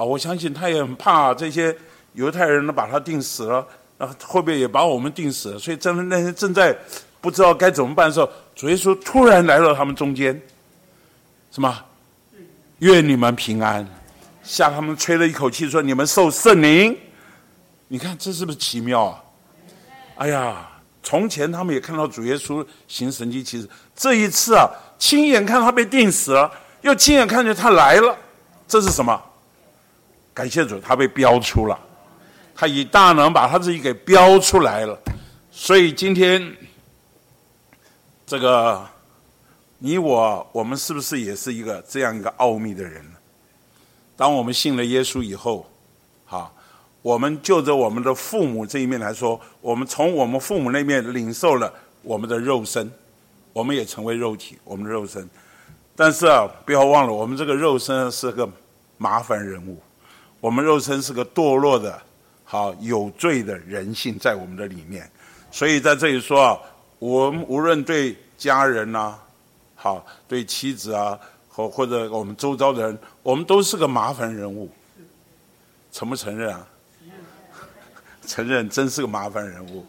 [0.00, 1.76] 好，我相信他也很怕这些
[2.14, 3.66] 犹太人呢把他钉死了，
[3.98, 5.58] 那会不会也把我们钉死了？
[5.58, 6.74] 所以正那些正在
[7.20, 10.40] 不知道该怎么办的时候，主耶稣突然来到他们中间，
[11.50, 11.78] 什么？
[12.78, 13.86] 愿你们平安。
[14.42, 16.96] 向他们吹了一口气，说：“你们受圣灵。”
[17.88, 19.22] 你看这是不是奇妙啊？
[20.16, 20.66] 哎呀，
[21.02, 24.66] 从前他们也看到主耶稣行神迹奇事，这一次啊，
[24.98, 26.50] 亲眼看他被钉死了，
[26.80, 28.16] 又亲眼看见他来了，
[28.66, 29.22] 这是什么？
[30.32, 31.78] 感谢主，他被标出了，
[32.54, 34.98] 他以大能把他自己给标出来了。
[35.50, 36.56] 所以今天，
[38.26, 38.86] 这个
[39.78, 43.04] 你我，我们是不是也是一个这样一个奥秘的人？
[44.16, 45.66] 当我们信了耶稣以后，
[46.24, 46.54] 好，
[47.02, 52.90] 我们就着我们的父母这一面来说，我们从我们父母那面领受了我们的肉身，
[53.52, 55.28] 我们也成为肉体，我们的肉身。
[55.96, 58.48] 但是啊，不要忘了，我们这个肉身是个
[58.96, 59.82] 麻烦人物，
[60.40, 62.00] 我们肉身是个堕落的，
[62.44, 65.08] 好有罪的人性在我们的里面。
[65.50, 66.58] 所以在这里说啊，
[66.98, 69.14] 我们无论对家人呐，
[69.74, 71.18] 好对妻子啊。
[71.52, 74.70] 或或者我们周遭的人，我们都是个麻烦人物，
[75.90, 76.66] 承不承认啊？
[78.24, 79.84] 承认，真是个麻烦人物。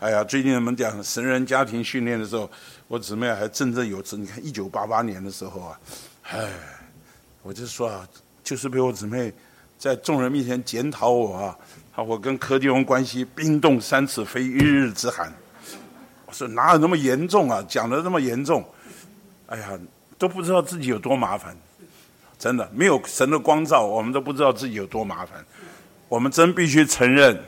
[0.00, 2.50] 哎呀，最近我们讲神人家庭训练的时候，
[2.88, 4.18] 我姊妹还振振有词。
[4.18, 5.80] 你看，一九八八年的时候啊，
[6.24, 6.50] 唉，
[7.42, 8.06] 我就说啊，
[8.42, 9.32] 就是被我姊妹
[9.78, 11.56] 在众人面前检讨我啊，
[11.94, 15.32] 他，我跟柯迪翁关系冰冻三尺非一日之寒。
[16.26, 17.64] 我说哪有那么严重啊？
[17.68, 18.64] 讲的那么严重？
[19.46, 19.78] 哎呀。
[20.18, 21.54] 都不知道自己有多麻烦，
[22.38, 25.44] 真的没有神的光照，我们都不知道自己有多麻烦。
[26.08, 27.38] 我们真必须承认，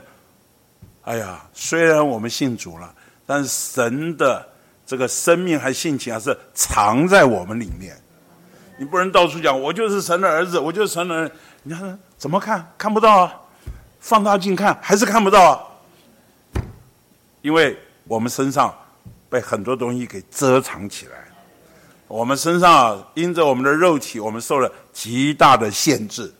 [1.01, 2.93] 哎呀，虽然我们信主了，
[3.25, 4.47] 但是神的
[4.85, 7.99] 这个生命还性情还是藏在我们里面。
[8.77, 11.31] 你不能到处讲我就是神的儿子，我就是神的儿。
[11.63, 12.71] 你看怎么看？
[12.77, 13.35] 看不到啊！
[13.99, 16.61] 放大镜看还是看不到啊！
[17.41, 18.73] 因为我们身上
[19.29, 21.11] 被很多东西给遮藏起来。
[22.07, 26.33] 我们身上啊因着我们的肉体，我们受了极大的限制，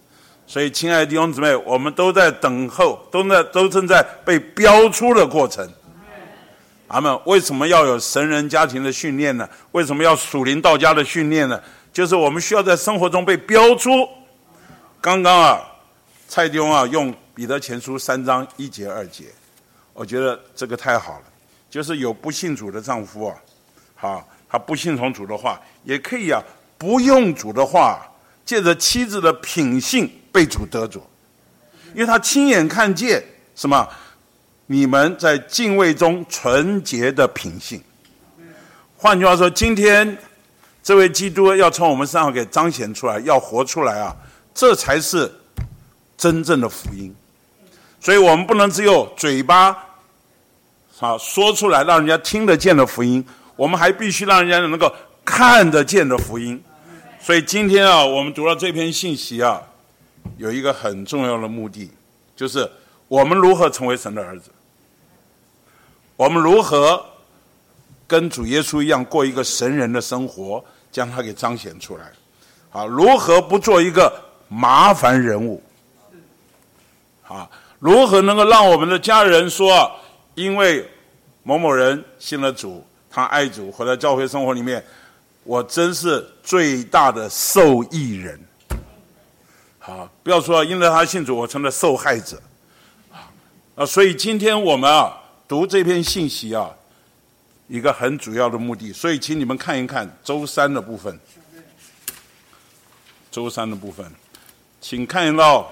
[0.47, 5.69] 所以，亲爱的弟兄姊妹，我们都在等候，都在都正在被标出的过程。
[6.87, 7.19] 阿们。
[7.25, 9.47] 为什么要有神人家庭的训练呢？
[9.73, 11.61] 为什么要属灵道家的训练呢？
[11.91, 14.07] 就是我们需要在生活中被标出。
[15.01, 15.61] 刚刚啊，
[16.27, 19.25] 蔡弟兄啊，用彼得前书三章一节二节，
[19.93, 21.25] 我觉得这个太好了。
[21.69, 23.35] 就是有不信主的丈夫啊，
[23.95, 24.27] 好。
[24.51, 26.41] 他不信从主的话，也可以啊，
[26.75, 28.01] 不用主的话，
[28.43, 31.03] 借着妻子的品性被主得主，
[31.93, 33.23] 因为他亲眼看见
[33.55, 33.87] 什么？
[34.65, 37.79] 你们在敬畏中纯洁的品性。
[38.97, 40.17] 换句话说，今天
[40.81, 44.15] 这位基督要从我们身上给彰显出来，要活出来啊，
[44.53, 45.31] 这才是
[46.17, 47.15] 真正的福音。
[47.99, 49.77] 所以我们不能只有嘴巴
[50.99, 53.25] 啊说出来，让人家听得见的福音。
[53.55, 54.89] 我们还必须让人家能够
[55.25, 56.63] 看得见的福音，
[57.19, 59.61] 所以今天啊，我们读到这篇信息啊，
[60.37, 61.91] 有一个很重要的目的，
[62.37, 62.71] 就是
[63.09, 64.49] 我们如何成为神的儿子，
[66.15, 67.05] 我们如何
[68.07, 72.09] 跟主耶稣一样过一个神人的生活，将他给彰显出来，
[72.71, 74.09] 啊，如何不做一个
[74.49, 75.63] 麻烦人物，
[77.25, 77.49] 啊，
[77.79, 79.89] 如何能够让我们的家人说，
[80.35, 80.85] 因为
[81.43, 82.85] 某某人信了主。
[83.11, 84.85] 他爱主，活在教会生活里面，
[85.43, 88.39] 我真是最大的受益人。
[89.79, 92.39] 好，不要说因为他信主，我成了受害者。
[93.73, 95.17] 啊，所以今天我们啊
[95.47, 96.69] 读这篇信息啊，
[97.67, 101.19] 一个很主要的目的，所以请你们看一看周三的部分。
[103.31, 104.05] 周三的部分，
[104.81, 105.71] 请看到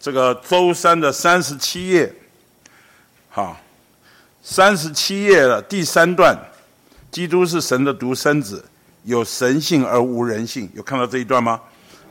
[0.00, 2.12] 这个周三的三十七页。
[3.28, 3.56] 好。
[4.40, 6.34] 三十七页的第三段，
[7.10, 8.64] 基督是神的独生子，
[9.04, 11.60] 有神性而无人性，有看到这一段吗？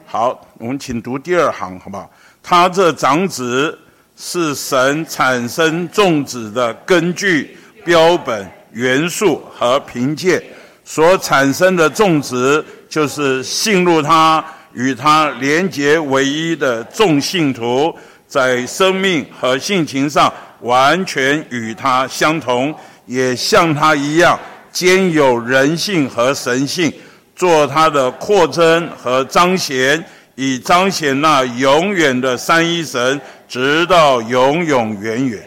[0.06, 2.08] 好，我们请读第二行，好不好？
[2.44, 3.76] 他这长子
[4.16, 10.44] 是神产生众子的根据、标本、元素和凭借
[10.86, 14.46] 所产生的众子，就是信入他、
[14.78, 17.92] 与他连结唯一的众信徒，
[18.28, 20.32] 在生命和性情上
[20.62, 22.72] 完全与他相同，
[23.08, 24.40] 也像他一样
[24.72, 26.94] 兼有人性和神性，
[27.36, 30.06] 做他的扩增和彰显。
[30.40, 35.44] 以彰显那永远的三一神，直到永永远远。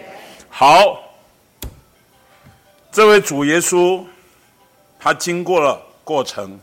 [0.49, 0.83] 好，
[2.91, 4.03] 这位主耶稣，
[4.99, 6.59] 他经过了过程，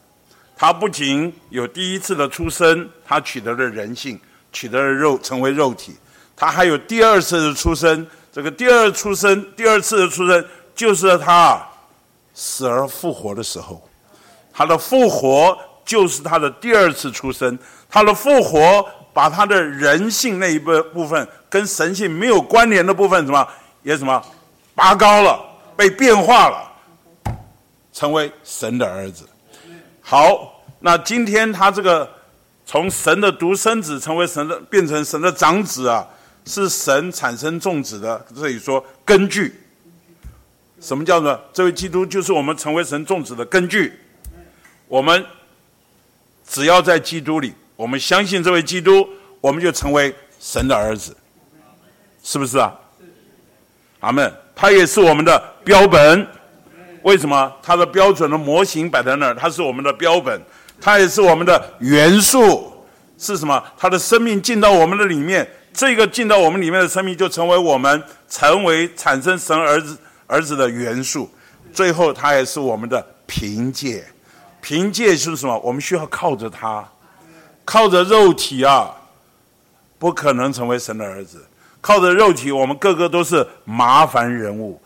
[0.57, 4.19] 他不仅有第一次的出生，他取得了人性，
[4.51, 5.95] 取得了肉，成为肉体，
[6.35, 8.05] 他还有第二次的出生。
[8.34, 10.43] 这个第二出生，第二次的出生，
[10.75, 11.63] 就是他
[12.34, 13.88] 死而复活的时候，
[14.51, 17.57] 他的复活就是他的第二次出生。
[17.89, 23.47] 他的复活，把他的人性那一部部分跟神性没有关联的部分，什么
[23.84, 24.21] 也什么
[24.73, 25.39] 拔高了，
[25.75, 26.71] 被变化了，
[27.93, 29.23] 成为神的儿子。
[30.09, 32.09] 好，那今天他这个
[32.65, 36.07] 从神的独生子成为神的，变成神的长子啊，
[36.45, 38.25] 是神产生众子的。
[38.34, 39.53] 这里说根据，
[40.79, 43.99] 什么叫做这位基督就是我们成为神众子的根据。
[44.88, 45.25] 我们
[46.47, 47.53] 只要在基督里。
[47.75, 49.05] 我们相信这位基督，
[49.41, 51.13] 我们就成为神的儿子，
[52.23, 52.73] 是不是啊？
[53.99, 54.34] 阿门。
[54.55, 56.25] 他也是我们的标本。
[57.07, 57.49] 为什么？
[57.63, 60.41] 他的标准的模型摆在那儿，他是我们的标本。
[60.81, 62.73] 他也是我们的元素。
[63.17, 63.63] 是什么？
[63.77, 69.97] 他的生命进到我们的里面，这个进到我们里面的生命，就成为我们成为产生神儿子
[70.27, 71.31] 儿子的元素。
[71.71, 74.05] 最后，他也是我们的凭借。
[74.59, 75.57] 凭借是什么？
[75.59, 76.85] 我们需要靠着他。
[77.63, 78.93] 靠着肉体啊，
[79.97, 81.41] 不可能成为神的儿子。
[81.79, 84.81] 靠着肉体，我们个个都是麻烦人物。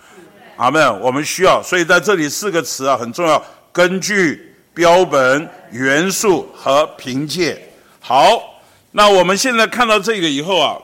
[0.61, 0.99] 阿门。
[0.99, 7.59] 我们需要，所以在这里四个词啊很重要：根据、标本、元素和凭借。
[7.99, 8.61] 好，
[8.91, 10.77] 那我们现在看到这个以后啊，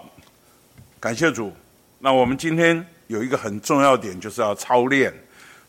[0.99, 1.53] 感谢主。
[1.99, 5.13] 那我们今天有一个很重要点，就是要操练。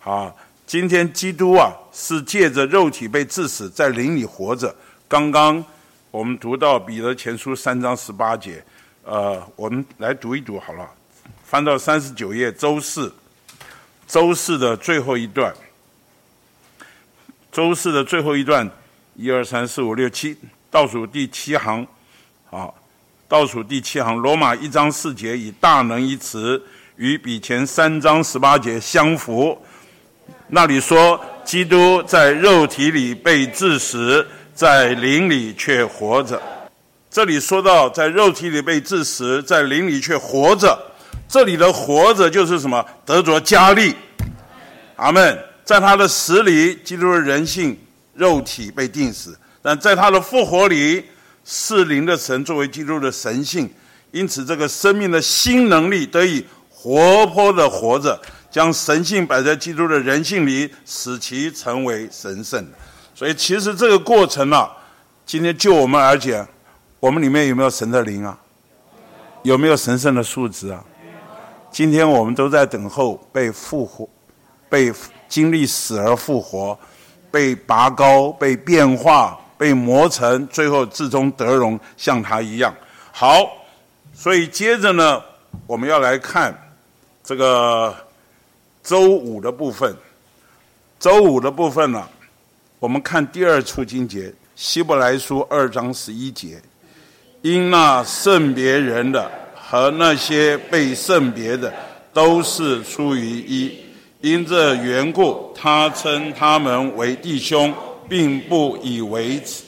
[0.03, 0.33] 啊，
[0.67, 4.75] 今天基督啊是借着肉体被致死，在灵里活着。
[5.07, 5.63] 刚刚。
[6.11, 8.65] 我们读到彼得前书三章十八节，
[9.05, 10.89] 呃，我们来读一读好了。
[11.45, 13.13] 翻到三十九页，周四，
[14.09, 15.55] 周四的最后一段，
[17.53, 18.69] 周四的最后一段，
[19.15, 20.35] 一二三四五六七，
[20.71, 21.87] 倒数第七行，
[22.51, 22.75] 好，
[23.29, 26.61] 倒数第七行，罗马一章四节以大能一词
[26.97, 29.57] 与比前三章十八节相符。
[30.49, 34.27] 那里说，基督在肉体里被治死。
[34.55, 36.43] 在灵里却活着，
[37.09, 40.77] 这里说到在肉体里被治死，在灵里却活着。
[41.29, 42.85] 这里的活着就是什么？
[43.05, 43.95] 得着加力。
[44.97, 45.39] 阿门。
[45.65, 47.79] 在他的死里，基督的人性
[48.15, 51.05] 肉体被定死；但在他的复活里，
[51.45, 53.71] 是灵的神作为基督的神性，
[54.11, 58.19] 因此这个生命的新能力得以活泼的活着，
[58.51, 62.67] 将神性摆在基督的人性里，使其成为神圣。
[63.15, 64.67] 所以，其实这个过程呢，
[65.27, 66.49] 今天就我们而言，
[66.99, 68.39] 我们里面有没有神的灵啊？
[69.43, 70.83] 有没有神圣的素质啊？
[71.71, 74.09] 今天我们都在等候被复活，
[74.69, 74.93] 被
[75.29, 76.79] 经历死而复活，
[77.31, 82.75] 被拔高、被变化、被磨成，最后至终得荣，像他一样。
[83.13, 83.47] 好，
[84.13, 85.23] 所以接着呢，
[85.67, 86.57] 我们要来看
[87.23, 87.95] 这个
[88.83, 89.95] 周五的部分。
[90.99, 92.09] 周五的部分呢？
[92.81, 96.61] 我们看第二处经节，《希伯来书》二章十一节，
[97.43, 99.31] 因那圣别人的
[99.71, 101.71] 和那些被圣别的，
[102.11, 103.79] 都是出于一。
[104.23, 107.75] 因这缘故，他称他们为弟兄，
[108.09, 109.65] 并不以为耻。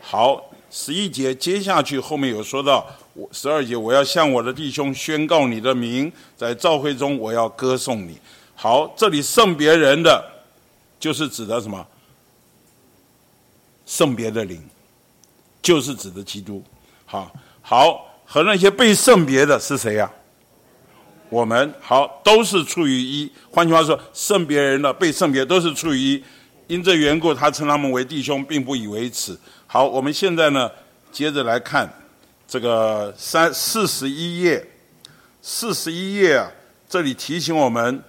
[0.00, 2.84] 好，十一节接下去后面有说到，
[3.30, 8.18] 十二节我要向我的弟兄宣告你的名，在召会中我要歌颂你。
[8.56, 10.24] 好，这里圣别人的，
[10.98, 11.86] 就是指的什么？
[13.86, 14.60] 圣别的灵，
[15.62, 16.60] 就是指的基督。
[17.04, 17.32] 好，
[17.62, 20.10] 好和那些被圣别的是谁呀？
[21.28, 23.30] 我们好都是出于一。
[23.50, 26.24] 换句话说，圣别人的被圣别都是出于一。
[26.66, 29.38] 因这缘故，他称他们为弟兄，并不以为耻。
[29.68, 30.68] 好，我们现在呢，
[31.12, 31.88] 接着来看
[32.48, 34.66] 这个三四十一页，
[35.40, 36.50] 四十一页啊，
[36.88, 38.02] 这里提醒我们，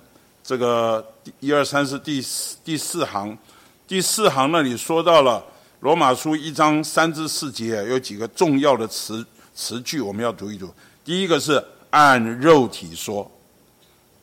[0.43, 1.05] 这个
[1.39, 3.37] 一二三四第四第四行，
[3.87, 5.43] 第四行那里说到了
[5.81, 9.23] 罗马书一章三至四节有几个重要的词
[9.57, 10.71] 词句，我们要读一读。
[11.03, 13.29] 第一个是按肉体说，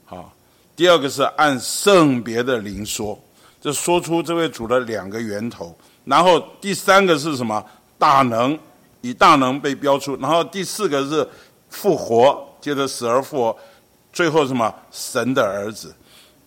[0.07, 0.33] 好；
[0.77, 3.19] 第二个是按圣别的灵说，
[3.61, 5.77] 这说出这位主的两个源头。
[6.05, 7.63] 然后第三个是什么？
[7.99, 8.57] 大能，
[9.01, 10.17] 以大能被标出。
[10.19, 11.27] 然后第四个是
[11.69, 13.59] 复活，接着死而复活，
[14.13, 14.73] 最后什么？
[14.93, 15.93] 神的儿子。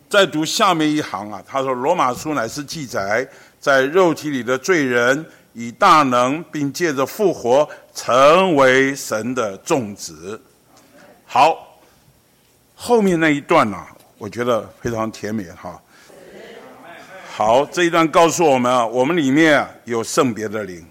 [0.09, 3.27] 再读下面一行啊，他说：“罗马书乃是记载，
[3.59, 5.25] 在肉体里的罪人
[5.57, 7.67] 以大能，并借着复活。”
[7.97, 10.39] 成为神的种子。
[11.25, 11.79] 好，
[12.75, 13.83] 后面那一段呢，
[14.19, 15.81] 我觉得非常甜美哈。
[17.27, 20.85] 好，这一段告诉我们啊，我们里面有圣别的灵。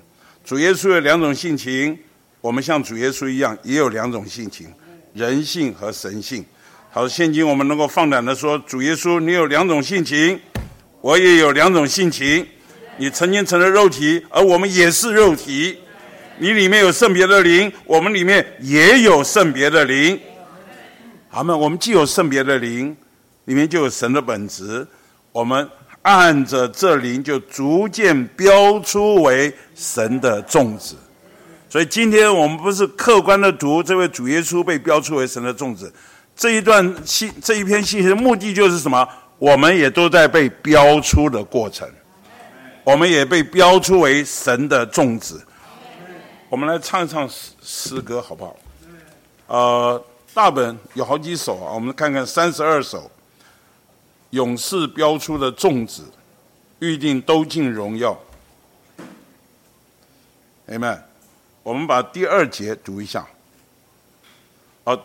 [0.44, 1.96] 主耶稣有两种性情，
[2.40, 4.66] 我们像主耶稣一样，也有两种性情，
[5.14, 6.44] 人性和神性。
[6.90, 10.40] 好，现今我们能够放胆的说，主耶稣，你有两种性情，
[11.00, 12.44] 我也有两种性情。
[12.98, 15.78] 你曾经成了肉体，而我们也是肉体。
[16.38, 20.18] 你里面有圣别的灵，我们里面也有圣别的灵。
[21.28, 22.96] 好们，我们既有圣别的灵，
[23.44, 24.86] 里面就有神的本质。
[25.32, 25.68] 我们
[26.02, 30.94] 按着这灵，就逐渐标出为神的种子。
[31.68, 35.92] 所以今天我们不是客观的读这位主耶稣被标出为神的种子，
[36.34, 39.06] 这一段信这一篇信息的目的就是什么？
[39.38, 41.86] 我们也都在被标出的过程，
[42.86, 45.44] 我们也被标出为神的种子。
[46.48, 48.56] 我们来唱一唱诗诗歌好不好？
[49.48, 53.10] 呃，大本有好几首啊，我们看看三十二首。
[54.30, 56.04] 勇士标出的粽子，
[56.78, 58.16] 预定都进荣耀。
[60.68, 61.02] 哎们，
[61.64, 63.26] 我们把第二节读一下。
[64.84, 64.96] 好，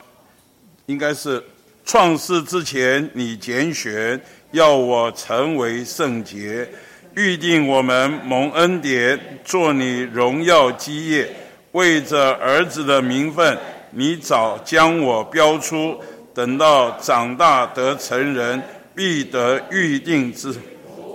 [0.85, 1.43] 应该是
[1.83, 6.71] 创世之前，你拣选要我成为圣洁。
[7.15, 11.29] 预定我们蒙恩典，做你荣耀基业，
[11.73, 13.57] 为着儿子的名分，
[13.91, 15.99] 你早将我标出，
[16.33, 18.61] 等到长大得成人，
[18.95, 20.53] 必得预定之。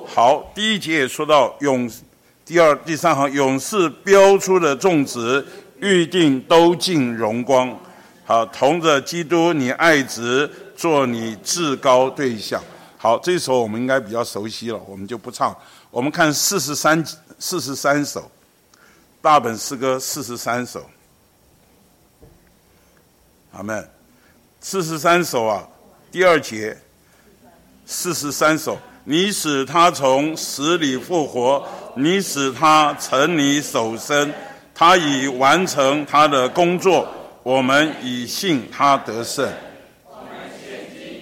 [0.06, 1.90] 好，第一节也说到勇，
[2.44, 5.46] 第二、第三行勇士标出的众子，
[5.80, 7.74] 预定都尽荣光。
[8.24, 12.62] 好，同着基督，你爱子，做你至高对象。
[12.98, 15.56] 好，这首我们应该比较熟悉了，我们就不唱。
[15.96, 17.02] 我们看四十三
[17.38, 18.30] 四十三首
[19.22, 20.84] 大本诗歌，四十三首，
[23.52, 23.88] 阿门。
[24.60, 25.66] 四十三首啊，
[26.12, 26.76] 第二节，
[27.86, 34.30] 四十三首，你使他从死里复活，你使他成你手生，
[34.74, 37.08] 他已完成他的工作，
[37.42, 39.50] 我们已信他得胜，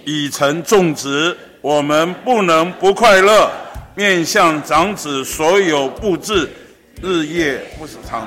[0.05, 3.49] 已成种植，我们不能不快乐。
[3.97, 6.51] 面向长子所有布置，
[7.01, 8.27] 日夜不长。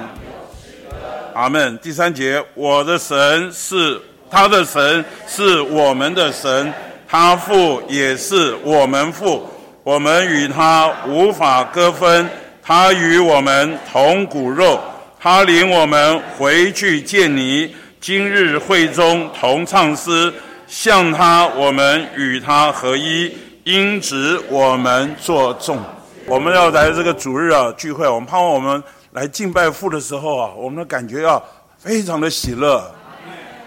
[1.34, 1.78] 阿门。
[1.80, 4.00] 第三节，我的神是
[4.32, 6.74] 他的神，是我们的神，
[7.06, 9.46] 他父也是我们父，
[9.84, 12.30] 我们与他无法割分，
[12.64, 14.80] 他与我们同骨肉，
[15.20, 17.76] 他领我们回去见你。
[18.00, 20.34] 今日会中同唱诗，
[20.66, 23.36] 向他，我们与他合一。
[23.68, 25.78] 因此，我们做众，
[26.26, 28.82] 我们要来这个主日啊聚会，我们盼望我们
[29.12, 31.44] 来敬拜父的时候啊，我们的感觉要
[31.78, 32.90] 非常的喜乐。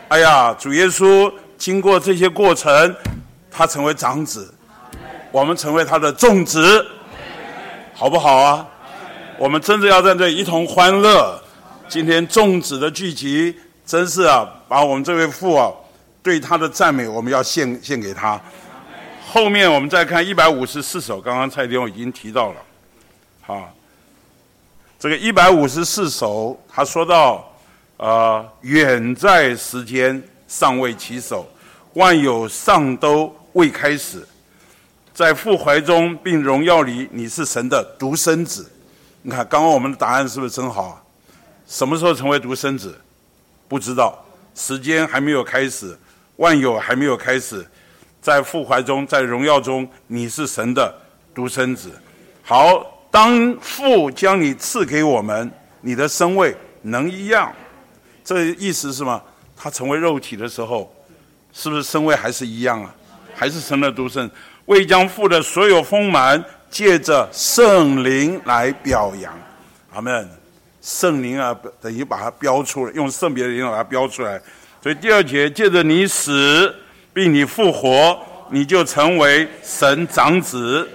[0.09, 2.97] 哎呀，主耶稣经过这些过程，
[3.51, 4.51] 他成为长子，
[5.31, 6.83] 我们成为他的众子，
[7.93, 8.67] 好不好啊？
[9.37, 11.39] 我们真的要在这一同欢乐。
[11.91, 13.55] 今天众子的聚集，
[13.85, 15.71] 真是啊，把我们这位父啊
[16.23, 18.41] 对他的赞美，我们要献献给他。
[19.33, 22.57] 后面我们再看一百五十四首，刚刚蔡天我已经提到了，
[23.43, 23.73] 好，
[24.99, 27.49] 这个一百五十四首，他说到，
[27.99, 31.49] 呃，远在时间尚未起手，
[31.93, 34.27] 万有尚都未开始，
[35.15, 38.69] 在父怀中并荣耀里，你是神的独生子。
[39.23, 41.01] 你看，刚刚我们的答案是不是真好？
[41.69, 43.01] 什么时候成为独生子？
[43.69, 44.25] 不知道，
[44.57, 45.97] 时间还没有开始，
[46.35, 47.65] 万有还没有开始。
[48.21, 50.95] 在父怀中，在荣耀中，你是神的
[51.35, 51.91] 独生子。
[52.43, 57.53] 好，当父将你赐给我们，你的身位能一样？
[58.23, 59.21] 这意思是什么？
[59.57, 60.95] 他成为肉体的时候，
[61.53, 62.95] 是不是身位还是一样啊？
[63.35, 64.31] 还是神的独生？
[64.67, 69.33] 未将父的所有丰满，借着圣灵来表扬。
[69.93, 70.29] 阿门。
[70.83, 74.41] 圣灵啊，等于把它标出来，用圣别的灵把它标出来。
[74.83, 76.75] 所以第二节，借着你死。
[77.13, 78.19] 并你复活，
[78.51, 80.87] 你就成为神长子；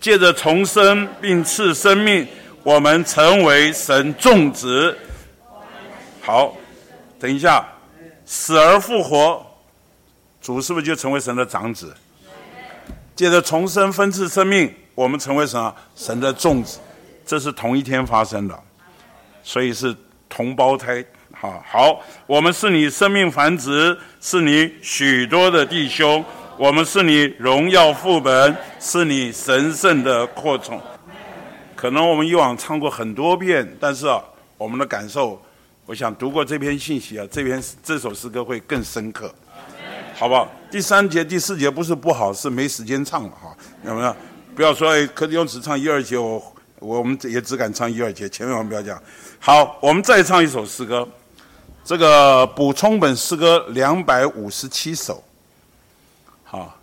[0.00, 2.26] 借着重生并赐生命，
[2.62, 4.96] 我们成为神众子。
[6.20, 6.56] 好，
[7.18, 7.66] 等一下，
[8.24, 9.44] 死而复活，
[10.40, 11.94] 主是不是就成为神的长子？
[13.16, 15.74] 借着重生分赐生命，我们成为什么？
[15.94, 16.78] 神的众子。
[17.26, 18.58] 这是同一天发生的，
[19.42, 19.96] 所以是
[20.28, 21.02] 同胞胎。
[21.44, 26.24] 啊好，我们是你生命繁殖，是你许多的弟兄，
[26.56, 30.80] 我们是你荣耀副本，是你神圣的扩充。
[31.76, 34.18] 可能我们以往唱过很多遍，但是啊，
[34.56, 35.38] 我们的感受，
[35.84, 39.30] 我想读过这篇信息啊，这篇这首诗歌会更深刻，
[40.14, 40.50] 好不好？
[40.70, 43.54] 第三节、第四节不是不好，是没时间唱了哈，
[43.84, 44.16] 有没有？
[44.56, 46.42] 不要说哎，柯弟兄只唱一二节，我。
[46.80, 49.00] 我们也只敢唱一二节，千万不要讲。
[49.38, 51.08] 好，我们再唱一首诗歌，
[51.84, 55.22] 这个补充本诗歌两百五十七首。
[56.42, 56.74] 好，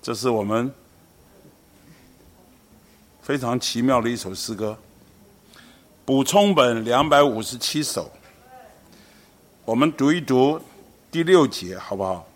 [0.00, 0.72] 这是我们
[3.22, 4.74] 非常奇妙的一首诗歌。
[6.06, 8.10] 补充本两百五十七首，
[9.66, 10.58] 我们读一读
[11.10, 12.26] 第六节，好不好？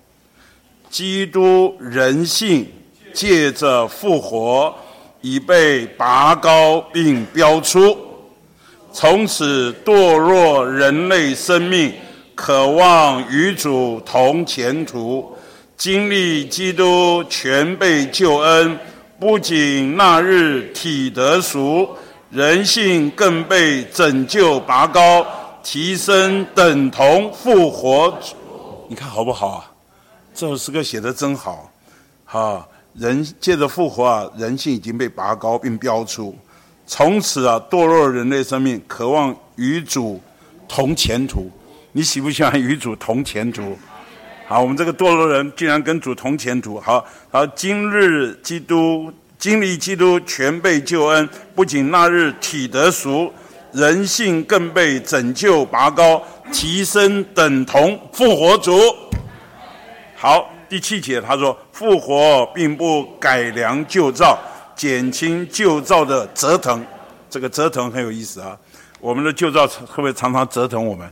[0.90, 2.70] 基督人性
[3.14, 4.74] 借着复活。
[5.22, 8.05] 已被拔高并标出，
[8.98, 11.92] 从此堕落人类生命，
[12.34, 15.36] 渴望与主同前途，
[15.76, 18.78] 经历基督全被救恩，
[19.20, 21.86] 不仅那日体得赎，
[22.30, 25.26] 人性更被拯救拔高，
[25.62, 28.18] 提升等同复活。
[28.88, 29.70] 你看好不好啊？
[30.34, 31.70] 这首诗歌写的真好，
[32.24, 32.66] 好。
[32.94, 36.34] 人借着复活啊，人性已经被拔高并标出，
[36.86, 40.20] 从此啊，堕落人类生命渴望与主
[40.68, 41.50] 同前途。
[41.92, 43.76] 你喜不喜欢与主同前途？
[44.46, 46.78] 好，我们这个堕落人竟然跟主同前途。
[46.78, 53.32] 好，好，今日基督经历基督全被救恩，不仅那日体得赎，
[53.72, 56.22] 人性更被拯救拔高，
[56.52, 58.78] 提升等同复活主。
[60.14, 60.50] 好。
[60.68, 64.36] 第七节，他说：“复活并不改良旧造，
[64.76, 66.84] 减轻旧造的折腾。
[67.28, 68.56] 这个折腾很有意思啊！
[69.00, 71.10] 我们的旧造会不会常常折腾我们？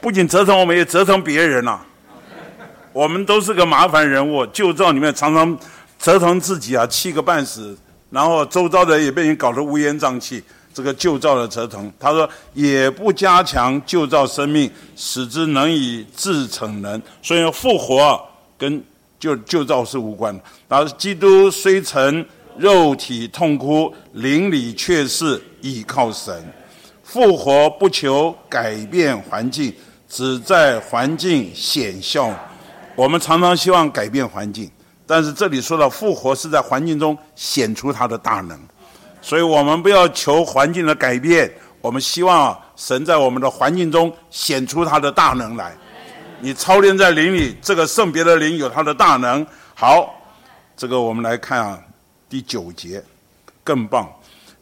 [0.00, 1.78] 不仅折腾我们，也折腾别人呐。
[2.92, 5.56] 我们都是个麻烦人物，旧造里面常常
[5.98, 7.76] 折腾自己啊，气个半死，
[8.10, 10.42] 然后周遭的也被你搞得乌烟瘴气。
[10.74, 17.00] 这个旧造的折腾，他说也不加强旧造生命，使之能以自成能。
[17.22, 18.20] 所以复活。”
[18.58, 18.82] 跟
[19.20, 20.42] 旧旧造是无关的。
[20.68, 22.26] 然后，基督虽曾
[22.58, 26.44] 肉体痛哭，灵里却是倚靠神。
[27.04, 29.72] 复活不求改变环境，
[30.08, 32.34] 只在环境显效。
[32.94, 34.70] 我们常常希望改变环境，
[35.06, 38.60] 但是这里说到复活是在环境中显出他的大能。
[39.22, 45.72] 所以我们不要求环境的改变，我们希望神在我们的环境中显出他的大能来。
[46.40, 49.46] 你操练在灵里，这个圣别的灵有它的大能。
[49.74, 50.14] 好，
[50.76, 51.78] 这个我们来看啊，
[52.28, 53.02] 第九节
[53.64, 54.08] 更棒。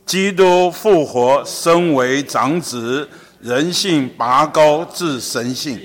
[0.05, 3.09] 基督复活，身为长子，
[3.41, 5.81] 人性拔高至神性。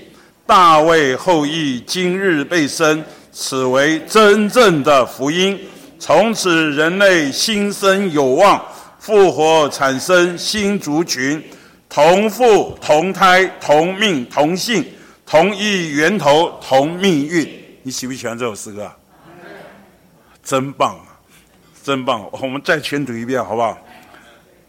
[0.46, 5.60] 大卫后裔今日被生，此为真正的福音。
[5.98, 8.64] 从此人类新生有望，
[9.00, 11.44] 复活产生新族群，
[11.90, 14.86] 同父同胎同命同姓。
[15.26, 17.50] 同一源头，同命运。
[17.84, 18.92] 你喜不喜欢这首诗歌？
[20.44, 21.00] 真棒，
[21.84, 22.30] 真棒！
[22.32, 23.78] 我们再全读一遍，好不好？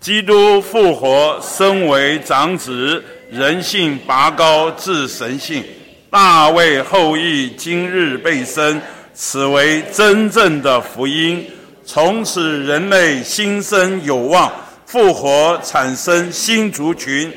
[0.01, 5.63] 基督复活，身为长子，人性拔高至神性。
[6.11, 8.81] 大卫后裔今日被生，
[9.15, 11.47] 此为真正的福音。
[11.85, 14.51] 从此人类新生有望，
[14.87, 17.33] 复活产生新族群。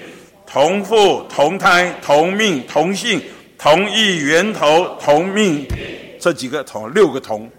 [0.45, 3.21] 同父同胎同命同姓
[3.57, 5.67] 同一源头同命，
[6.19, 7.49] 这几个同六个同，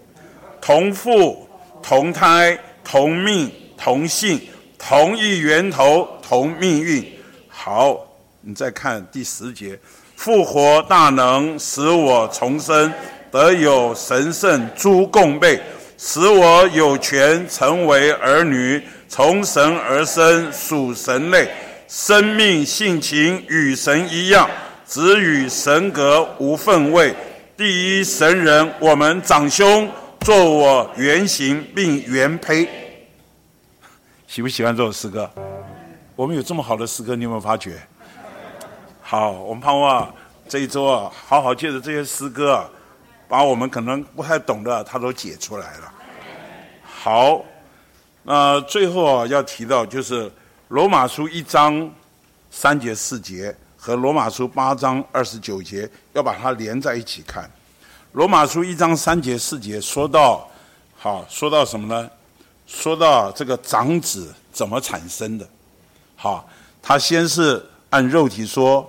[0.61, 1.46] 同父
[1.87, 3.49] 同胎同命
[3.79, 4.41] 同姓
[4.77, 7.07] 同一源头同命运。
[7.47, 7.97] 好，
[8.41, 9.79] 你再看第十节，
[10.17, 12.93] 复活大能使我重生，
[13.31, 15.61] 得有神圣诸共备，
[15.97, 21.49] 使我有权成为儿女，从神而生属神类。
[21.87, 24.51] 生命性情与神一样，
[24.89, 27.15] 只与神格无分位。
[27.57, 29.89] 第一神人，我们长兄
[30.21, 32.69] 做我原型并原胚。
[34.27, 35.31] 喜不喜欢这首诗歌？
[36.15, 37.79] 我们有这么好的诗歌，你有没有发觉？
[39.01, 40.13] 好，我们盼望
[40.49, 42.69] 这一周啊，好好借着这些诗歌啊，
[43.29, 45.93] 把我们可能不太懂的，他都解出来了。
[46.83, 47.45] 好，
[48.25, 50.31] 那最后啊，要提到就是
[50.69, 51.89] 罗马书一章
[52.51, 57.49] 三节四节和罗马书八章二十九节，要把它连在一起看。
[58.17, 60.49] 罗马书一章三节四节说到，
[60.97, 62.11] 好，说到什么呢？
[62.67, 65.47] 说到这个长子怎么产生的？
[66.17, 66.49] 好，
[66.81, 68.89] 他先是按肉体说，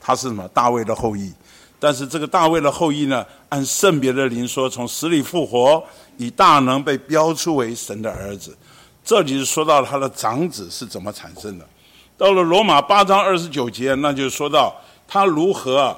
[0.00, 1.30] 他是什么大卫的后裔。
[1.78, 5.84] 但是这个大卫的后裔呢，按圣别的灵说，从死里复活，
[6.16, 8.56] 以大能被标出为神的儿子。
[9.04, 11.68] 这里是说到他的长子是怎么产生的。
[12.16, 14.74] 到了罗马八章二十九节，那就说到
[15.06, 15.94] 他如何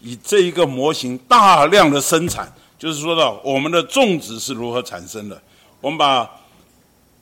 [0.00, 5.40] 以这一个模型大量的生产，就是说到我们的种子是如何产生的。
[5.80, 6.28] 我们把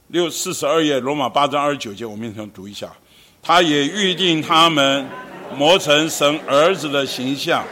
[0.09, 2.91] 六四十二页罗马八章二十九节，我们一同读一下。
[3.43, 5.07] 他也预定他们
[5.57, 7.65] 磨成神儿子的形象。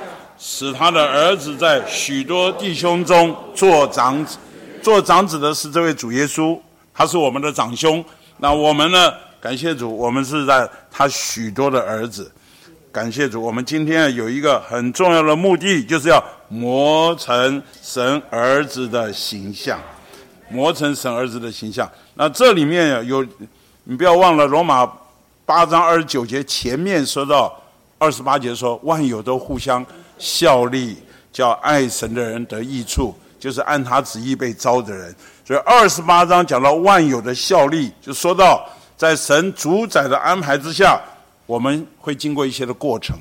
[0.44, 4.36] 使他的儿子在许多弟兄中做长子，
[4.82, 6.58] 做长子的是这位主耶稣，
[6.92, 8.04] 他是我们的长兄。
[8.38, 9.14] 那我们呢？
[9.40, 12.28] 感谢主，我们是在他许多的儿子。
[12.92, 19.80] 感谢主，我们今天有一个很重要的目的，就是要磨成神儿子的形象，
[20.50, 21.90] 磨成神儿子的形象。
[22.14, 23.26] 那这里面有，
[23.84, 24.86] 你不要忘了罗马
[25.46, 27.58] 八章二十九节前面说到
[27.96, 29.84] 二十八节说万有都互相。
[30.18, 30.96] 效力
[31.32, 35.12] 叫爱神的人得益处，就是按他旨意被招的人。
[35.44, 38.64] 所以二十八章讲到万有的效力，就说到
[38.96, 41.00] 在神主宰的安排之下，
[41.46, 43.16] 我们会经过一些的过程。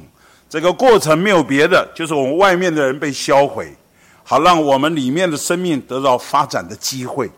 [0.50, 3.74] 这个过程没有别的，就是我们外面的人被销毁，
[4.24, 7.30] 好让我们里面的生命得到发展的机会。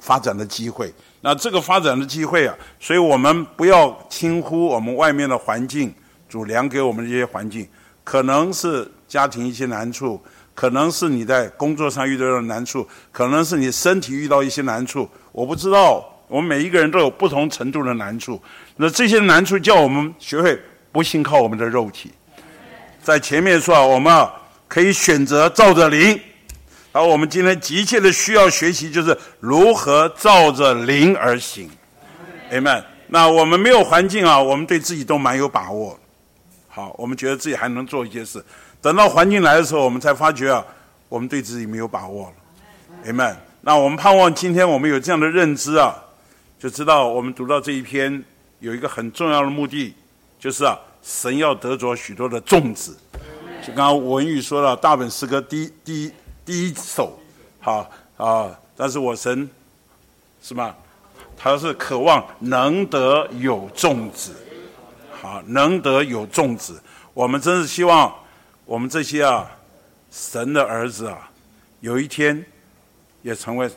[0.00, 5.92] 发展的机会，那这个发展的机会啊，所以我们不要轻忽我们外面的环境，
[6.28, 7.66] 主粮给我们这些环境。
[8.04, 10.18] 可能是家庭一些难处，
[10.54, 15.06] 可能是你在工作上遇到的难处，可能是你身体遇到一些难处。
[15.32, 18.40] 我不知道，我们每一个人都有不同程度的难处。
[18.76, 20.60] 那这些难处叫我们学会
[20.92, 22.12] 不信靠我们的肉体。
[23.02, 24.30] 在前面说啊，我们啊
[24.68, 26.20] 可以选择照着灵，
[26.92, 31.70] 而我们今天急切的需要学习就是如何照着灵而行。
[32.52, 32.84] Amen。
[33.06, 35.98] 那我们没有环境啊，我们对自己都蛮有把握。
[36.68, 38.44] 好，我们觉得自己还能做一些事，
[38.82, 40.62] 等到环境来的时候，我们才发觉啊，
[41.08, 43.10] 我们对自己没有把握了。
[43.10, 43.34] Amen。
[43.62, 45.96] 那我们盼望今天我们有这样的认知啊，
[46.58, 48.24] 就知道我们读到这一篇
[48.58, 49.94] 有一个很重要的目的，
[50.40, 52.98] 就是啊，神要得着许多的种子。
[53.62, 56.12] 就刚刚文宇说了，大本诗歌第一第一
[56.44, 57.16] 第一首，
[57.60, 59.48] 好啊，但是我神
[60.42, 60.74] 是吗？
[61.36, 64.34] 他是渴望能得有种子。
[65.12, 66.80] 好，能得有种子，
[67.14, 68.12] 我们真是希望
[68.64, 69.48] 我们这些啊，
[70.10, 71.30] 神的儿子啊，
[71.80, 72.44] 有一天
[73.22, 73.70] 也成为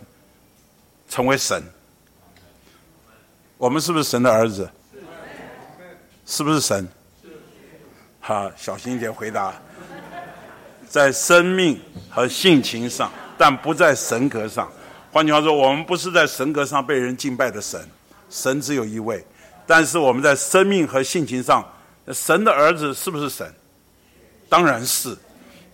[1.08, 1.64] 成为神。
[3.62, 4.68] 我们是不是神的儿子？
[6.26, 6.88] 是不是神？
[8.20, 9.54] 好，小心一点回答。
[10.90, 11.80] 在生命
[12.10, 14.68] 和性情上，但不在神格上。
[15.12, 17.80] 换句话说，我们不是在神格上被人敬拜的神，
[18.32, 19.24] 神只有一位。
[19.68, 21.64] 但是我们在生命和性情上，
[22.08, 23.48] 神的儿子是不是神？
[24.50, 25.16] 当然是，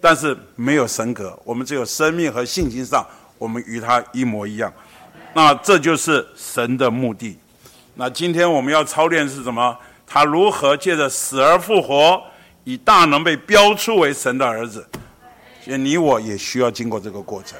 [0.02, 1.40] 但是没有神格。
[1.46, 3.08] 我们只有生命和性情上，
[3.38, 4.74] 我们与他一模一样。
[5.34, 7.40] 那这就是神的目的。
[8.00, 9.76] 那今天我们要操练是什么？
[10.06, 12.22] 他如何借着死而复活，
[12.64, 14.88] 以大能被标出为神的儿子？
[15.66, 17.58] 你我也需要经过这个过程。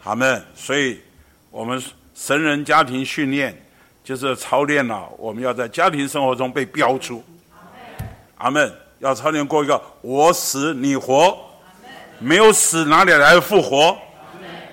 [0.00, 1.00] 好们，所以
[1.50, 1.82] 我们
[2.14, 3.64] 神人家庭训练。
[4.04, 7.22] 就是操练了，我们要在家庭生活中被标出。
[8.36, 8.72] 阿门。
[9.00, 11.36] 要操练过一个我死你活，
[12.18, 13.96] 没有死哪里来复活？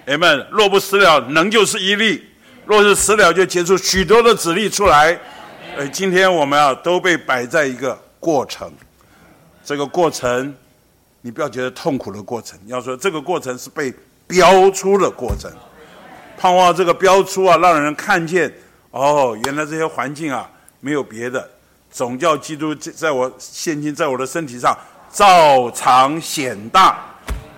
[0.06, 0.48] 阿门。
[0.50, 2.18] 若不死了，能就是一粒；
[2.66, 5.18] 若是死了，就结出许多的子粒出来。
[5.78, 8.72] 呃，今天我们啊都被摆在一个过程，
[9.64, 10.54] 这个过程
[11.22, 13.94] 你不要觉得痛苦的过程，要说这个过程是被
[14.26, 15.52] 标出的过程。
[16.38, 18.52] 盼望这个标出啊，让人看见。
[18.92, 21.50] 哦，原来这些环境啊，没有别的，
[21.92, 24.78] 总叫基督在我现今在我的身体上
[25.12, 26.98] 照常显大，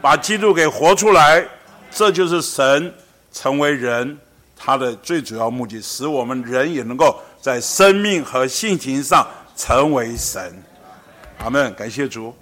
[0.01, 1.47] 把基督给活出来，
[1.91, 2.91] 这就是神
[3.31, 4.17] 成为人
[4.57, 9.25] 他的最主要目的，使我们人也能够在生命和性情上
[9.55, 10.53] 成为神。
[11.39, 12.35] 阿门，感谢主。